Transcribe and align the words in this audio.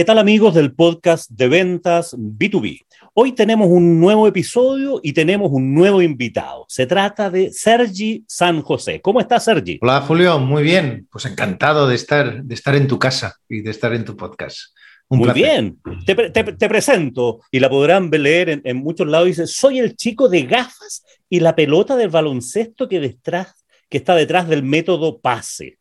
¿qué 0.00 0.04
tal 0.06 0.18
amigos 0.18 0.54
del 0.54 0.72
podcast 0.72 1.28
de 1.28 1.46
ventas 1.46 2.16
B2B? 2.16 2.86
Hoy 3.12 3.32
tenemos 3.32 3.68
un 3.68 4.00
nuevo 4.00 4.26
episodio 4.26 4.98
y 5.02 5.12
tenemos 5.12 5.50
un 5.52 5.74
nuevo 5.74 6.00
invitado. 6.00 6.64
Se 6.68 6.86
trata 6.86 7.28
de 7.28 7.52
Sergi 7.52 8.24
San 8.26 8.62
José. 8.62 9.02
¿Cómo 9.02 9.20
estás, 9.20 9.44
Sergi? 9.44 9.78
Hola, 9.82 10.00
Julio, 10.00 10.38
muy 10.38 10.62
bien. 10.62 11.06
Pues 11.12 11.26
encantado 11.26 11.86
de 11.86 11.96
estar, 11.96 12.42
de 12.42 12.54
estar 12.54 12.74
en 12.76 12.88
tu 12.88 12.98
casa 12.98 13.36
y 13.46 13.60
de 13.60 13.72
estar 13.72 13.92
en 13.92 14.06
tu 14.06 14.16
podcast. 14.16 14.74
Muy 15.10 15.34
bien, 15.34 15.78
te, 16.06 16.14
presento 16.14 17.40
y 17.50 17.60
la 17.60 17.68
podrán 17.68 18.08
leer 18.10 18.62
en, 18.64 18.76
muchos 18.78 19.06
lados. 19.06 19.26
Dice, 19.26 19.46
soy 19.46 19.80
el 19.80 19.96
chico 19.96 20.30
de 20.30 20.44
gafas 20.44 21.04
y 21.28 21.40
la 21.40 21.54
pelota 21.54 21.94
del 21.96 22.08
baloncesto 22.08 22.88
que, 22.88 23.00
detrás, 23.00 23.66
que 23.90 23.98
está 23.98 24.14
detrás 24.14 24.48
del 24.48 24.62
método 24.62 25.20
PASE. 25.20 25.76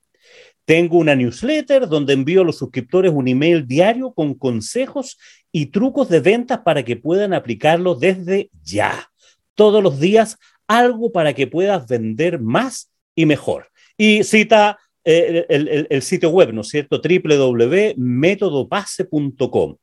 Tengo 0.70 1.00
una 1.00 1.16
newsletter 1.16 1.88
donde 1.88 2.14
envío 2.14 2.42
a 2.42 2.44
los 2.44 2.60
suscriptores 2.60 3.12
un 3.12 3.28
email 3.28 3.66
diario 3.66 4.14
con 4.14 4.36
consejos 4.36 5.18
y 5.52 5.66
trucos 5.66 6.10
de 6.10 6.20
ventas 6.20 6.60
para 6.60 6.86
que 6.86 6.96
puedan 6.96 7.34
aplicarlo 7.34 7.96
desde 7.96 8.52
ya. 8.62 9.10
Todos 9.56 9.82
los 9.82 10.00
días 10.00 10.38
algo 10.68 11.12
para 11.12 11.34
que 11.34 11.48
puedas 11.48 11.88
vender 11.88 12.40
más 12.40 12.92
y 13.16 13.26
mejor. 13.26 13.72
Y 13.98 14.24
cita 14.24 14.78
eh, 15.04 15.88
el, 15.90 16.04
sitio 16.04 16.30
web, 16.30 16.54
¿no 16.54 16.62
es 16.62 16.68
cierto? 16.68 17.02
www.metodopase.com. 17.02 19.76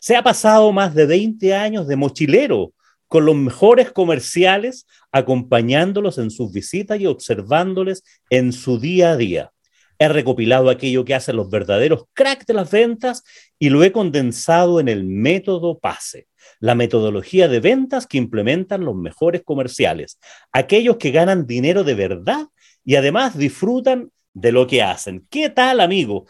Se 0.00 0.16
ha 0.16 0.22
pasado 0.22 0.72
más 0.72 0.94
de 0.94 1.04
20 1.04 1.54
años 1.54 1.86
de 1.86 1.96
mochilero 1.96 2.72
con 3.08 3.26
los 3.26 3.36
mejores 3.36 3.92
comerciales, 3.92 4.86
acompañándolos 5.12 6.16
en 6.16 6.30
sus 6.30 6.50
visitas 6.50 6.98
y 6.98 7.04
observándoles 7.04 8.02
en 8.30 8.54
su 8.54 8.80
día 8.80 9.10
a 9.10 9.18
día. 9.18 9.52
He 10.02 10.08
recopilado 10.08 10.70
aquello 10.70 11.04
que 11.04 11.14
hacen 11.14 11.36
los 11.36 11.50
verdaderos 11.50 12.04
cracks 12.14 12.46
de 12.46 12.54
las 12.54 12.70
ventas 12.70 13.22
y 13.58 13.68
lo 13.68 13.84
he 13.84 13.92
condensado 13.92 14.80
en 14.80 14.88
el 14.88 15.04
método 15.04 15.78
PASE, 15.78 16.26
la 16.58 16.74
metodología 16.74 17.48
de 17.48 17.60
ventas 17.60 18.06
que 18.06 18.16
implementan 18.16 18.86
los 18.86 18.96
mejores 18.96 19.42
comerciales, 19.44 20.18
aquellos 20.52 20.96
que 20.96 21.10
ganan 21.10 21.46
dinero 21.46 21.84
de 21.84 21.92
verdad 21.92 22.46
y 22.82 22.94
además 22.94 23.36
disfrutan 23.36 24.10
de 24.32 24.52
lo 24.52 24.66
que 24.66 24.82
hacen. 24.82 25.26
¿Qué 25.28 25.50
tal, 25.50 25.80
amigo? 25.80 26.24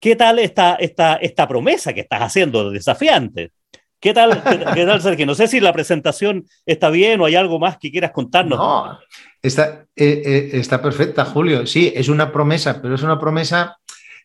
¿Qué 0.00 0.16
tal 0.16 0.38
esta, 0.38 0.76
esta, 0.76 1.16
esta 1.16 1.46
promesa 1.46 1.92
que 1.92 2.00
estás 2.00 2.22
haciendo 2.22 2.70
desafiante? 2.70 3.52
¿Qué 4.00 4.14
tal, 4.14 4.42
qué, 4.74 4.86
tal, 4.86 5.02
Sergio? 5.02 5.26
No 5.26 5.34
sé 5.34 5.46
si 5.46 5.60
la 5.60 5.74
presentación 5.74 6.46
está 6.64 6.88
bien 6.88 7.20
o 7.20 7.26
hay 7.26 7.34
algo 7.34 7.58
más 7.58 7.76
que 7.76 7.90
quieras 7.90 8.12
contarnos. 8.12 8.58
No, 8.58 8.98
está, 9.42 9.84
eh, 9.94 10.22
eh, 10.24 10.50
está 10.54 10.80
perfecta, 10.80 11.26
Julio. 11.26 11.66
Sí, 11.66 11.92
es 11.94 12.08
una 12.08 12.32
promesa, 12.32 12.80
pero 12.80 12.94
es 12.94 13.02
una 13.02 13.18
promesa 13.18 13.76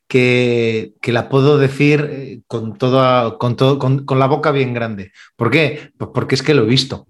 que, 0.08 0.94
la 1.04 1.28
puedo 1.28 1.58
decir 1.58 2.08
eh, 2.10 2.42
con, 2.48 2.78
toda, 2.78 3.38
con, 3.38 3.58
todo, 3.58 3.78
con, 3.78 4.06
con, 4.06 4.18
la 4.18 4.28
boca 4.28 4.52
bien 4.52 4.74
grande. 4.74 5.12
¿Por 5.36 5.52
qué? 5.52 5.92
Pues 5.98 6.12
porque 6.14 6.36
es 6.36 6.44
que 6.44 6.54
lo 6.54 6.64
he 6.64 6.68
visto, 6.68 7.08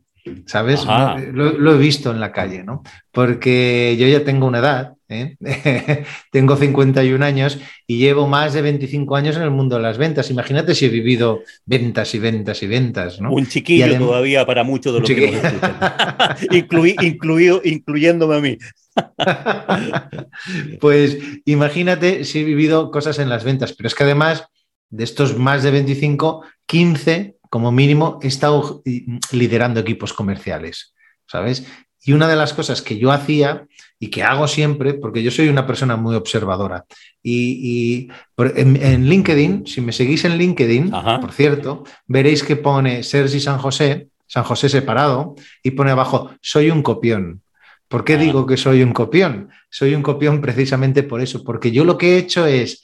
¿sabes? 0.47 0.85
Lo, 0.85 1.51
lo, 1.51 1.73
he 1.75 1.77
visto 1.77 2.09
en 2.09 2.19
la 2.19 2.31
calle, 2.31 2.63
¿no? 2.63 2.81
Porque 3.11 3.95
yo 3.99 4.07
ya 4.07 4.23
tengo 4.23 4.47
una 4.47 4.59
edad 4.59 4.94
¿eh? 5.09 5.35
Tengo 6.31 6.55
51 6.55 7.23
años 7.23 7.59
y 7.87 7.97
llevo 7.97 8.27
más 8.27 8.53
de 8.53 8.61
25 8.61 9.15
años 9.15 9.35
en 9.35 9.43
el 9.43 9.51
mundo 9.51 9.75
de 9.75 9.81
las 9.81 9.97
ventas. 9.97 10.29
Imagínate 10.31 10.75
si 10.75 10.85
he 10.85 10.89
vivido 10.89 11.41
ventas 11.65 12.13
y 12.15 12.19
ventas 12.19 12.63
y 12.63 12.67
ventas. 12.67 13.21
¿no? 13.21 13.31
Un 13.31 13.47
chiquillo 13.47 13.97
todavía 13.97 14.45
para 14.45 14.63
muchos 14.63 14.93
de 14.93 14.99
los 14.99 15.09
que 15.09 15.31
nos 15.31 15.43
escuchan. 15.43 15.77
incluido, 17.01 17.61
incluyéndome 17.63 18.35
a 18.35 18.39
mí. 18.39 18.57
pues 20.79 21.17
imagínate 21.45 22.23
si 22.23 22.39
he 22.39 22.43
vivido 22.43 22.91
cosas 22.91 23.19
en 23.19 23.29
las 23.29 23.43
ventas, 23.43 23.73
pero 23.73 23.87
es 23.87 23.95
que 23.95 24.03
además 24.03 24.45
de 24.89 25.03
estos 25.03 25.37
más 25.37 25.63
de 25.63 25.71
25, 25.71 26.43
15 26.65 27.35
como 27.49 27.71
mínimo 27.71 28.19
he 28.21 28.27
estado 28.27 28.81
liderando 29.31 29.79
equipos 29.79 30.13
comerciales, 30.13 30.93
¿sabes? 31.27 31.65
Y 32.03 32.13
una 32.13 32.27
de 32.27 32.35
las 32.35 32.53
cosas 32.53 32.81
que 32.81 32.97
yo 32.97 33.11
hacía 33.11 33.65
y 33.99 34.09
que 34.09 34.23
hago 34.23 34.47
siempre, 34.47 34.93
porque 34.93 35.23
yo 35.23 35.31
soy 35.31 35.47
una 35.47 35.65
persona 35.65 35.95
muy 35.95 36.15
observadora, 36.15 36.85
y, 37.23 38.09
en, 38.37 39.09
LinkedIn, 39.09 39.65
si 39.65 39.81
me 39.81 39.91
seguís 39.91 40.25
en 40.25 40.37
LinkedIn, 40.37 40.91
por 40.91 41.31
cierto, 41.31 41.83
veréis 42.05 42.43
que 42.43 42.55
pone 42.55 43.03
Sergi 43.03 43.39
San 43.39 43.57
José, 43.57 44.09
San 44.27 44.43
José 44.43 44.69
separado, 44.69 45.35
y 45.63 45.71
pone 45.71 45.91
abajo, 45.91 46.31
soy 46.41 46.69
un 46.69 46.83
copión. 46.83 47.41
¿Por 47.87 48.03
qué 48.03 48.17
digo 48.17 48.45
que 48.45 48.57
soy 48.57 48.81
un 48.83 48.93
copión? 48.93 49.49
Soy 49.69 49.95
un 49.95 50.01
copión 50.01 50.41
precisamente 50.41 51.03
por 51.03 51.21
eso, 51.21 51.43
porque 51.43 51.71
yo 51.71 51.85
lo 51.85 51.97
que 51.97 52.15
he 52.15 52.17
hecho 52.17 52.45
es 52.45 52.83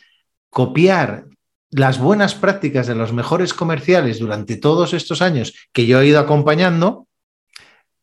copiar 0.50 1.26
las 1.72 2.00
buenas 2.00 2.36
prácticas 2.36 2.88
de 2.88 2.96
los 2.96 3.14
mejores 3.14 3.54
comerciales 3.54 4.20
durante 4.20 4.58
todos 4.58 4.94
estos 4.94 5.22
años 5.22 5.54
que 5.72 5.86
yo 5.86 6.02
he 6.02 6.08
ido 6.08 6.20
acompañando 6.20 7.08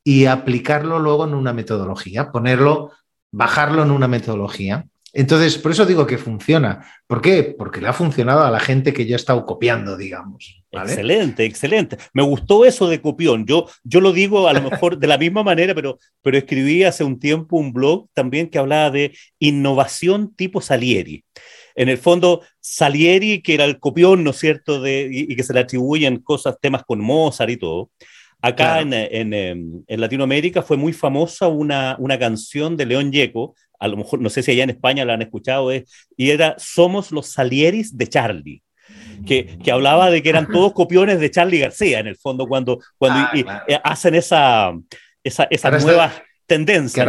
y 0.09 0.25
aplicarlo 0.25 0.99
luego 0.99 1.27
en 1.27 1.35
una 1.35 1.53
metodología, 1.53 2.33
ponerlo, 2.33 2.93
bajarlo 3.31 3.83
en 3.83 3.91
una 3.91 4.09
metodología. 4.09 4.87
Entonces, 5.13 5.59
por 5.59 5.71
eso 5.71 5.85
digo 5.85 6.07
que 6.07 6.17
funciona. 6.17 6.87
¿Por 7.07 7.21
qué? 7.21 7.55
Porque 7.59 7.83
le 7.83 7.89
ha 7.89 7.93
funcionado 7.93 8.43
a 8.43 8.51
la 8.51 8.59
gente 8.59 8.95
que 8.95 9.05
yo 9.05 9.13
he 9.13 9.17
estado 9.17 9.45
copiando, 9.45 9.99
digamos. 9.99 10.63
Excelente, 10.71 11.45
excelente. 11.45 11.99
Me 12.15 12.23
gustó 12.23 12.65
eso 12.65 12.89
de 12.89 13.03
copión. 13.03 13.45
Yo, 13.45 13.67
yo 13.85 14.01
lo 14.01 14.15
digo 14.15 14.49
a 14.49 14.55
lo 14.55 14.63
mejor 14.63 14.97
de 14.97 15.09
la 15.09 15.19
misma 15.25 15.43
manera, 15.43 15.75
pero, 15.75 15.99
pero 16.23 16.39
escribí 16.39 16.85
hace 16.85 17.05
un 17.05 17.19
tiempo 17.19 17.59
un 17.59 17.75
blog 17.75 18.09
también 18.15 18.49
que 18.49 18.57
hablaba 18.57 18.91
de 18.91 19.15
innovación 19.39 20.35
tipo 20.35 20.63
Salieri. 20.63 21.23
En 21.75 21.91
el 21.91 21.99
fondo, 21.99 22.41
Salieri, 22.61 23.43
que 23.43 23.53
era 23.53 23.67
el 23.67 23.79
copión, 23.79 24.25
¿no 24.25 24.31
es 24.31 24.39
cierto?, 24.39 24.81
de, 24.81 25.07
y, 25.13 25.31
y 25.31 25.37
que 25.37 25.43
se 25.43 25.53
le 25.53 25.61
atribuyen 25.61 26.17
cosas, 26.21 26.57
temas 26.59 26.83
con 26.83 26.99
Mozart 26.99 27.51
y 27.51 27.59
todo, 27.59 27.91
Acá 28.41 28.81
en, 28.81 28.93
em, 28.93 29.83
en, 29.87 30.01
Latinoamérica 30.01 30.63
fue 30.63 30.77
muy 30.77 30.93
famosa 30.93 31.49
una, 31.49 31.97
una 31.99 32.19
canción 32.19 32.77
de 32.77 32.87
León 32.87 33.11
Yeco, 33.11 33.57
a 33.81 33.89
lo 33.89 33.97
mejor, 33.97 34.21
no 34.21 34.31
sé 34.31 34.43
si 34.43 34.53
allá 34.53 34.65
en 34.65 34.71
España 34.71 35.05
la 35.05 35.15
han 35.15 35.23
escuchado, 35.23 35.73
es, 35.73 35.91
y 36.17 36.31
era 36.31 36.55
Somos 36.59 37.11
los 37.11 37.29
Salieris 37.29 37.97
de 37.97 38.07
Charlie. 38.07 38.63
Que, 39.27 39.59
que, 39.63 39.71
hablaba 39.71 40.11
de 40.11 40.23
que 40.23 40.31
eran 40.31 40.47
todos 40.47 40.73
copiones 40.73 41.21
de 41.21 41.31
Charlie 41.31 41.59
García, 41.59 41.99
en 41.99 42.07
el 42.07 42.17
fondo, 42.17 42.47
cuando, 42.47 42.79
cuando 42.97 43.21
ah, 43.21 43.65
eh, 43.67 43.79
hacen 43.83 44.15
esa, 44.15 44.73
esa, 45.23 45.47
esa 45.51 45.71
nueva 45.71 46.13
tendencia. 46.47 47.03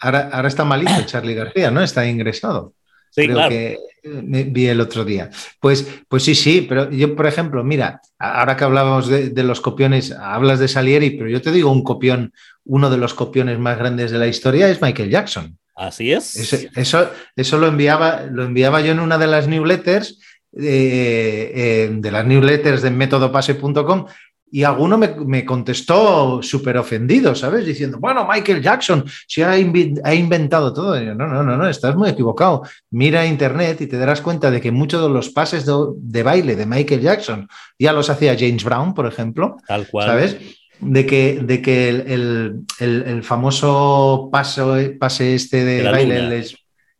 Ahora, 0.00 0.28
ahora, 0.30 0.48
está 0.48 0.64
malito 0.64 1.02
Charlie 1.04 1.34
García, 1.34 1.70
¿no? 1.70 1.82
Está 1.82 2.06
ingresado. 2.06 2.74
Sí, 3.12 3.28
claro. 3.28 3.50
que 3.50 3.78
vi 4.02 4.66
el 4.68 4.80
otro 4.80 5.04
día. 5.04 5.30
Pues, 5.60 5.86
pues 6.08 6.22
sí, 6.22 6.34
sí, 6.34 6.64
pero 6.66 6.90
yo, 6.90 7.14
por 7.14 7.26
ejemplo, 7.26 7.62
mira, 7.62 8.00
ahora 8.18 8.56
que 8.56 8.64
hablábamos 8.64 9.08
de, 9.08 9.42
los 9.42 9.60
copiones, 9.60 10.12
hablas 10.12 10.58
de 10.58 10.66
Salieri, 10.66 11.10
pero 11.10 11.28
yo 11.28 11.42
te 11.42 11.52
digo 11.52 11.70
un 11.70 11.84
copión, 11.84 12.32
uno 12.64 12.88
de 12.88 12.96
los 12.96 13.12
copiones 13.12 13.58
más 13.58 13.76
grandes 13.76 14.10
de 14.10 14.18
la 14.18 14.26
historia 14.26 14.70
es 14.70 14.80
Michael 14.80 15.10
Jackson. 15.10 15.58
Así 15.76 16.10
es. 16.10 16.36
Eso, 16.74 17.10
eso, 17.36 17.58
lo, 17.58 17.66
enviaba, 17.66 18.22
lo 18.30 18.44
enviaba 18.44 18.80
yo 18.80 18.92
en 18.92 19.00
una 19.00 19.18
de 19.18 19.26
las 19.26 19.46
newsletters, 19.46 20.18
eh, 20.56 21.52
eh, 21.54 21.90
de 21.92 22.10
las 22.10 22.26
newsletters 22.26 22.80
de 22.80 22.90
métodopase.com 22.92 24.06
y 24.54 24.64
alguno 24.64 24.98
me, 24.98 25.44
contestó 25.46 26.42
súper 26.42 26.76
ofendido, 26.76 27.34
¿sabes? 27.34 27.64
Diciendo, 27.64 27.98
bueno, 27.98 28.28
Michael 28.30 28.60
Jackson 28.60 29.02
se 29.26 29.42
ha, 29.42 29.58
inventado 29.58 30.74
todo. 30.74 31.00
no, 31.00 31.26
no, 31.26 31.42
no, 31.42 31.56
no, 31.56 31.68
estás 31.70 31.96
muy 31.96 32.10
equivocado. 32.10 32.62
Mira 32.90 33.24
Internet 33.24 33.80
y 33.80 33.86
te 33.86 33.96
darás 33.96 34.20
cuenta 34.20 34.50
de 34.50 34.60
que 34.60 34.70
muchos 34.70 35.02
de 35.02 35.08
los 35.08 35.30
pases 35.30 35.64
de, 35.66 36.22
baile 36.22 36.54
de 36.54 36.66
Michael 36.66 37.00
Jackson 37.00 37.48
ya 37.78 37.94
los 37.94 38.10
hacía 38.10 38.36
James 38.38 38.62
Brown, 38.62 38.92
por 38.92 39.06
ejemplo. 39.06 39.56
Tal 39.66 39.88
cual. 39.88 40.06
¿Sabes? 40.06 40.36
De 40.80 41.06
que, 41.06 41.40
de 41.42 41.62
que 41.62 41.88
el, 41.88 43.22
famoso 43.22 44.28
paso, 44.30 44.76
pase 45.00 45.34
este 45.34 45.64
de, 45.64 45.90
baile, 45.90 46.40
es, 46.40 46.56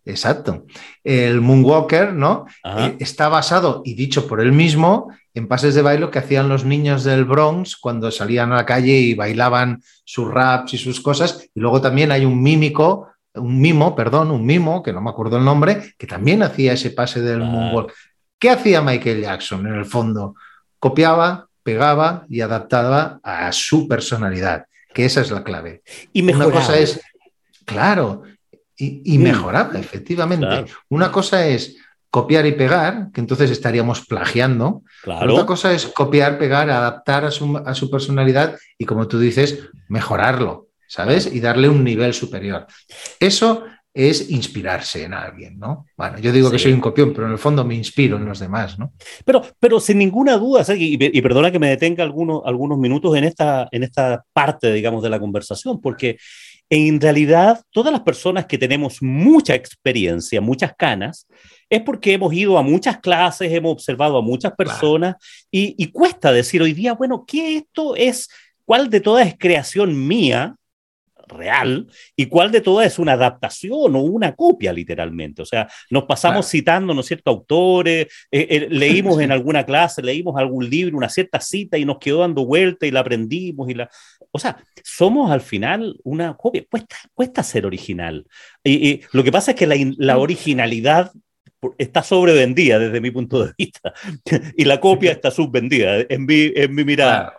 exacto, 0.07 0.65
el 1.05 1.43
Moonwalker, 1.43 2.15
¿no? 2.15 2.47
Eh, 2.65 2.97
está 2.99 3.29
basado 3.29 3.83
y 3.85 3.93
dicho 3.93 4.27
por 4.27 4.41
él 4.41 4.53
mismo 4.53 5.09
en 5.35 5.49
pases 5.49 5.75
de 5.75 5.83
baile 5.83 6.11
que 6.11 6.19
hacían 6.19 6.49
los 6.49 6.65
niños 6.65 7.05
del 7.05 7.25
Bronx 7.25 7.77
cuando 7.77 8.11
salían 8.11 8.53
a 8.53 8.57
la 8.57 8.67
calle 8.67 8.93
y 8.93 9.15
bailaban 9.15 9.83
sus 10.05 10.31
raps 10.31 10.75
y 10.75 10.79
sus 10.79 11.01
cosas. 11.01 11.49
Y 11.55 11.61
luego 11.61 11.81
también 11.81 12.13
hay 12.13 12.25
un 12.25 12.43
mímico, 12.43 13.09
un 13.35 13.61
mimo, 13.61 13.97
perdón, 13.97 14.31
un 14.31 14.45
mimo, 14.45 14.83
que 14.83 14.93
no 14.93 15.01
me 15.01 15.11
acuerdo 15.11 15.39
el 15.39 15.45
nombre, 15.45 15.95
que 15.97 16.07
también 16.07 16.43
hacía 16.43 16.75
ese 16.75 16.91
pase 16.91 17.23
del 17.23 17.41
moonwalk. 17.41 17.93
¿Qué 18.39 18.51
hacía 18.51 18.83
Michael 18.83 19.23
Jackson 19.23 19.67
en 19.67 19.75
el 19.75 19.87
fondo? 19.87 20.35
Copiaba, 20.79 21.47
pegaba 21.63 22.27
y 22.29 22.41
adaptaba 22.41 23.21
a 23.23 23.51
su 23.53 23.89
personalidad, 23.89 24.67
que 24.93 25.05
esa 25.05 25.23
es 25.23 25.31
la 25.31 25.45
clave. 25.45 25.83
Y 26.13 26.23
mejoraba. 26.23 26.51
Una 26.51 26.61
cosa 26.61 26.79
es, 26.79 27.01
claro, 27.65 28.23
y, 28.77 29.19
mm. 29.19 29.23
mejoraba, 29.23 29.79
efectivamente. 29.79 30.67
Una 30.89 31.13
cosa 31.13 31.47
es 31.47 31.77
copiar 32.13 32.45
y 32.45 32.53
pegar, 32.53 33.09
que 33.11 33.23
entonces 33.23 33.51
estaríamos 33.51 34.05
plagiando. 34.07 34.83
Claro. 35.03 35.33
Otra 35.33 35.47
cosa 35.47 35.73
es 35.73 35.87
copiar, 35.87 36.39
pegar, 36.39 36.69
adaptar 36.69 37.25
a 37.25 37.31
su, 37.31 37.91
personalidad 37.91 38.59
y, 38.77 38.85
como 38.85 39.09
tú 39.09 39.19
dices, 39.19 39.61
mejorarlo, 39.89 40.69
¿sabes? 40.87 41.27
Y 41.33 41.41
darle 41.41 41.71
un 41.71 41.83
nivel 41.83 42.13
superior. 42.13 42.67
Eso 43.19 43.65
es 43.95 44.31
inspirarse 44.31 45.05
en 45.05 45.15
alguien, 45.15 45.59
¿no? 45.59 45.87
Bueno, 45.97 46.19
yo 46.19 46.33
digo 46.33 46.51
que 46.51 46.59
soy 46.59 46.73
un 46.73 46.83
copión, 46.83 47.15
pero 47.15 47.29
en 47.29 47.33
el 47.33 47.39
fondo 47.39 47.65
me 47.65 47.75
inspiro 47.75 48.19
en 48.19 48.27
los 48.27 48.41
demás, 48.41 48.79
¿no? 48.79 48.93
Pero, 49.25 49.43
pero 49.59 49.81
sin 49.81 49.97
ninguna 49.97 50.37
duda, 50.37 50.67
y, 50.77 51.23
perdona 51.23 51.51
que 51.51 51.59
me 51.59 51.71
detenga 51.71 52.05
algunos, 52.05 52.43
algunos 52.45 52.79
minutos 52.79 53.17
en 53.17 53.25
esta, 53.25 53.69
en 53.73 53.85
esta 53.85 54.23
parte, 54.35 54.71
digamos, 54.71 55.03
de 55.03 55.09
la 55.09 55.19
conversación, 55.19 55.81
porque 55.81 56.19
en 56.69 57.01
realidad 57.01 57.63
todas 57.71 57.93
las 57.93 58.01
personas 58.01 58.47
que 58.47 58.57
tenemos 58.57 59.03
mucha 59.03 59.55
experiencia, 59.55 60.41
muchas 60.41 60.75
canas, 60.75 61.27
es 61.73 61.81
porque 61.83 62.13
hemos 62.13 62.35
ido 62.35 62.59
a 62.59 62.63
muchas 62.63 62.99
clases, 62.99 63.51
hemos 63.51 63.73
observado 63.73 64.19
a 64.19 64.23
muchas 64.23 64.53
personas 64.53 65.17
y, 65.51 65.75
y, 65.83 65.91
cuesta 65.91 66.31
decir 66.31 66.61
hoy 66.61 66.75
día, 66.75 66.93
bueno, 66.93 67.25
¿qué 67.27 67.57
esto 67.57 67.97
es? 67.97 68.29
¿Cuál 68.65 68.91
de 68.91 69.01
todas 69.01 69.27
es 69.27 69.37
creación 69.39 70.07
mía? 70.07 70.55
real 71.33 71.87
y 72.17 72.27
cuál 72.27 72.53
de 72.53 72.61
todas 72.61 72.87
es 72.87 72.99
una 72.99 73.13
adaptación 73.13 73.97
o 73.97 74.01
una 74.01 74.35
copia 74.35 74.73
literalmente. 74.73 75.43
O 75.43 75.45
sea, 75.45 75.69
nos 75.91 76.05
pasamos 76.05 76.49
citando, 76.49 76.95
¿no 76.95 77.01
es 77.01 77.07
cierto?, 77.07 77.31
autores, 77.31 78.07
eh, 78.31 78.47
eh, 78.51 78.69
leímos 78.71 79.21
en 79.21 79.33
alguna 79.33 79.65
clase, 79.65 80.03
leímos 80.03 80.37
algún 80.37 80.69
libro, 80.69 80.97
una 80.97 81.09
cierta 81.09 81.41
cita 81.41 81.79
y 81.79 81.85
nos 81.85 81.99
quedó 81.99 82.21
dando 82.21 82.45
vuelta 82.45 82.87
y 82.87 82.91
la 82.91 83.01
aprendimos 83.01 83.69
y 83.69 83.75
la... 83.75 83.91
O 84.31 84.39
sea, 84.39 84.63
somos 84.83 85.31
al 85.31 85.43
final 85.43 85.99
una 86.05 86.35
copia, 86.35 86.65
cuesta, 86.71 86.97
cuesta 87.15 87.43
ser 87.43 87.67
original. 87.67 88.27
Y, 88.65 89.03
lo 89.13 89.23
que 89.25 89.33
pasa 89.33 89.51
es 89.51 89.57
que 89.57 89.67
la, 89.67 90.19
originalidad 90.19 91.13
está 91.79 92.03
sobrevendida 92.03 92.79
desde 92.79 93.01
mi 93.01 93.11
punto 93.11 93.45
de 93.45 93.53
vista 93.57 93.93
y 94.57 94.65
la 94.65 94.81
copia 94.81 95.13
está 95.13 95.31
subvendida 95.31 96.05
en 96.09 96.27
mi, 96.27 96.53
en 96.55 96.75
mi 96.75 96.85
mirada. 96.85 97.35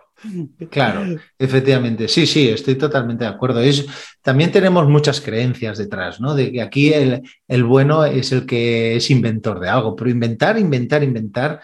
Claro, 0.69 1.19
efectivamente. 1.37 2.07
Sí, 2.07 2.25
sí, 2.25 2.47
estoy 2.47 2.75
totalmente 2.75 3.25
de 3.25 3.29
acuerdo. 3.29 3.59
Es, 3.59 3.85
también 4.21 4.51
tenemos 4.51 4.87
muchas 4.87 5.19
creencias 5.19 5.77
detrás, 5.77 6.21
¿no? 6.21 6.33
De 6.33 6.51
que 6.51 6.61
aquí 6.61 6.93
el, 6.93 7.21
el 7.47 7.63
bueno 7.63 8.05
es 8.05 8.31
el 8.31 8.45
que 8.45 8.95
es 8.95 9.11
inventor 9.11 9.59
de 9.59 9.69
algo, 9.69 9.95
pero 9.95 10.09
inventar, 10.09 10.57
inventar, 10.57 11.03
inventar 11.03 11.59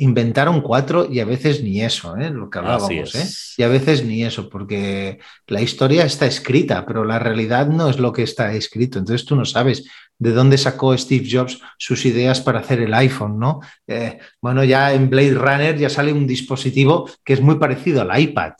inventaron 0.00 0.62
cuatro 0.62 1.06
y 1.10 1.20
a 1.20 1.26
veces 1.26 1.62
ni 1.62 1.82
eso, 1.82 2.16
¿eh? 2.16 2.30
lo 2.30 2.48
que 2.48 2.58
hablábamos, 2.58 3.14
¿eh? 3.14 3.26
y 3.58 3.62
a 3.62 3.68
veces 3.68 4.04
ni 4.04 4.24
eso, 4.24 4.48
porque 4.48 5.18
la 5.46 5.60
historia 5.60 6.04
está 6.04 6.24
escrita, 6.24 6.86
pero 6.86 7.04
la 7.04 7.18
realidad 7.18 7.66
no 7.66 7.88
es 7.90 7.98
lo 7.98 8.10
que 8.12 8.22
está 8.22 8.52
escrito. 8.54 8.98
Entonces 8.98 9.26
tú 9.26 9.36
no 9.36 9.44
sabes 9.44 9.84
de 10.18 10.32
dónde 10.32 10.56
sacó 10.56 10.96
Steve 10.96 11.28
Jobs 11.30 11.60
sus 11.76 12.06
ideas 12.06 12.40
para 12.40 12.60
hacer 12.60 12.80
el 12.80 12.94
iPhone, 12.94 13.38
¿no? 13.38 13.60
Eh, 13.86 14.18
bueno, 14.40 14.64
ya 14.64 14.94
en 14.94 15.10
Blade 15.10 15.34
Runner 15.34 15.76
ya 15.76 15.90
sale 15.90 16.14
un 16.14 16.26
dispositivo 16.26 17.08
que 17.22 17.34
es 17.34 17.42
muy 17.42 17.56
parecido 17.56 18.00
al 18.00 18.18
iPad. 18.18 18.52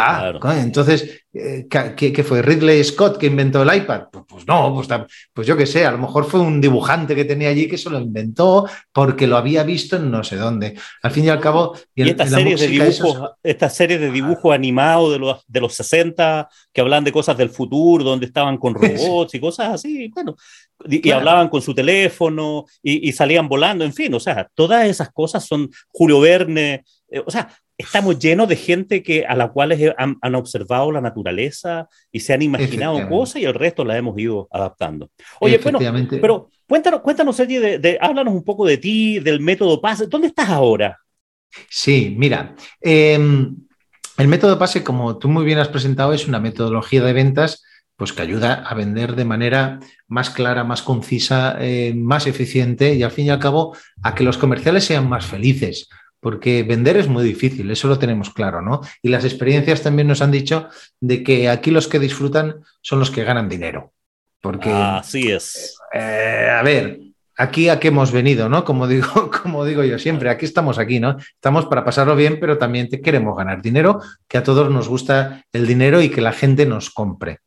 Ah, 0.00 0.32
entonces, 0.60 1.24
eh, 1.32 1.66
¿qué, 1.68 2.22
fue? 2.22 2.40
¿Ridley 2.40 2.82
Scott 2.84 3.18
que 3.18 3.26
inventó 3.26 3.62
el 3.62 3.76
iPad? 3.76 4.04
Pues, 4.12 4.24
pues 4.28 4.46
no, 4.46 4.72
pues, 4.72 4.88
pues, 5.32 5.46
yo 5.46 5.56
qué 5.56 5.66
sé, 5.66 5.84
a 5.84 5.90
lo 5.90 5.98
mejor 5.98 6.24
fue 6.24 6.40
un 6.40 6.60
dibujante 6.60 7.16
que 7.16 7.24
tenía 7.24 7.48
allí 7.48 7.68
que 7.68 7.76
se 7.76 7.90
lo 7.90 7.98
inventó 7.98 8.68
porque 8.92 9.26
lo 9.26 9.36
había 9.36 9.64
visto 9.64 9.96
en 9.96 10.10
no 10.10 10.22
sé 10.22 10.36
dónde. 10.36 10.78
Al 11.02 11.10
fin 11.10 11.24
y 11.24 11.28
al 11.30 11.40
cabo... 11.40 11.76
Y, 11.94 12.08
esta, 12.08 12.26
serie 12.26 12.54
de 12.54 12.68
dibujos, 12.68 13.30
esta 13.42 13.68
serie 13.68 13.98
de 13.98 14.12
dibujos 14.12 14.54
animados 14.54 15.12
de 15.12 15.18
los, 15.18 15.44
de 15.48 15.60
los 15.60 15.74
60 15.74 16.48
que 16.72 16.80
hablan 16.80 17.02
de 17.02 17.12
cosas 17.12 17.36
del 17.36 17.50
futuro, 17.50 18.04
donde 18.04 18.26
estaban 18.26 18.56
con 18.56 18.74
robots 18.74 19.34
y 19.34 19.40
cosas 19.40 19.74
así, 19.74 20.08
bueno, 20.14 20.36
y, 20.88 21.10
hablaban 21.10 21.48
con 21.48 21.60
su 21.60 21.74
teléfono 21.74 22.66
y, 22.82 23.08
y 23.08 23.12
salían 23.12 23.48
volando, 23.48 23.84
en 23.84 23.92
fin, 23.92 24.14
o 24.14 24.20
sea, 24.20 24.48
todas 24.54 24.86
esas 24.86 25.10
cosas 25.10 25.44
son 25.44 25.68
Julio 25.88 26.20
Verne, 26.20 26.84
eh, 27.10 27.22
o 27.24 27.30
sea, 27.30 27.48
estamos 27.78 28.18
llenos 28.18 28.48
de 28.48 28.56
gente 28.56 29.02
que, 29.04 29.24
a 29.24 29.36
la 29.36 29.48
cual 29.48 29.94
han, 29.96 30.34
observado 30.34 30.90
la 30.90 31.00
naturaleza 31.00 31.88
y 32.10 32.20
se 32.20 32.34
han 32.34 32.42
imaginado 32.42 33.08
cosas 33.08 33.40
y 33.40 33.44
el 33.44 33.54
resto 33.54 33.84
la 33.84 33.96
hemos 33.96 34.18
ido 34.18 34.48
adaptando. 34.50 35.10
Oye, 35.40 35.58
bueno, 35.58 35.78
pero 36.20 36.50
cuéntanos, 36.66 37.00
cuéntanos, 37.00 37.36
Sergi, 37.36 37.58
de, 37.58 37.96
háblanos 38.00 38.34
un 38.34 38.42
poco 38.42 38.66
de 38.66 38.78
ti, 38.78 39.20
del 39.20 39.40
método 39.40 39.80
PASE. 39.80 40.08
¿Dónde 40.08 40.26
estás 40.26 40.48
ahora? 40.50 40.98
Sí, 41.70 42.14
mira, 42.18 42.56
em, 42.80 43.56
el 44.18 44.28
método 44.28 44.58
PASE, 44.58 44.82
como 44.82 45.16
tú 45.16 45.28
muy 45.28 45.44
bien 45.44 45.60
has 45.60 45.68
presentado, 45.68 46.12
es 46.12 46.26
una 46.26 46.40
metodología 46.40 47.02
de 47.02 47.12
ventas 47.12 47.62
pues 47.94 48.12
que 48.12 48.22
ayuda 48.22 48.54
a 48.54 48.74
vender 48.74 49.16
de 49.16 49.24
manera 49.24 49.80
más 50.06 50.30
clara, 50.30 50.62
más 50.62 50.82
concisa, 50.82 51.56
eh, 51.60 51.94
más 51.96 52.28
eficiente 52.28 52.94
y 52.94 53.02
al 53.02 53.10
fin 53.10 53.26
y 53.26 53.30
al 53.30 53.40
cabo 53.40 53.76
a 54.02 54.14
que 54.14 54.22
los 54.22 54.38
comerciales 54.38 54.84
sean 54.84 55.08
más 55.08 55.26
felices 55.26 55.88
porque 56.20 56.62
vender 56.62 56.96
es 56.96 57.08
muy 57.08 57.24
difícil, 57.24 57.70
eso 57.70 57.88
lo 57.88 57.98
tenemos 57.98 58.30
claro, 58.30 58.62
¿no? 58.62 58.80
Y 59.02 59.08
las 59.08 59.24
experiencias 59.24 59.82
también 59.82 60.08
nos 60.08 60.22
han 60.22 60.30
dicho 60.30 60.68
de 61.00 61.22
que 61.22 61.48
aquí 61.48 61.70
los 61.70 61.88
que 61.88 61.98
disfrutan 61.98 62.56
son 62.80 62.98
los 62.98 63.10
que 63.10 63.24
ganan 63.24 63.48
dinero. 63.48 63.92
Porque. 64.40 64.70
Así 64.70 65.30
es. 65.30 65.76
Eh, 65.92 66.48
a 66.50 66.62
ver, 66.62 66.98
aquí 67.36 67.68
a 67.68 67.80
qué 67.80 67.88
hemos 67.88 68.12
venido, 68.12 68.48
¿no? 68.48 68.64
Como 68.64 68.86
digo, 68.86 69.30
como 69.42 69.64
digo 69.64 69.84
yo 69.84 69.98
siempre, 69.98 70.28
aquí 70.28 70.44
estamos 70.44 70.78
aquí, 70.78 71.00
¿no? 71.00 71.16
Estamos 71.18 71.66
para 71.66 71.84
pasarlo 71.84 72.14
bien, 72.16 72.38
pero 72.40 72.58
también 72.58 72.88
queremos 73.02 73.36
ganar 73.36 73.62
dinero, 73.62 74.00
que 74.26 74.38
a 74.38 74.42
todos 74.42 74.70
nos 74.70 74.88
gusta 74.88 75.44
el 75.52 75.66
dinero 75.66 76.02
y 76.02 76.10
que 76.10 76.20
la 76.20 76.32
gente 76.32 76.66
nos 76.66 76.90
compre. 76.90 77.38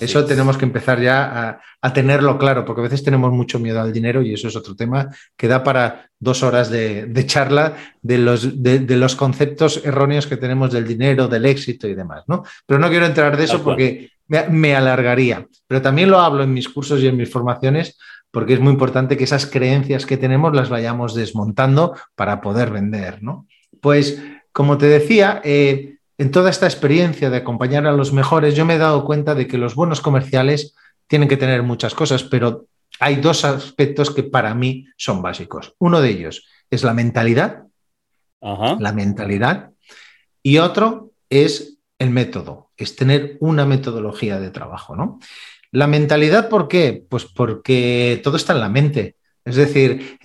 Eso 0.00 0.24
tenemos 0.24 0.56
que 0.56 0.64
empezar 0.64 1.00
ya 1.00 1.60
a, 1.80 1.92
tenerlo 1.92 2.36
claro, 2.36 2.64
porque 2.64 2.80
a 2.80 2.84
veces 2.84 3.04
tenemos 3.04 3.32
mucho 3.32 3.60
miedo 3.60 3.80
al 3.80 3.92
dinero 3.92 4.20
y 4.20 4.34
eso 4.34 4.48
es 4.48 4.56
otro 4.56 4.74
tema 4.74 5.08
que 5.36 5.46
da 5.46 5.62
para 5.62 6.10
dos 6.18 6.42
horas 6.42 6.68
de, 6.68 7.24
charla 7.26 7.76
de 8.02 8.18
los, 8.18 8.62
de, 8.62 8.96
los, 8.96 9.14
conceptos 9.14 9.82
erróneos 9.84 10.26
que 10.26 10.36
tenemos 10.36 10.72
del 10.72 10.86
dinero, 10.86 11.28
del 11.28 11.46
éxito 11.46 11.86
y 11.86 11.94
demás, 11.94 12.24
¿no? 12.26 12.42
Pero 12.66 12.80
no 12.80 12.88
quiero 12.88 13.06
entrar 13.06 13.36
de 13.36 13.44
eso 13.44 13.62
porque 13.62 14.10
me, 14.26 14.74
alargaría. 14.74 15.46
Pero 15.66 15.80
también 15.80 16.10
lo 16.10 16.18
hablo 16.18 16.42
en 16.42 16.52
mis 16.52 16.68
cursos 16.68 17.00
y 17.00 17.06
en 17.06 17.16
mis 17.16 17.30
formaciones 17.30 17.96
porque 18.32 18.54
es 18.54 18.60
muy 18.60 18.72
importante 18.72 19.16
que 19.16 19.24
esas 19.24 19.46
creencias 19.46 20.04
que 20.04 20.16
tenemos 20.16 20.54
las 20.54 20.68
vayamos 20.68 21.14
desmontando 21.14 21.96
para 22.16 22.40
poder 22.40 22.70
vender, 22.70 23.22
¿no? 23.22 23.46
Pues, 23.80 24.20
como 24.52 24.76
te 24.76 24.86
decía, 24.86 25.40
eh, 25.44 25.95
en 26.18 26.30
toda 26.30 26.50
esta 26.50 26.66
experiencia 26.66 27.30
de 27.30 27.38
acompañar 27.38 27.86
a 27.86 27.92
los 27.92 28.12
mejores, 28.12 28.54
yo 28.54 28.64
me 28.64 28.74
he 28.74 28.78
dado 28.78 29.04
cuenta 29.04 29.34
de 29.34 29.46
que 29.46 29.58
los 29.58 29.74
buenos 29.74 30.00
comerciales 30.00 30.74
tienen 31.06 31.28
que 31.28 31.36
tener 31.36 31.62
muchas 31.62 31.94
cosas, 31.94 32.22
pero 32.24 32.66
hay 33.00 33.16
dos 33.16 33.44
aspectos 33.44 34.10
que 34.10 34.22
para 34.22 34.54
mí 34.54 34.86
son 34.96 35.22
básicos. 35.22 35.74
Uno 35.78 36.00
de 36.00 36.10
ellos 36.10 36.46
es 36.70 36.82
la 36.82 36.94
mentalidad, 36.94 37.64
la 38.40 38.92
mentalidad, 38.92 39.70
y 40.42 40.58
otro 40.58 41.10
es 41.28 41.78
el 41.98 42.10
método, 42.10 42.70
es 42.76 42.96
tener 42.96 43.36
una 43.40 43.66
metodología 43.66 44.38
de 44.38 44.50
trabajo, 44.50 44.94
¿no? 44.96 45.18
La 45.72 45.86
mentalidad, 45.86 46.48
¿por 46.48 46.68
qué? 46.68 47.04
Pues 47.08 47.24
porque 47.24 48.20
todo 48.22 48.36
está 48.36 48.52
en 48.52 48.60
la 48.60 48.68
mente. 48.68 49.16
Es 49.46 49.54
decir, 49.54 50.18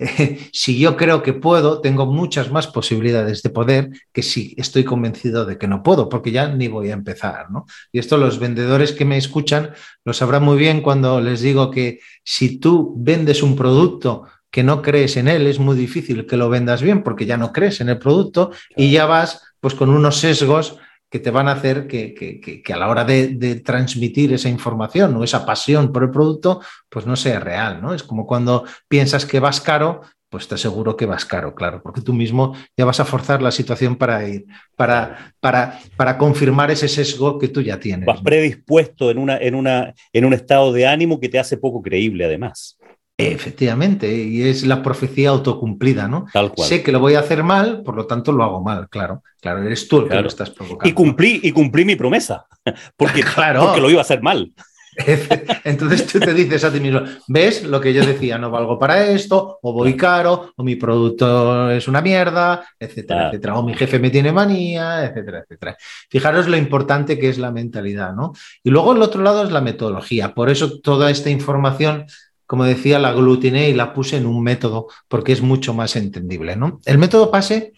si 0.52 0.78
yo 0.78 0.96
creo 0.96 1.22
que 1.22 1.32
puedo, 1.32 1.80
tengo 1.80 2.06
muchas 2.06 2.50
más 2.50 2.66
posibilidades 2.66 3.40
de 3.42 3.50
poder 3.50 3.90
que 4.12 4.22
si 4.22 4.52
estoy 4.58 4.82
convencido 4.82 5.46
de 5.46 5.58
que 5.58 5.68
no 5.68 5.84
puedo, 5.84 6.08
porque 6.08 6.32
ya 6.32 6.48
ni 6.48 6.66
voy 6.66 6.90
a 6.90 6.94
empezar. 6.94 7.48
¿no? 7.50 7.64
Y 7.92 8.00
esto 8.00 8.16
los 8.18 8.40
vendedores 8.40 8.90
que 8.90 9.04
me 9.04 9.16
escuchan 9.16 9.70
lo 10.04 10.12
sabrán 10.12 10.42
muy 10.42 10.58
bien 10.58 10.82
cuando 10.82 11.20
les 11.20 11.40
digo 11.40 11.70
que 11.70 12.00
si 12.24 12.58
tú 12.58 12.94
vendes 12.98 13.44
un 13.44 13.54
producto 13.54 14.24
que 14.50 14.64
no 14.64 14.82
crees 14.82 15.16
en 15.16 15.28
él, 15.28 15.46
es 15.46 15.60
muy 15.60 15.76
difícil 15.76 16.26
que 16.26 16.36
lo 16.36 16.50
vendas 16.50 16.82
bien 16.82 17.04
porque 17.04 17.24
ya 17.24 17.36
no 17.36 17.52
crees 17.52 17.80
en 17.80 17.90
el 17.90 17.98
producto 17.98 18.50
y 18.76 18.90
ya 18.90 19.06
vas 19.06 19.40
pues 19.60 19.74
con 19.76 19.88
unos 19.88 20.18
sesgos 20.18 20.78
que 21.12 21.18
te 21.18 21.30
van 21.30 21.46
a 21.46 21.52
hacer 21.52 21.86
que, 21.86 22.62
a 22.72 22.76
la 22.78 22.88
hora 22.88 23.04
de, 23.04 23.60
transmitir 23.62 24.32
esa 24.32 24.48
información 24.48 25.14
o 25.14 25.22
esa 25.22 25.44
pasión 25.44 25.92
por 25.92 26.04
el 26.04 26.10
producto, 26.10 26.62
pues 26.88 27.04
no 27.04 27.16
sea 27.16 27.38
real, 27.38 27.82
¿no? 27.82 27.92
Es 27.92 28.02
como 28.02 28.26
cuando 28.26 28.64
piensas 28.88 29.26
que 29.26 29.38
vas 29.38 29.60
caro, 29.60 30.00
pues 30.30 30.48
te 30.48 30.54
aseguro 30.54 30.96
que 30.96 31.04
vas 31.04 31.26
caro, 31.26 31.54
claro, 31.54 31.82
porque 31.82 32.00
tú 32.00 32.14
mismo 32.14 32.56
ya 32.78 32.86
vas 32.86 32.98
a 32.98 33.04
forzar 33.04 33.42
la 33.42 33.50
situación 33.50 33.96
para 33.96 34.26
ir, 34.26 34.46
para, 34.74 35.34
para, 35.38 35.78
para 35.98 36.16
confirmar 36.16 36.70
ese 36.70 36.88
sesgo 36.88 37.38
que 37.38 37.48
tú 37.48 37.60
ya 37.60 37.78
tienes. 37.78 38.06
Vas 38.06 38.22
predispuesto 38.22 39.10
en, 39.10 39.18
una, 39.18 39.36
en, 39.36 39.54
una, 39.54 39.92
en 40.14 40.24
un 40.24 40.32
estado 40.32 40.72
de 40.72 40.86
ánimo 40.86 41.20
que 41.20 41.28
te 41.28 41.38
hace 41.38 41.58
poco 41.58 41.82
creíble, 41.82 42.24
además. 42.24 42.78
Efectivamente, 43.26 44.12
y 44.12 44.42
es 44.42 44.64
la 44.64 44.82
profecía 44.82 45.30
autocumplida, 45.30 46.08
¿no? 46.08 46.26
Tal 46.32 46.52
cual. 46.52 46.68
Sé 46.68 46.82
que 46.82 46.92
lo 46.92 47.00
voy 47.00 47.14
a 47.14 47.20
hacer 47.20 47.42
mal, 47.42 47.82
por 47.82 47.96
lo 47.96 48.06
tanto 48.06 48.32
lo 48.32 48.44
hago 48.44 48.62
mal, 48.62 48.88
claro. 48.88 49.22
Claro, 49.40 49.62
eres 49.62 49.88
tú 49.88 50.00
el 50.00 50.08
que 50.08 50.20
lo 50.20 50.28
estás 50.28 50.50
provocando. 50.50 50.88
Y 50.88 50.92
cumplí, 50.92 51.40
y 51.42 51.52
cumplí 51.52 51.84
mi 51.84 51.96
promesa, 51.96 52.46
porque, 52.96 53.22
claro. 53.34 53.64
porque 53.64 53.80
lo 53.80 53.90
iba 53.90 54.00
a 54.00 54.02
hacer 54.02 54.22
mal. 54.22 54.52
Entonces 55.64 56.06
tú 56.06 56.20
te 56.20 56.34
dices 56.34 56.64
a 56.64 56.72
ti 56.72 56.78
mismo, 56.78 57.00
¿ves 57.28 57.64
lo 57.64 57.80
que 57.80 57.94
yo 57.94 58.04
decía? 58.04 58.38
No 58.38 58.50
valgo 58.50 58.78
para 58.78 59.06
esto, 59.06 59.58
o 59.62 59.72
voy 59.72 59.96
caro, 59.96 60.52
o 60.56 60.62
mi 60.62 60.76
producto 60.76 61.70
es 61.70 61.88
una 61.88 62.00
mierda, 62.02 62.64
etcétera, 62.78 63.28
etcétera, 63.28 63.58
o 63.58 63.62
mi 63.62 63.74
jefe 63.74 63.98
me 63.98 64.10
tiene 64.10 64.32
manía, 64.32 65.04
etcétera, 65.04 65.40
etcétera. 65.40 65.76
Fijaros 66.10 66.46
lo 66.46 66.56
importante 66.56 67.18
que 67.18 67.30
es 67.30 67.38
la 67.38 67.50
mentalidad, 67.50 68.12
¿no? 68.14 68.32
Y 68.62 68.70
luego 68.70 68.92
el 68.92 69.02
otro 69.02 69.22
lado 69.22 69.44
es 69.44 69.50
la 69.50 69.62
metodología. 69.62 70.34
Por 70.34 70.50
eso 70.50 70.80
toda 70.80 71.10
esta 71.10 71.30
información 71.30 72.06
como 72.52 72.64
decía, 72.64 72.98
la 72.98 73.08
aglutiné 73.08 73.70
y 73.70 73.72
la 73.72 73.94
puse 73.94 74.18
en 74.18 74.26
un 74.26 74.42
método 74.42 74.88
porque 75.08 75.32
es 75.32 75.40
mucho 75.40 75.72
más 75.72 75.96
entendible. 75.96 76.54
¿no? 76.54 76.82
El 76.84 76.98
método 76.98 77.30
PASE 77.30 77.72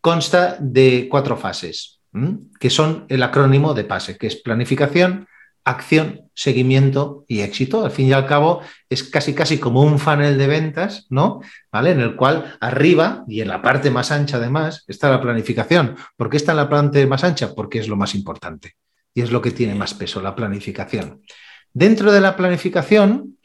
consta 0.00 0.56
de 0.58 1.08
cuatro 1.10 1.36
fases, 1.36 2.00
que 2.58 2.70
son 2.70 3.04
el 3.10 3.22
acrónimo 3.22 3.74
de 3.74 3.84
PASE, 3.84 4.16
que 4.16 4.28
es 4.28 4.36
planificación, 4.36 5.28
acción, 5.62 6.22
seguimiento 6.32 7.26
y 7.28 7.40
éxito. 7.40 7.84
Al 7.84 7.90
fin 7.90 8.06
y 8.06 8.14
al 8.14 8.24
cabo, 8.24 8.62
es 8.88 9.02
casi 9.04 9.34
casi 9.34 9.58
como 9.58 9.82
un 9.82 9.98
funnel 9.98 10.38
de 10.38 10.46
ventas, 10.46 11.06
¿no? 11.10 11.42
¿Vale? 11.70 11.90
En 11.90 12.00
el 12.00 12.16
cual 12.16 12.56
arriba 12.62 13.26
y 13.28 13.42
en 13.42 13.48
la 13.48 13.60
parte 13.60 13.90
más 13.90 14.10
ancha 14.10 14.38
además 14.38 14.84
está 14.88 15.10
la 15.10 15.20
planificación. 15.20 15.96
¿Por 16.16 16.30
qué 16.30 16.38
está 16.38 16.52
en 16.52 16.56
la 16.56 16.70
parte 16.70 17.06
más 17.06 17.24
ancha? 17.24 17.54
Porque 17.54 17.80
es 17.80 17.88
lo 17.88 17.96
más 17.96 18.14
importante 18.14 18.72
y 19.12 19.20
es 19.20 19.30
lo 19.30 19.42
que 19.42 19.50
tiene 19.50 19.74
más 19.74 19.92
peso, 19.92 20.22
la 20.22 20.34
planificación. 20.34 21.20
Dentro 21.74 22.12
de 22.12 22.20
la 22.20 22.36
planificación, 22.36 23.38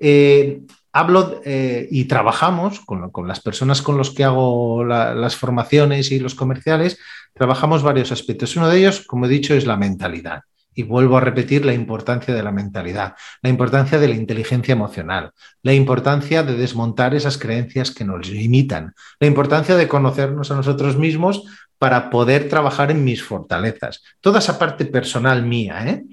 eh, 0.00 0.62
hablo 0.92 1.40
eh, 1.44 1.86
y 1.90 2.06
trabajamos 2.06 2.80
con, 2.80 3.28
las 3.28 3.40
personas 3.40 3.82
con 3.82 3.96
los 3.96 4.10
que 4.10 4.24
hago 4.24 4.84
las 4.84 5.36
formaciones 5.36 6.10
y 6.10 6.18
los 6.18 6.34
comerciales, 6.34 6.98
trabajamos 7.34 7.82
varios 7.82 8.10
aspectos. 8.12 8.56
Uno 8.56 8.68
de 8.68 8.78
ellos, 8.78 9.06
como 9.06 9.26
he 9.26 9.28
dicho, 9.28 9.54
es 9.54 9.66
la 9.66 9.76
mentalidad. 9.76 10.42
Y 10.72 10.84
vuelvo 10.84 11.16
a 11.16 11.20
repetir 11.20 11.64
la 11.64 11.74
importancia 11.74 12.32
de 12.32 12.42
la 12.42 12.52
mentalidad, 12.52 13.14
la 13.42 13.50
importancia 13.50 13.98
de 13.98 14.08
la 14.08 14.14
inteligencia 14.14 14.72
emocional, 14.72 15.32
la 15.62 15.74
importancia 15.74 16.44
de 16.44 16.54
desmontar 16.54 17.14
esas 17.14 17.38
creencias 17.38 17.90
que 17.90 18.04
nos 18.04 18.30
limitan, 18.30 18.94
la 19.18 19.26
importancia 19.26 19.76
de 19.76 19.88
conocernos 19.88 20.50
a 20.50 20.54
nosotros 20.54 20.96
mismos 20.96 21.44
para 21.76 22.08
poder 22.08 22.48
trabajar 22.48 22.90
en 22.92 23.04
mis 23.04 23.22
fortalezas. 23.22 24.02
Toda 24.20 24.38
esa 24.38 24.58
parte 24.58 24.84
personal 24.86 25.44
mía. 25.44 25.84
¿eh? 25.88 26.04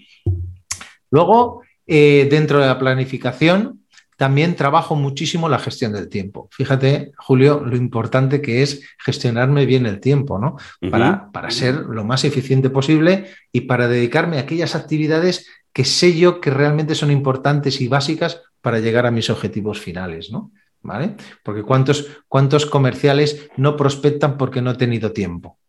Luego, 1.11 1.61
eh, 1.87 2.27
dentro 2.29 2.59
de 2.59 2.67
la 2.67 2.77
planificación, 2.77 3.85
también 4.17 4.55
trabajo 4.55 4.95
muchísimo 4.95 5.47
la 5.47 5.59
gestión 5.59 5.93
del 5.93 6.09
tiempo. 6.09 6.49
Fíjate, 6.51 7.11
Julio, 7.17 7.61
lo 7.63 7.75
importante 7.75 8.41
que 8.41 8.63
es 8.63 8.81
gestionarme 8.97 9.65
bien 9.65 9.85
el 9.85 9.99
tiempo, 9.99 10.39
¿no? 10.39 10.57
para, 10.89 11.31
para, 11.31 11.51
ser 11.51 11.75
lo 11.75 12.03
más 12.03 12.23
eficiente 12.25 12.71
posible 12.71 13.27
y 13.51 13.61
para 13.61 13.87
dedicarme 13.87 14.37
a 14.37 14.41
aquellas 14.41 14.75
actividades 14.75 15.47
que 15.71 15.85
sé 15.85 16.17
yo 16.17 16.41
que 16.41 16.49
realmente 16.49 16.95
son 16.95 17.11
importantes 17.11 17.79
y 17.79 17.87
básicas 17.87 18.41
para 18.61 18.79
llegar 18.79 19.05
a 19.05 19.11
mis 19.11 19.29
objetivos 19.29 19.79
finales, 19.79 20.31
¿no? 20.31 20.51
¿Vale? 20.81 21.15
Porque 21.43 21.61
¿cuántos, 21.61 22.07
cuántos 22.27 22.65
comerciales 22.65 23.49
no 23.57 23.77
prospectan 23.77 24.37
porque 24.37 24.61
no 24.61 24.71
he 24.71 24.75
tenido 24.75 25.11
tiempo? 25.11 25.59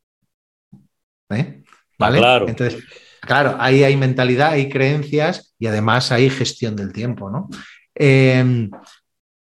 ¿Eh? 1.29 1.63
¿Vale? 1.99 2.19
Claro. 2.19 2.49
Entonces, 2.49 2.83
claro, 3.21 3.57
ahí 3.59 3.85
hay 3.85 3.97
mentalidad, 3.97 4.53
hay 4.53 4.69
creencias 4.69 5.55
y 5.59 5.67
además 5.67 6.13
hay 6.13 6.31
gestión 6.31 6.77
del 6.77 6.93
tiempo, 6.93 7.31
¿no? 7.31 7.49
Em, 7.95 8.71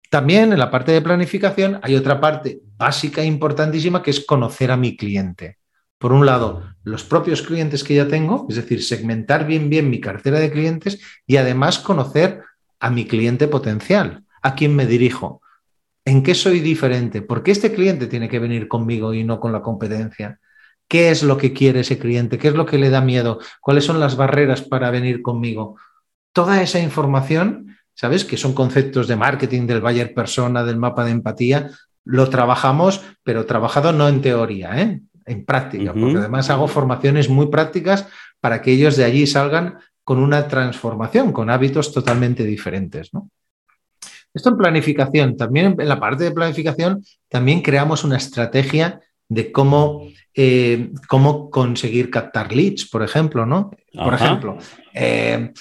también 0.10 0.54
en 0.54 0.60
la 0.60 0.72
parte 0.72 0.92
de 0.92 1.02
planificación 1.02 1.80
hay 1.84 1.96
otra 1.96 2.20
parte 2.20 2.60
básica 2.78 3.22
e 3.22 3.26
importantísima 3.26 4.02
que 4.02 4.12
es 4.12 4.26
conocer 4.26 4.72
a 4.72 4.78
mi 4.78 4.96
cliente. 4.96 5.58
Por 5.98 6.12
un 6.12 6.26
lado, 6.26 6.64
los 6.84 7.04
propios 7.04 7.42
clientes 7.42 7.84
que 7.84 7.96
ya 7.96 8.08
tengo, 8.08 8.46
es 8.50 8.56
decir, 8.56 8.84
segmentar 8.84 9.48
bien 9.48 9.70
bien 9.70 9.90
mi 9.90 10.00
cartera 10.00 10.40
de 10.40 10.52
clientes 10.52 11.00
y 11.26 11.38
además 11.38 11.80
conocer 11.80 12.42
a 12.80 12.90
mi 12.90 13.06
cliente 13.06 13.48
potencial, 13.48 14.24
a 14.42 14.56
quien 14.56 14.76
me 14.76 14.86
dirijo, 14.86 15.42
en 16.06 16.24
qué 16.24 16.36
soy 16.36 16.62
diferente, 16.62 17.22
por 17.22 17.44
qué 17.44 17.52
este 17.52 17.74
cliente 17.74 18.08
tiene 18.08 18.30
que 18.30 18.40
venir 18.40 18.68
conmigo 18.68 19.14
y 19.14 19.24
no 19.24 19.40
con 19.40 19.52
la 19.52 19.62
competencia, 19.62 20.40
qué 20.88 21.12
es 21.12 21.24
lo 21.24 21.38
que 21.38 21.54
quiere 21.54 21.82
ese 21.82 22.00
cliente, 22.00 22.38
qué 22.38 22.50
es 22.50 22.56
lo 22.56 22.66
que 22.66 22.78
le 22.78 22.90
da 22.90 23.02
miedo, 23.02 23.40
cuáles 23.62 23.86
son 23.86 24.00
las 24.00 24.16
barreras 24.16 24.62
para 24.62 24.92
venir 24.92 25.22
conmigo. 25.22 25.78
Toda 26.34 26.62
esa 26.62 26.80
información 26.80 27.68
¿sabes? 27.98 28.24
Que 28.24 28.38
son 28.38 28.54
conceptos 28.54 29.08
de 29.08 29.16
marketing, 29.16 29.66
del 29.66 29.82
buyer 29.82 30.14
persona, 30.14 30.64
del 30.64 30.78
mapa 30.78 31.04
de 31.04 31.12
empatía. 31.12 31.72
Lo 32.06 32.30
trabajamos, 32.30 33.04
pero 33.24 33.46
trabajado 33.46 33.92
no 33.92 34.08
en 34.08 34.22
teoría, 34.22 34.80
¿eh? 34.80 35.02
en 35.26 35.44
práctica, 35.44 35.92
porque 35.92 36.20
además 36.20 36.50
hago 36.50 36.70
formaciones 36.70 37.28
muy 37.28 37.48
prácticas 37.48 38.08
para 38.40 38.62
que 38.62 38.72
ellos 38.72 38.96
de 38.96 39.04
allí 39.04 39.28
salgan 39.28 39.80
con 40.06 40.20
una 40.20 40.48
transformación, 40.48 41.34
con 41.34 41.50
hábitos 41.50 41.92
totalmente 41.92 42.46
diferentes. 42.46 43.14
¿no? 43.14 43.30
Esto 44.34 44.50
en 44.50 44.58
planificación, 44.58 45.36
también 45.36 45.76
en 45.78 45.90
la 45.90 46.00
parte 46.00 46.24
de 46.24 46.32
planificación, 46.32 47.04
también 47.28 47.62
creamos 47.62 48.06
una 48.06 48.16
estrategia 48.16 49.02
de 49.30 49.52
cómo, 49.52 50.08
eh, 50.34 50.92
cómo 51.08 51.50
conseguir 51.50 52.10
captar 52.10 52.54
leads, 52.54 52.90
por 52.90 53.04
ejemplo, 53.04 53.46
¿no? 53.46 53.72
Por 53.94 54.14
ejemplo, 54.14 54.58
eh, 54.94 55.52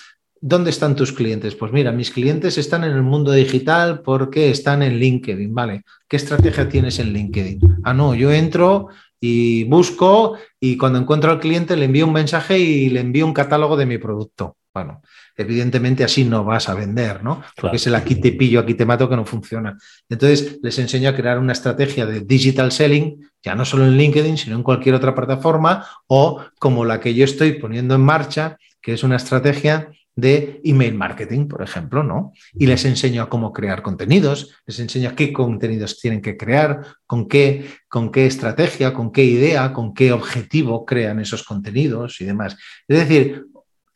¿Dónde 0.40 0.70
están 0.70 0.94
tus 0.94 1.12
clientes? 1.12 1.54
Pues 1.54 1.73
mira, 1.73 1.92
mis 1.92 2.11
clientes 2.11 2.58
están 2.58 2.85
en 2.85 2.92
el 2.92 3.02
mundo 3.02 3.32
digital 3.32 4.02
porque 4.02 4.50
están 4.50 4.82
en 4.82 4.99
LinkedIn, 4.99 5.52
¿vale? 5.52 5.82
¿Qué 6.06 6.16
estrategia 6.16 6.68
tienes 6.68 6.99
en 6.99 7.12
LinkedIn? 7.12 7.78
Ah, 7.82 7.94
no, 7.94 8.14
yo 8.14 8.30
entro 8.30 8.88
y 9.18 9.64
busco 9.64 10.37
y 10.61 10.76
cuando 10.76 10.99
encuentro 10.99 11.30
al 11.32 11.40
cliente 11.40 11.76
le 11.76 11.87
envío 11.87 12.06
un 12.06 12.12
mensaje 12.12 12.58
y 12.58 12.90
le 12.90 13.00
envío 13.00 13.26
un 13.26 13.32
catálogo 13.32 13.76
de 13.76 13.87
mi 13.87 13.99
producto. 13.99 14.58
Bueno, 14.75 15.00
evidentemente 15.37 16.05
así 16.05 16.25
no 16.25 16.45
vas 16.45 16.69
a 16.69 16.75
vender, 16.75 17.23
¿no? 17.23 17.43
Porque 17.61 17.76
es 17.76 17.87
el 17.87 17.95
aquí 17.95 18.16
te 18.16 18.33
pillo, 18.33 18.61
aquí 18.61 18.75
te 18.75 18.87
mato 18.87 19.09
que 19.09 19.16
no 19.16 19.25
funciona. 19.25 19.76
Entonces 20.09 20.59
les 20.62 20.78
enseño 20.78 21.11
a 21.11 21.14
crear 21.14 21.38
una 21.38 21.52
estrategia 21.52 22.07
de 22.07 22.21
digital 22.21 22.73
selling, 22.73 23.28
ya 23.43 23.55
no 23.55 23.64
solo 23.64 23.85
en 23.85 23.97
LinkedIn, 23.97 24.37
sino 24.38 24.57
en 24.57 24.62
cualquier 24.62 24.95
otra 24.95 25.14
plataforma 25.14 25.87
o 26.07 26.43
como 26.59 26.85
la 26.85 27.00
que 27.00 27.14
yo 27.14 27.25
estoy 27.25 27.52
poniendo 27.55 27.95
en 27.95 28.00
marcha, 28.00 28.57
que 28.81 28.95
es 28.95 29.02
una 29.02 29.16
estrategia 29.16 29.90
de 30.16 30.62
email 30.64 30.95
marketing, 30.95 31.47
por 31.47 31.62
ejemplo, 31.62 32.02
¿no? 32.02 32.33
Y 32.55 32.66
les 32.66 32.87
enseño 32.87 33.23
a 33.23 33.28
cómo 33.28 33.52
crear 33.52 33.83
contenidos, 33.83 34.57
les 34.64 34.81
enseño 34.81 35.11
a 35.11 35.14
qué 35.14 35.31
contenidos 35.31 36.00
tienen 36.00 36.23
que 36.23 36.38
crear, 36.38 36.87
con 37.07 37.28
qué, 37.28 37.66
con 37.87 38.11
qué 38.11 38.25
estrategia, 38.25 38.95
con 38.95 39.12
qué 39.12 39.25
idea, 39.25 39.75
con 39.75 39.93
qué 39.93 40.12
objetivo 40.12 40.87
crean 40.87 41.21
esos 41.21 41.43
contenidos 41.45 42.19
y 42.23 42.25
demás. 42.25 42.57
Es 42.88 42.99
decir, 42.99 43.45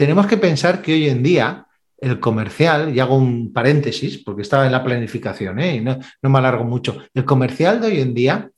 tenemos 0.00 0.26
que 0.26 0.38
pensar 0.38 0.80
que 0.80 0.94
hoy 0.94 1.10
en 1.10 1.22
día 1.22 1.66
el 1.98 2.20
comercial, 2.20 2.96
y 2.96 3.00
hago 3.00 3.18
un 3.18 3.52
paréntesis 3.52 4.16
porque 4.24 4.40
estaba 4.40 4.64
en 4.64 4.72
la 4.72 4.82
planificación 4.82 5.60
¿eh? 5.60 5.76
y 5.76 5.80
no, 5.82 5.98
no 6.22 6.30
me 6.30 6.38
alargo 6.38 6.64
mucho, 6.64 7.02
el 7.12 7.26
comercial 7.26 7.82
de 7.82 7.88
hoy 7.88 8.00
en 8.00 8.14
día 8.14 8.50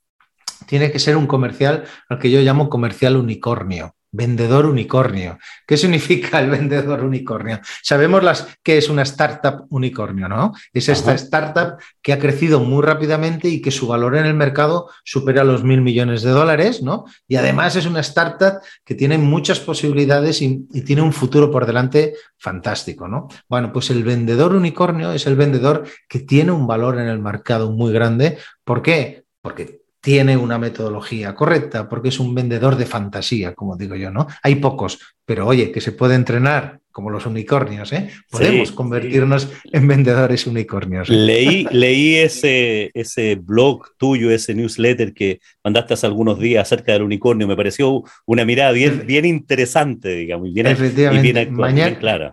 tiene 0.69 0.93
que 0.93 1.01
ser 1.01 1.17
un 1.17 1.27
comercial 1.27 1.83
al 2.09 2.21
que 2.21 2.31
yo 2.31 2.41
llamo 2.43 2.69
comercial 2.69 3.17
unicornio. 3.17 3.97
Vendedor 4.15 4.67
unicornio. 4.67 5.39
¿Qué 5.67 5.79
significa 5.79 6.39
el 6.39 6.51
vendedor 6.51 7.03
unicornio? 7.03 7.61
Sabemos 7.83 8.23
las, 8.23 8.47
qué 8.63 8.77
es 8.77 8.91
una 8.91 9.03
startup 9.03 9.67
unicornio, 9.71 10.29
¿no? 10.29 10.53
Es 10.73 10.91
esta 10.91 11.15
startup 11.15 11.79
que 12.03 12.13
ha 12.13 12.19
crecido 12.19 12.61
muy 12.61 12.83
rápidamente 12.83 13.49
y 13.49 13.63
que 13.63 13.71
su 13.71 13.87
valor 13.87 14.17
en 14.17 14.27
el 14.27 14.35
mercado 14.35 14.91
supera 15.03 15.45
los 15.45 15.65
mil 15.65 15.81
millones 15.81 16.21
de 16.21 16.31
dólares, 16.31 16.83
¿no? 16.83 17.07
Y 17.27 17.37
además 17.37 17.75
es 17.75 17.87
una 17.87 18.01
startup 18.01 18.61
que 18.85 18.95
tiene 18.95 19.17
muchas 19.17 19.61
posibilidades 19.61 20.43
y, 20.43 20.67
y 20.73 20.83
tiene 20.83 21.01
un 21.01 21.15
futuro 21.15 21.51
por 21.51 21.65
delante 21.65 22.15
fantástico, 22.37 23.09
¿no? 23.09 23.29
Bueno, 23.49 23.73
pues 23.73 23.89
el 23.91 24.05
vendedor 24.05 24.55
unicornio 24.55 25.13
es 25.13 25.27
el 25.27 25.37
vendedor 25.37 25.85
que 26.07 26.21
tiene 26.21 26.53
un 26.53 26.67
valor 26.67 27.01
en 27.01 27.09
el 27.09 27.19
mercado 27.19 27.73
muy 27.73 27.93
grande. 27.93 28.37
¿Por 28.63 28.83
qué? 28.83 29.25
Porque 29.41 29.82
tiene 30.03 30.37
una 30.37 30.59
metodología 30.59 31.33
correcta, 31.33 31.89
porque 31.89 32.09
es 32.09 32.19
un 32.19 32.35
vendedor 32.35 32.77
de 32.77 32.87
fantasía, 32.87 33.55
como 33.55 33.77
digo 33.77 33.95
yo, 33.95 34.11
¿no? 34.11 34.27
Hay 34.43 34.57
pocos, 34.57 34.99
pero 35.25 35.47
oye, 35.47 35.71
que 35.71 35.81
se 35.81 35.93
puede 35.93 36.17
entrenar 36.17 36.81
como 36.91 37.09
los 37.09 37.25
unicornios, 37.25 37.93
¿eh? 37.93 38.11
Podemos 38.29 38.73
convertirnos 38.73 39.49
en 39.73 39.89
vendedores 39.89 40.47
unicornios. 40.47 41.09
Leí, 41.09 41.67
leí 41.71 42.17
ese, 42.17 42.91
ese 42.93 43.37
blog 43.37 43.97
tuyo, 43.97 44.31
ese 44.31 44.55
newsletter 44.55 45.15
que 45.15 45.41
mandaste 45.65 45.95
hace 45.95 46.07
algunos 46.07 46.39
días 46.39 46.63
acerca 46.63 46.93
del 46.93 47.03
unicornio. 47.03 47.47
Me 47.47 47.57
pareció 47.57 48.03
una 48.27 48.45
mirada 48.45 48.73
bien, 48.73 49.05
bien 49.07 49.25
interesante, 49.25 50.11
digamos, 50.17 50.49
y 50.49 50.53
bien, 50.53 50.67
Efectivamente. 50.67 51.47
bien 51.73 51.95
clara. 51.95 52.33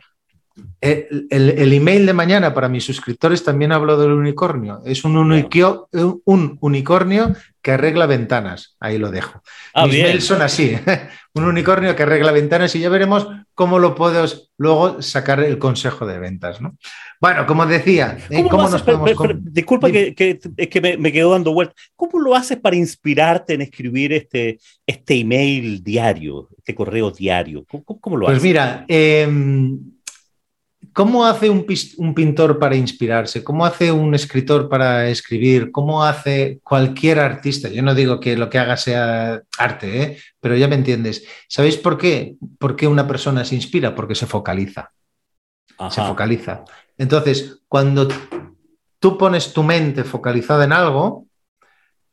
El, 0.82 1.74
email 1.74 2.06
de 2.06 2.14
mañana 2.14 2.54
para 2.54 2.70
mis 2.70 2.86
suscriptores 2.86 3.44
también 3.44 3.72
hablo 3.72 3.98
del 3.98 4.12
unicornio. 4.12 4.82
Es 4.86 5.04
un, 5.04 5.18
un 5.18 6.58
unicornio 6.62 7.36
que 7.62 7.72
arregla 7.72 8.06
ventanas. 8.06 8.78
Ahí 8.80 8.98
lo 8.98 9.12
dejo. 9.12 9.42
Ah, 9.74 9.86
mis 9.86 10.02
mails 10.02 10.26
son 10.26 10.42
así. 10.42 10.78
un 11.34 11.44
unicornio 11.44 11.96
que 11.96 12.04
arregla 12.04 12.32
ventanas 12.32 12.76
y 12.76 12.80
ya 12.80 12.90
veremos 12.90 13.28
cómo 13.54 13.78
lo 13.80 13.96
puedo 13.96 14.26
luego 14.58 15.02
sacar 15.02 15.42
el 15.42 15.58
consejo 15.58 16.06
de 16.06 16.20
ventas. 16.20 16.62
¿no? 16.62 16.78
Bueno, 17.20 17.46
como 17.46 17.66
decía, 17.66 18.18
¿eh? 18.30 18.46
¿cómo, 18.50 18.70
nos 18.70 18.82
podemos... 18.82 19.12
disculpa 19.42 19.92
que, 19.92 20.16
que, 20.16 20.98
me, 20.98 21.12
quedo 21.12 21.32
dando 21.32 21.54
vueltas. 21.54 21.76
¿Cómo 21.96 22.20
lo 22.20 22.36
haces 22.36 22.58
para 22.58 22.76
inspirarte 22.76 23.54
en 23.54 23.62
escribir 23.62 24.14
este, 24.14 24.60
este 24.86 25.16
email 25.20 25.84
diario, 25.84 26.50
este 26.58 26.74
correo 26.74 27.12
diario? 27.12 27.66
¿Cómo, 27.70 28.18
lo 28.18 28.26
pues 28.26 28.38
haces? 28.38 28.42
Pues 28.42 28.44
mira, 28.44 28.86
em, 28.88 29.78
¿Cómo 31.00 31.26
hace 31.26 31.50
un, 31.50 31.66
pintor 32.14 32.60
para 32.60 32.76
inspirarse? 32.76 33.42
¿Cómo 33.42 33.66
hace 33.66 33.90
un 33.90 34.14
escritor 34.14 34.68
para 34.68 35.08
escribir? 35.08 35.72
¿Cómo 35.72 36.04
hace 36.04 36.60
cualquier 36.62 37.22
artista? 37.22 37.70
Yo 37.70 37.82
no 37.82 37.96
digo 37.96 38.20
que 38.20 38.36
lo 38.36 38.50
que 38.50 38.60
haga 38.60 38.76
sea 38.76 39.42
arte, 39.58 40.02
¿eh? 40.04 40.18
pero 40.42 40.58
ya 40.58 40.68
me 40.68 40.76
entiendes. 40.76 41.24
¿Sabéis 41.48 41.78
por 41.78 41.98
qué? 41.98 42.36
¿Por 42.58 42.76
qué 42.76 42.86
una 42.86 43.08
persona 43.08 43.46
se 43.46 43.56
inspira? 43.56 43.96
Porque 43.96 44.14
se 44.14 44.26
focaliza. 44.26 44.92
Se 45.90 46.02
focaliza. 46.02 46.66
Entonces, 46.98 47.62
cuando 47.70 48.06
tú 49.00 49.18
pones 49.18 49.54
tu 49.54 49.64
mente 49.64 50.04
focalizada 50.04 50.66
en 50.66 50.74
algo, 50.74 51.28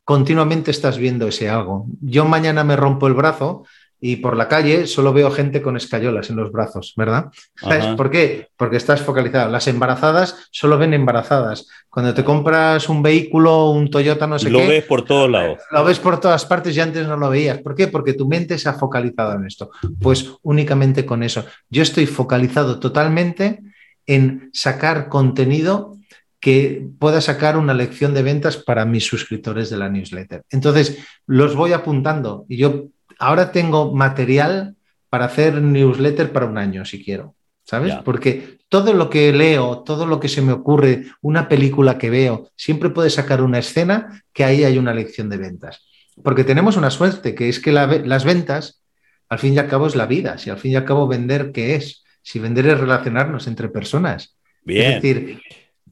continuamente 0.05 0.71
estás 0.71 0.97
viendo 0.97 1.27
ese 1.27 1.49
algo. 1.49 1.87
Yo 1.99 2.23
mañana 2.23 2.63
me 2.63 2.77
rompo 2.77 3.07
el 3.07 3.15
brazo 3.15 3.65
y 3.99 4.17
por 4.17 4.37
la 4.37 4.47
calle 4.47 4.85
solo 4.85 5.11
veo 5.11 5.31
gente 5.31 5.61
con 5.61 5.75
escayolas 5.75 6.29
en 6.29 6.35
los 6.35 6.51
brazos, 6.51 6.93
¿verdad? 6.95 7.27
¿Sabes 7.55 7.85
por 7.95 8.11
qué? 8.11 8.47
Porque 8.55 8.77
estás 8.77 9.01
focalizado. 9.01 9.51
Las 9.51 9.67
embarazadas 9.67 10.47
solo 10.51 10.77
ven 10.77 10.93
embarazadas. 10.93 11.67
Cuando 11.89 12.13
te 12.13 12.23
compras 12.23 12.89
un 12.89 13.01
vehículo, 13.01 13.71
un 13.71 13.89
Toyota, 13.89 14.27
no 14.27 14.37
sé 14.37 14.51
lo 14.51 14.59
qué. 14.59 14.65
Lo 14.65 14.69
ves 14.69 14.83
por 14.83 15.03
todos 15.03 15.29
lados. 15.29 15.59
Lo 15.71 15.83
ves 15.83 15.99
por 15.99 16.19
todas 16.19 16.45
partes 16.45 16.77
y 16.77 16.79
antes 16.79 17.07
no 17.07 17.17
lo 17.17 17.29
veías. 17.29 17.57
¿Por 17.59 17.73
qué? 17.73 17.87
Porque 17.87 18.13
tu 18.13 18.27
mente 18.27 18.59
se 18.59 18.69
ha 18.69 18.73
focalizado 18.73 19.33
en 19.33 19.47
esto. 19.47 19.71
Pues 19.99 20.31
únicamente 20.43 21.05
con 21.05 21.23
eso. 21.23 21.45
Yo 21.69 21.81
estoy 21.81 22.05
focalizado 22.05 22.79
totalmente 22.79 23.61
en 24.05 24.51
sacar 24.53 25.09
contenido 25.09 25.97
que 26.39 26.87
pueda 26.99 27.19
sacar 27.19 27.57
una 27.57 27.73
lección 27.73 28.13
de 28.13 28.21
ventas 28.21 28.57
para 28.57 28.85
mis 28.85 29.05
suscriptores 29.05 29.71
de 29.71 29.77
la 29.77 29.89
newsletter. 29.89 30.43
Entonces, 30.51 30.99
los 31.25 31.55
voy 31.55 31.73
apuntando 31.73 32.45
y 32.47 32.57
yo 32.57 32.85
ahora 33.19 33.51
tengo 33.51 33.93
material 33.93 34.75
para 35.09 35.25
hacer 35.25 35.61
newsletter 35.61 36.31
para 36.31 36.45
un 36.45 36.57
año, 36.57 36.85
si 36.85 37.03
quiero, 37.03 37.35
¿sabes? 37.63 37.95
Porque 38.03 38.57
todo 38.69 38.93
lo 38.93 39.09
que 39.09 39.31
leo, 39.31 39.79
todo 39.79 40.05
lo 40.05 40.19
que 40.19 40.27
se 40.27 40.41
me 40.41 40.51
ocurre, 40.51 41.05
una 41.21 41.47
película 41.47 41.97
que 41.97 42.09
veo, 42.09 42.49
siempre 42.55 42.89
puede 42.89 43.09
sacar 43.09 43.41
una 43.41 43.59
escena 43.59 44.23
que 44.33 44.43
ahí 44.43 44.63
hay 44.63 44.77
una 44.77 44.93
lección 44.93 45.29
de 45.29 45.37
ventas. 45.37 45.87
Porque 46.23 46.43
tenemos 46.43 46.77
una 46.77 46.89
suerte, 46.89 47.35
que 47.35 47.47
es 47.47 47.59
que 47.59 47.71
las 47.71 48.25
ventas, 48.25 48.83
al 49.29 49.39
fin 49.39 49.53
y 49.53 49.59
al 49.59 49.67
cabo, 49.67 49.87
es 49.87 49.95
la 49.95 50.05
vida. 50.07 50.37
Si 50.37 50.49
al 50.49 50.57
fin 50.57 50.71
y 50.71 50.75
al 50.75 50.85
cabo 50.85 51.07
vender, 51.07 51.51
¿qué 51.51 51.75
es? 51.75 52.03
Si 52.21 52.39
vender 52.39 52.67
es 52.67 52.79
relacionarnos 52.79 53.47
entre 53.47 53.69
personas. 53.69 54.37
Bien. 54.63 54.93
Es 54.93 55.01
decir, 55.01 55.41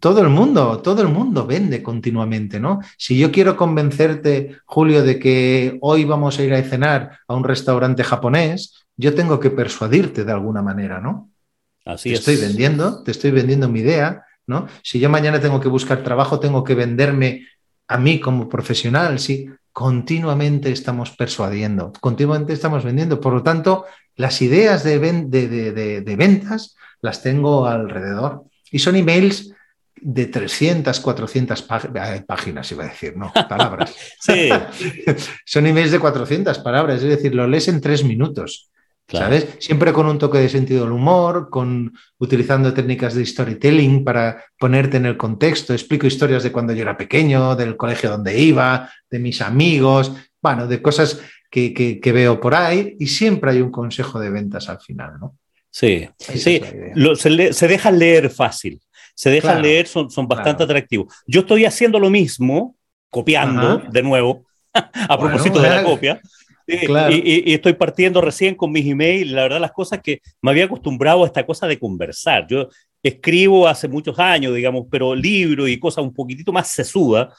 todo 0.05 0.21
el 0.21 0.29
mundo, 0.29 0.83
todo 0.83 1.01
el 1.01 1.07
mundo 1.07 1.47
vende 1.47 1.81
continuamente, 1.81 2.59
¿no? 2.59 2.79
Si 2.95 3.17
yo 3.17 3.31
quiero 3.31 3.57
convencerte, 3.57 4.57
Julio, 4.65 5.01
de 5.01 5.17
que 5.17 5.79
hoy 5.81 6.05
vamos 6.05 6.37
a 6.37 6.43
ir 6.43 6.53
a 6.53 6.61
cenar 6.61 7.21
a 7.27 7.33
un 7.33 7.43
restaurante 7.43 8.03
japonés, 8.03 8.85
yo 8.95 9.15
tengo 9.15 9.39
que 9.39 9.49
persuadirte 9.49 10.23
de 10.23 10.31
alguna 10.31 10.61
manera, 10.61 10.99
¿no? 11.01 11.31
Así 11.85 12.09
te 12.09 12.13
es. 12.13 12.19
estoy 12.19 12.35
vendiendo, 12.35 13.01
te 13.01 13.09
estoy 13.09 13.31
vendiendo 13.31 13.67
mi 13.67 13.79
idea, 13.79 14.23
¿no? 14.45 14.67
Si 14.83 14.99
yo 14.99 15.09
mañana 15.09 15.41
tengo 15.41 15.59
que 15.59 15.69
buscar 15.69 16.03
trabajo, 16.03 16.39
tengo 16.39 16.63
que 16.63 16.75
venderme 16.75 17.47
a 17.87 17.97
mí 17.97 18.19
como 18.19 18.47
profesional, 18.47 19.17
sí. 19.17 19.49
Continuamente 19.71 20.71
estamos 20.71 21.15
persuadiendo, 21.17 21.91
continuamente 21.99 22.53
estamos 22.53 22.83
vendiendo. 22.83 23.19
Por 23.19 23.33
lo 23.33 23.41
tanto, 23.41 23.85
las 24.17 24.39
ideas 24.43 24.83
de, 24.83 24.99
de, 24.99 25.71
de 26.01 26.15
ventas 26.15 26.75
las 27.01 27.23
tengo 27.23 27.65
alrededor. 27.65 28.43
Y 28.69 28.77
son 28.77 28.97
emails 28.97 29.55
de 30.07 30.27
300, 30.27 30.99
400 30.99 31.67
eh, 31.95 32.23
páginas, 32.27 32.71
iba 32.71 32.83
a 32.83 32.89
decir, 32.89 33.17
no, 33.17 33.33
palabras. 33.49 33.95
sí. 34.19 34.49
Son 35.45 35.65
emails 35.65 35.91
de 35.91 35.97
400 35.97 36.59
palabras, 36.59 37.01
es 37.01 37.09
decir, 37.09 37.33
lo 37.33 37.47
lees 37.47 37.67
en 37.69 37.81
tres 37.81 38.03
minutos. 38.03 38.69
¿Sabes? 39.07 39.57
Siempre 39.59 39.93
con 39.93 40.07
un 40.07 40.17
toque 40.17 40.39
de 40.39 40.49
sentido 40.49 40.83
del 40.83 40.91
humor, 40.91 41.49
con 41.51 41.93
utilizando 42.17 42.73
técnicas 42.73 43.13
de 43.13 43.23
storytelling 43.23 44.03
para 44.03 44.43
ponerte 44.57 44.97
en 44.97 45.05
el 45.05 45.15
contexto. 45.15 45.73
Explico 45.73 46.07
historias 46.07 46.41
de 46.41 46.51
cuando 46.51 46.73
yo 46.73 46.81
era 46.81 46.97
pequeño, 46.97 47.55
del 47.55 47.77
colegio 47.77 48.09
donde 48.09 48.39
iba, 48.39 48.89
de 49.07 49.19
mis 49.19 49.41
amigos, 49.41 50.11
bueno, 50.41 50.65
de 50.65 50.81
cosas 50.81 51.21
que, 51.51 51.71
que, 51.71 52.11
veo 52.11 52.39
por 52.39 52.55
ahí 52.55 52.95
y 52.99 53.05
siempre 53.05 53.51
hay 53.51 53.61
un 53.61 53.69
consejo 53.69 54.19
de 54.19 54.31
ventas 54.31 54.69
al 54.69 54.79
final, 54.79 55.19
¿no? 55.19 55.37
Sí, 55.69 56.09
sí. 56.17 56.61
se, 57.15 57.53
se 57.53 57.67
deja 57.67 57.91
leer 57.91 58.31
fácil 58.31 58.81
se 59.15 59.29
dejan 59.31 59.61
leer, 59.61 59.87
son, 59.87 60.11
son 60.11 60.27
bastante 60.27 60.63
atractivos. 60.63 61.13
Yo 61.25 61.41
estoy 61.41 61.65
haciendo 61.65 61.99
lo 61.99 62.09
mismo, 62.09 62.75
copiando 63.09 63.77
de 63.89 64.03
nuevo, 64.03 64.45
a 64.73 65.17
propósito 65.17 65.59
de 65.59 65.69
la 65.69 65.83
copia. 65.83 66.21
Y, 66.67 67.53
estoy 67.53 67.73
partiendo 67.73 68.21
recién 68.21 68.55
con 68.55 68.71
mis 68.71 68.85
emails. 68.85 69.31
La 69.31 69.43
verdad, 69.43 69.61
las 69.61 69.71
cosas 69.71 70.01
que 70.03 70.21
me 70.41 70.51
había 70.51 70.65
acostumbrado 70.65 71.23
a 71.23 71.27
esta 71.27 71.45
cosa 71.45 71.67
de 71.67 71.79
conversar. 71.79 72.45
Yo 72.47 72.69
escribo 73.01 73.67
hace 73.67 73.87
muchos 73.87 74.17
años, 74.19 74.53
digamos, 74.53 74.85
pero 74.91 75.15
libros 75.15 75.69
y 75.69 75.79
cosas 75.79 76.03
un 76.03 76.13
poquitito 76.13 76.51
más 76.51 76.69
sesudas 76.69 77.33